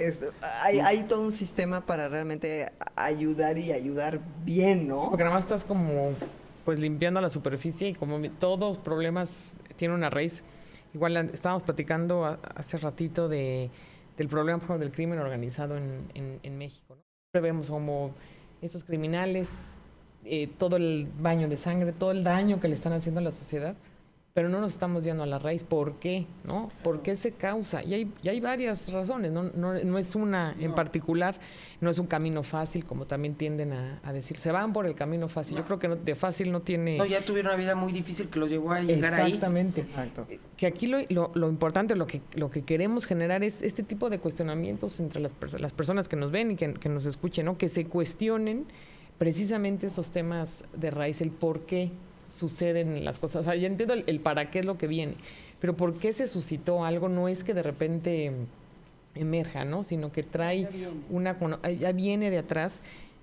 hay, 0.63 0.79
hay 0.79 1.03
todo 1.03 1.21
un 1.21 1.31
sistema 1.31 1.85
para 1.85 2.09
realmente 2.09 2.71
ayudar 2.95 3.59
y 3.59 3.71
ayudar 3.73 4.21
bien, 4.43 4.87
¿no? 4.87 5.11
Porque 5.11 5.23
estás 5.39 5.63
como 5.63 6.11
pues 6.65 6.79
limpiando 6.79 7.19
la 7.21 7.29
superficie 7.29 7.89
y 7.89 7.93
como 7.93 8.21
todos 8.39 8.77
problemas 8.77 9.51
tienen 9.75 9.97
una 9.97 10.09
raíz 10.09 10.43
Igual 10.93 11.17
estábamos 11.33 11.63
platicando 11.63 12.23
hace 12.55 12.77
ratito 12.77 13.27
de, 13.27 13.71
del 14.15 14.27
problema 14.27 14.77
del 14.77 14.91
crimen 14.91 15.17
organizado 15.17 15.75
en, 15.75 16.39
en, 16.43 16.57
México. 16.57 16.95
¿no? 16.95 17.41
Vemos 17.41 17.71
como 17.71 18.11
estos 18.61 18.83
criminales, 18.83 19.49
eh, 20.23 20.47
todo 20.59 20.75
el 20.75 21.07
baño 21.19 21.49
de 21.49 21.57
sangre, 21.57 21.93
todo 21.93 22.11
el 22.11 22.23
daño 22.23 22.59
que 22.59 22.67
le 22.67 22.75
están 22.75 22.93
haciendo 22.93 23.21
a 23.21 23.23
la 23.23 23.31
sociedad 23.31 23.75
pero 24.33 24.49
no 24.49 24.59
nos 24.59 24.73
estamos 24.73 25.03
yendo 25.03 25.21
a 25.21 25.27
la 25.27 25.37
raíz. 25.37 25.63
¿Por 25.63 25.99
qué? 25.99 26.25
¿No? 26.43 26.71
¿Por 26.81 27.03
qué 27.03 27.15
se 27.15 27.33
causa? 27.33 27.83
Y 27.83 27.93
hay, 27.93 28.11
y 28.23 28.29
hay 28.29 28.39
varias 28.39 28.91
razones, 28.91 29.31
no, 29.31 29.43
no, 29.43 29.75
no 29.75 29.97
es 29.99 30.15
una 30.15 30.55
en 30.59 30.73
particular, 30.73 31.39
no 31.81 31.91
es 31.91 31.99
un 31.99 32.07
camino 32.07 32.41
fácil, 32.41 32.83
como 32.83 33.05
también 33.05 33.35
tienden 33.35 33.73
a, 33.73 34.11
decir. 34.11 34.39
Se 34.39 34.51
van 34.51 34.73
por 34.73 34.87
el 34.87 34.95
camino 34.95 35.29
fácil. 35.29 35.57
Yo 35.57 35.65
creo 35.65 35.77
que 35.77 35.87
de 35.87 36.15
fácil 36.15 36.51
no 36.51 36.61
tiene... 36.61 36.97
No, 36.97 37.05
ya 37.05 37.21
tuvieron 37.21 37.51
una 37.51 37.61
vida 37.61 37.75
muy 37.75 37.91
difícil 37.91 38.27
que 38.29 38.39
los 38.39 38.49
llevó 38.49 38.71
a 38.71 38.81
llegar 38.81 39.13
ahí. 39.13 39.33
Exactamente. 39.33 39.85
Que 40.57 40.65
aquí 40.65 40.87
lo, 40.87 40.97
lo, 41.09 41.31
lo, 41.35 41.47
importante, 41.47 41.95
lo 41.95 42.07
que, 42.07 42.21
lo 42.35 42.49
que 42.49 42.63
queremos 42.63 43.05
generar 43.05 43.43
es 43.43 43.61
este 43.61 43.83
tipo 43.83 44.09
de 44.09 44.17
cuestionamientos 44.17 44.99
entre 44.99 45.21
las, 45.21 45.35
las 45.59 45.73
personas 45.73 46.07
que 46.07 46.15
nos 46.15 46.31
ven 46.31 46.51
y 46.51 46.55
que, 46.55 46.73
que 46.73 46.89
nos 46.89 47.05
escuchen, 47.05 47.45
¿no? 47.45 47.59
Que 47.59 47.69
se 47.69 47.85
cuestionen 47.85 48.65
precisamente 49.19 49.87
esos 49.87 50.09
temas 50.09 50.63
de 50.75 50.89
raíz, 50.89 51.21
el 51.21 51.29
por 51.29 51.67
qué 51.67 51.91
suceden 52.33 53.05
las 53.05 53.19
cosas. 53.19 53.41
O 53.41 53.43
sea, 53.45 53.55
ya 53.55 53.67
entiendo 53.67 53.93
el, 53.93 54.19
para 54.19 54.49
qué 54.49 54.59
es 54.59 54.65
lo 54.65 54.77
que 54.77 54.87
viene, 54.87 55.15
pero 55.59 55.75
por 55.75 55.99
qué 55.99 56.13
se 56.13 56.27
suscitó 56.27 56.83
algo 56.83 57.09
no 57.09 57.27
es 57.27 57.43
que 57.43 57.53
de 57.53 57.63
repente 57.63 58.31
emerja, 59.15 59.65
¿no? 59.65 59.83
Sino 59.83 60.11
que 60.11 60.23
trae 60.23 60.67
una, 61.09 61.37
ya 61.79 61.91
viene 61.91 62.31
de 62.31 62.39
atrás 62.39 62.81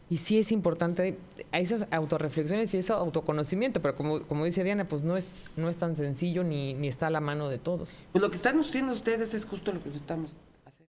y 0.09 0.16
sí 0.18 0.38
es 0.38 0.53
importante 0.53 1.18
a 1.53 1.59
esas 1.59 1.87
autorreflexiones 1.90 2.73
y 2.75 2.79
ese 2.79 2.92
autoconocimiento, 2.92 3.81
pero 3.81 3.94
como, 3.94 4.23
como 4.23 4.44
dice 4.44 4.64
Diana, 4.64 4.85
pues 4.87 5.03
no 5.03 5.16
es, 5.16 5.44
no 5.57 5.68
es 5.68 5.79
tan 5.79 5.96
sencillo 5.96 6.44
ni, 6.44 6.75
ni 6.75 6.88
está 6.88 7.09
a 7.09 7.11
la 7.11 7.20
mano 7.20 7.49
de 7.49 7.59
todos. 7.59 7.90
Pues 8.12 8.23
lo 8.23 8.31
que 8.31 8.37
están 8.37 8.59
haciendo 8.59 8.92
ustedes 8.92 9.35
es 9.35 9.44
justo 9.44 9.73
lo 9.73 9.83
que 9.83 9.90
estamos 9.90 10.35
haciendo. 10.64 10.90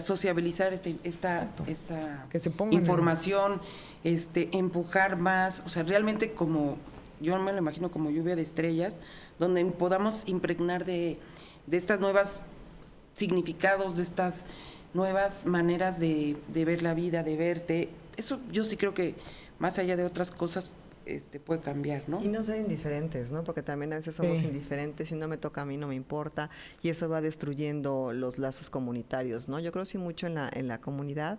Sociabilizar 0.00 0.72
este, 0.72 0.96
esta, 1.02 1.48
esta 1.66 2.26
que 2.30 2.38
se 2.38 2.52
información, 2.70 3.60
este, 4.04 4.48
empujar 4.52 5.16
más, 5.16 5.62
o 5.64 5.68
sea, 5.68 5.82
realmente 5.82 6.32
como 6.32 6.76
yo 7.20 7.38
me 7.38 7.52
lo 7.52 7.58
imagino 7.58 7.90
como 7.90 8.10
lluvia 8.10 8.36
de 8.36 8.42
estrellas, 8.42 9.00
donde 9.38 9.64
podamos 9.66 10.24
impregnar 10.26 10.84
de, 10.84 11.18
de 11.66 11.76
estas 11.76 12.00
nuevas 12.00 12.40
significados, 13.14 13.96
de 13.96 14.02
estas 14.02 14.44
nuevas 14.94 15.46
maneras 15.46 15.98
de, 15.98 16.36
de, 16.48 16.64
ver 16.64 16.82
la 16.82 16.94
vida, 16.94 17.22
de 17.22 17.36
verte. 17.36 17.88
Eso 18.16 18.40
yo 18.50 18.64
sí 18.64 18.76
creo 18.76 18.94
que 18.94 19.14
más 19.58 19.78
allá 19.78 19.96
de 19.96 20.04
otras 20.04 20.30
cosas 20.30 20.74
este, 21.08 21.40
puede 21.40 21.60
cambiar, 21.60 22.08
¿no? 22.08 22.22
Y 22.22 22.28
no 22.28 22.42
ser 22.42 22.58
indiferentes, 22.58 23.30
¿no? 23.30 23.42
Porque 23.42 23.62
también 23.62 23.92
a 23.94 23.96
veces 23.96 24.14
somos 24.14 24.42
indiferentes, 24.42 25.08
si 25.08 25.14
no 25.14 25.26
me 25.26 25.38
toca 25.38 25.62
a 25.62 25.64
mí 25.64 25.78
no 25.78 25.88
me 25.88 25.94
importa, 25.94 26.50
y 26.82 26.90
eso 26.90 27.08
va 27.08 27.22
destruyendo 27.22 28.12
los 28.12 28.38
lazos 28.38 28.68
comunitarios, 28.68 29.48
¿no? 29.48 29.58
Yo 29.58 29.72
creo 29.72 29.86
sí 29.86 29.96
mucho 29.96 30.26
en 30.26 30.34
la, 30.34 30.50
en 30.52 30.68
la 30.68 30.82
comunidad 30.82 31.38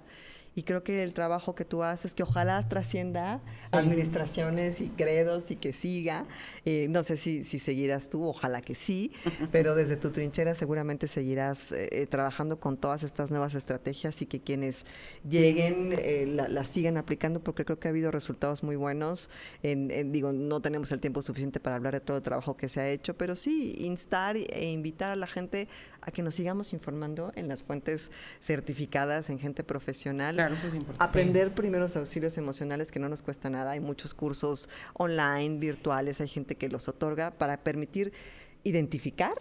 y 0.60 0.64
creo 0.64 0.84
que 0.84 1.04
el 1.04 1.14
trabajo 1.14 1.56
que 1.56 1.64
tú 1.64 1.84
haces, 1.84 2.14
que 2.14 2.22
ojalá 2.22 2.62
trascienda 2.68 3.40
administraciones 3.72 4.82
y 4.82 4.90
credos 4.90 5.52
y 5.52 5.56
que 5.56 5.72
siga. 5.72 6.26
Eh, 6.66 6.88
no 6.90 7.02
sé 7.04 7.16
si, 7.16 7.46
si 7.46 7.60
seguirás 7.60 8.10
tú, 8.10 8.26
ojalá 8.28 8.60
que 8.60 8.76
sí, 8.76 9.14
pero 9.54 9.74
desde 9.74 9.96
tu 9.96 10.10
trinchera 10.10 10.56
seguramente 10.56 11.08
seguirás 11.08 11.72
eh, 11.72 11.88
eh, 11.94 12.08
trabajando 12.08 12.60
con 12.60 12.76
todas 12.76 13.04
estas 13.04 13.32
nuevas 13.32 13.56
estrategias 13.56 14.22
y 14.22 14.26
que 14.26 14.42
quienes 14.42 14.86
lleguen 15.24 15.96
las 16.54 16.68
sigan 16.68 16.98
aplicando 16.98 17.40
porque 17.40 17.64
creo 17.64 17.80
que 17.80 17.88
ha 17.88 17.92
habido 17.92 18.12
resultados 18.12 18.62
muy 18.62 18.76
buenos. 18.76 19.30
En, 19.64 20.12
digo, 20.12 20.34
no 20.34 20.62
tenemos 20.62 20.92
el 20.92 21.00
tiempo 21.00 21.22
suficiente 21.22 21.62
para 21.62 21.78
hablar 21.78 21.94
de 21.94 22.02
todo 22.02 22.18
el 22.18 22.24
trabajo 22.24 22.58
que 22.58 22.68
se 22.68 22.82
ha 22.82 22.90
hecho, 22.90 23.14
pero 23.16 23.38
sí 23.38 23.76
instar 23.80 24.36
e 24.36 24.72
invitar 24.72 25.12
a 25.12 25.16
la 25.16 25.28
gente 25.28 25.70
a 26.02 26.12
que 26.12 26.22
nos 26.22 26.36
sigamos 26.36 26.74
informando 26.74 27.32
en 27.36 27.48
las 27.48 27.64
fuentes 27.64 28.12
certificadas, 28.42 29.30
en 29.30 29.40
gente 29.40 29.64
profesional. 29.64 30.36
Claro, 30.36 30.49
eso 30.54 30.68
es 30.68 30.74
importante. 30.74 31.04
Aprender 31.04 31.54
primeros 31.54 31.96
auxilios 31.96 32.38
emocionales 32.38 32.92
que 32.92 33.00
no 33.00 33.10
nos 33.10 33.22
cuesta 33.22 33.50
nada. 33.50 33.72
Hay 33.72 33.80
muchos 33.80 34.14
cursos 34.14 34.70
online, 34.94 35.58
virtuales, 35.60 36.22
hay 36.22 36.28
gente 36.28 36.56
que 36.56 36.70
los 36.70 36.88
otorga 36.88 37.32
para 37.32 37.58
permitir 37.58 38.14
identificar 38.64 39.34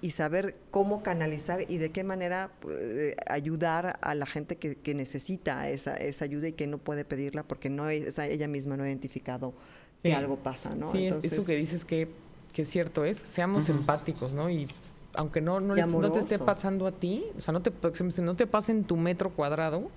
y 0.00 0.10
saber 0.10 0.56
cómo 0.70 1.02
canalizar 1.02 1.60
y 1.66 1.78
de 1.78 1.90
qué 1.90 2.04
manera 2.04 2.50
eh, 2.68 3.16
ayudar 3.26 3.98
a 4.02 4.14
la 4.14 4.26
gente 4.26 4.56
que, 4.56 4.94
necesita 4.94 5.70
esa, 5.70 5.94
esa, 5.94 6.26
ayuda 6.26 6.48
y 6.48 6.52
que 6.52 6.66
no 6.66 6.76
puede 6.76 7.06
pedirla 7.06 7.42
porque 7.42 7.70
no 7.70 7.88
es, 7.88 8.18
ella 8.18 8.46
misma 8.46 8.76
no 8.76 8.84
ha 8.84 8.88
identificado 8.88 9.54
que 10.02 10.12
algo 10.12 10.36
pasa, 10.36 10.74
¿no? 10.74 10.92
Sí, 10.92 11.06
eso 11.06 11.46
que 11.46 11.56
dices 11.56 11.86
que, 11.86 12.08
que 12.52 12.62
es 12.62 12.68
cierto 12.68 13.06
es, 13.06 13.16
seamos 13.16 13.70
empáticos, 13.70 14.34
¿no? 14.34 14.50
Y 14.50 14.68
aunque 15.14 15.40
no, 15.40 15.60
no, 15.60 15.74
no, 15.74 16.12
te 16.12 16.18
esté 16.18 16.38
pasando 16.38 16.86
a 16.86 16.92
ti, 16.92 17.24
o 17.38 17.40
sea, 17.40 17.52
no 17.52 17.62
te, 17.62 17.72
si 18.10 18.20
no 18.20 18.36
te 18.36 18.46
pasa 18.46 18.72
en 18.72 18.84
tu 18.84 18.96
metro 18.96 19.30
cuadrado, 19.30 19.90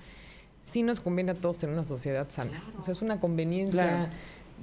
sí 0.67 0.83
nos 0.83 0.99
conviene 0.99 1.31
a 1.31 1.35
todos 1.35 1.57
tener 1.57 1.73
una 1.73 1.83
sociedad 1.83 2.27
sana. 2.29 2.61
O 2.79 2.83
sea, 2.83 2.91
es 2.91 3.01
una 3.01 3.19
conveniencia 3.19 4.11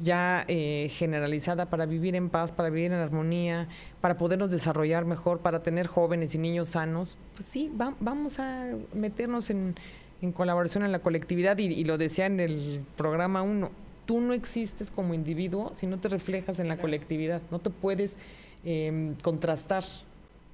ya 0.03 0.45
eh, 0.49 0.91
generalizada 0.93 1.71
para 1.71 1.87
vivir 1.87 2.15
en 2.15 2.29
paz, 2.29 2.53
para 2.53 2.69
vivir 2.69 2.93
en 2.93 2.99
armonía, 2.99 3.69
para 4.01 4.19
podernos 4.19 4.51
desarrollar 4.51 5.05
mejor, 5.05 5.39
para 5.39 5.63
tener 5.63 5.87
jóvenes 5.87 6.35
y 6.35 6.39
niños 6.39 6.71
sanos. 6.71 7.17
Pues 7.35 7.47
sí, 7.47 7.73
vamos 8.01 8.39
a 8.39 8.71
meternos 8.93 9.51
en, 9.51 9.77
en, 10.21 10.33
colaboración 10.33 10.85
en 10.85 10.93
la 10.93 10.99
colectividad 10.99 11.57
y, 11.59 11.67
y, 11.67 11.85
lo 11.85 11.97
decía 11.97 12.27
en 12.27 12.41
el 12.41 12.85
programa 12.97 13.43
1. 13.43 13.71
Tú 14.05 14.21
no 14.21 14.35
existes 14.35 14.91
como 14.91 15.15
individuo 15.15 15.71
si 15.75 15.87
no 15.87 15.99
te 15.99 16.09
reflejas 16.09 16.59
en 16.59 16.69
la 16.69 16.77
colectividad. 16.77 17.41
No 17.51 17.61
te 17.61 17.71
puedes 17.71 18.19
eh, 18.65 19.15
contrastar 19.23 19.85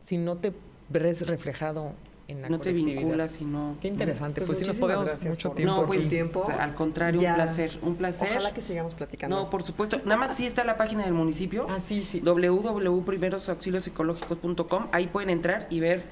si 0.01 0.16
no 0.16 0.36
te 0.36 0.53
ves 0.90 1.26
reflejado 1.26 1.94
en 2.30 2.42
la 2.42 2.48
no 2.48 2.60
te 2.60 2.72
vinculas 2.72 3.40
y 3.40 3.44
no 3.44 3.76
qué 3.80 3.88
interesante 3.88 4.40
pues, 4.40 4.48
pues 4.48 4.58
sí 4.60 4.66
nos 4.66 4.76
podemos 4.76 5.10
mucho 5.24 5.50
tiempo 5.50 5.76
no 5.76 5.86
pues 5.86 6.08
tiempo. 6.08 6.46
al 6.58 6.74
contrario 6.74 7.20
un 7.20 7.34
placer 7.34 7.78
un 7.82 7.96
placer. 7.96 8.28
Ojalá 8.30 8.54
que 8.54 8.60
sigamos 8.60 8.94
platicando. 8.94 9.36
No 9.36 9.50
por 9.50 9.62
supuesto 9.62 10.00
nada 10.04 10.16
más 10.16 10.36
sí 10.36 10.46
está 10.46 10.64
la 10.64 10.76
página 10.76 11.04
del 11.04 11.14
municipio 11.14 11.66
ah 11.68 11.80
sí 11.80 12.06
sí. 12.08 12.20
www.primerosauxiliosicológicos.com 12.20 14.86
ahí 14.92 15.08
pueden 15.08 15.30
entrar 15.30 15.66
y 15.70 15.80
ver 15.80 16.04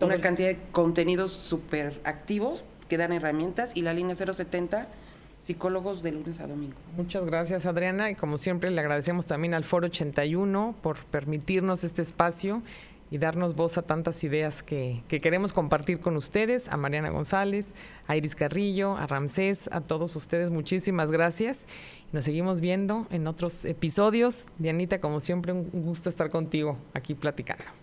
una 0.00 0.20
cantidad 0.20 0.48
de 0.48 0.58
contenidos 0.72 1.30
súper 1.32 2.00
activos 2.04 2.64
que 2.88 2.96
dan 2.96 3.12
herramientas 3.12 3.76
y 3.76 3.82
la 3.82 3.94
línea 3.94 4.16
070 4.16 4.88
psicólogos 5.38 6.02
de 6.02 6.12
lunes 6.12 6.38
a 6.38 6.46
domingo. 6.46 6.76
Muchas 6.96 7.24
gracias 7.24 7.64
Adriana 7.66 8.10
y 8.10 8.14
como 8.14 8.38
siempre 8.38 8.70
le 8.70 8.80
agradecemos 8.80 9.26
también 9.26 9.54
al 9.54 9.64
Foro 9.64 9.86
81 9.86 10.76
por 10.80 10.98
permitirnos 11.06 11.82
este 11.84 12.02
espacio 12.02 12.62
y 13.12 13.18
darnos 13.18 13.54
voz 13.54 13.76
a 13.76 13.82
tantas 13.82 14.24
ideas 14.24 14.62
que, 14.62 15.02
que, 15.06 15.20
queremos 15.20 15.52
compartir 15.52 16.00
con 16.00 16.16
ustedes, 16.16 16.68
a 16.68 16.78
Mariana 16.78 17.10
González, 17.10 17.74
a 18.06 18.16
Iris 18.16 18.34
Carrillo, 18.34 18.96
a 18.96 19.06
Ramsés, 19.06 19.68
a 19.70 19.82
todos 19.82 20.16
ustedes, 20.16 20.50
muchísimas 20.50 21.10
gracias. 21.10 21.66
Nos 22.12 22.24
seguimos 22.24 22.62
viendo 22.62 23.06
en 23.10 23.26
otros 23.26 23.66
episodios. 23.66 24.46
Dianita, 24.56 24.98
como 24.98 25.20
siempre, 25.20 25.52
un 25.52 25.68
gusto 25.70 26.08
estar 26.08 26.30
contigo 26.30 26.78
aquí 26.94 27.14
platicando. 27.14 27.81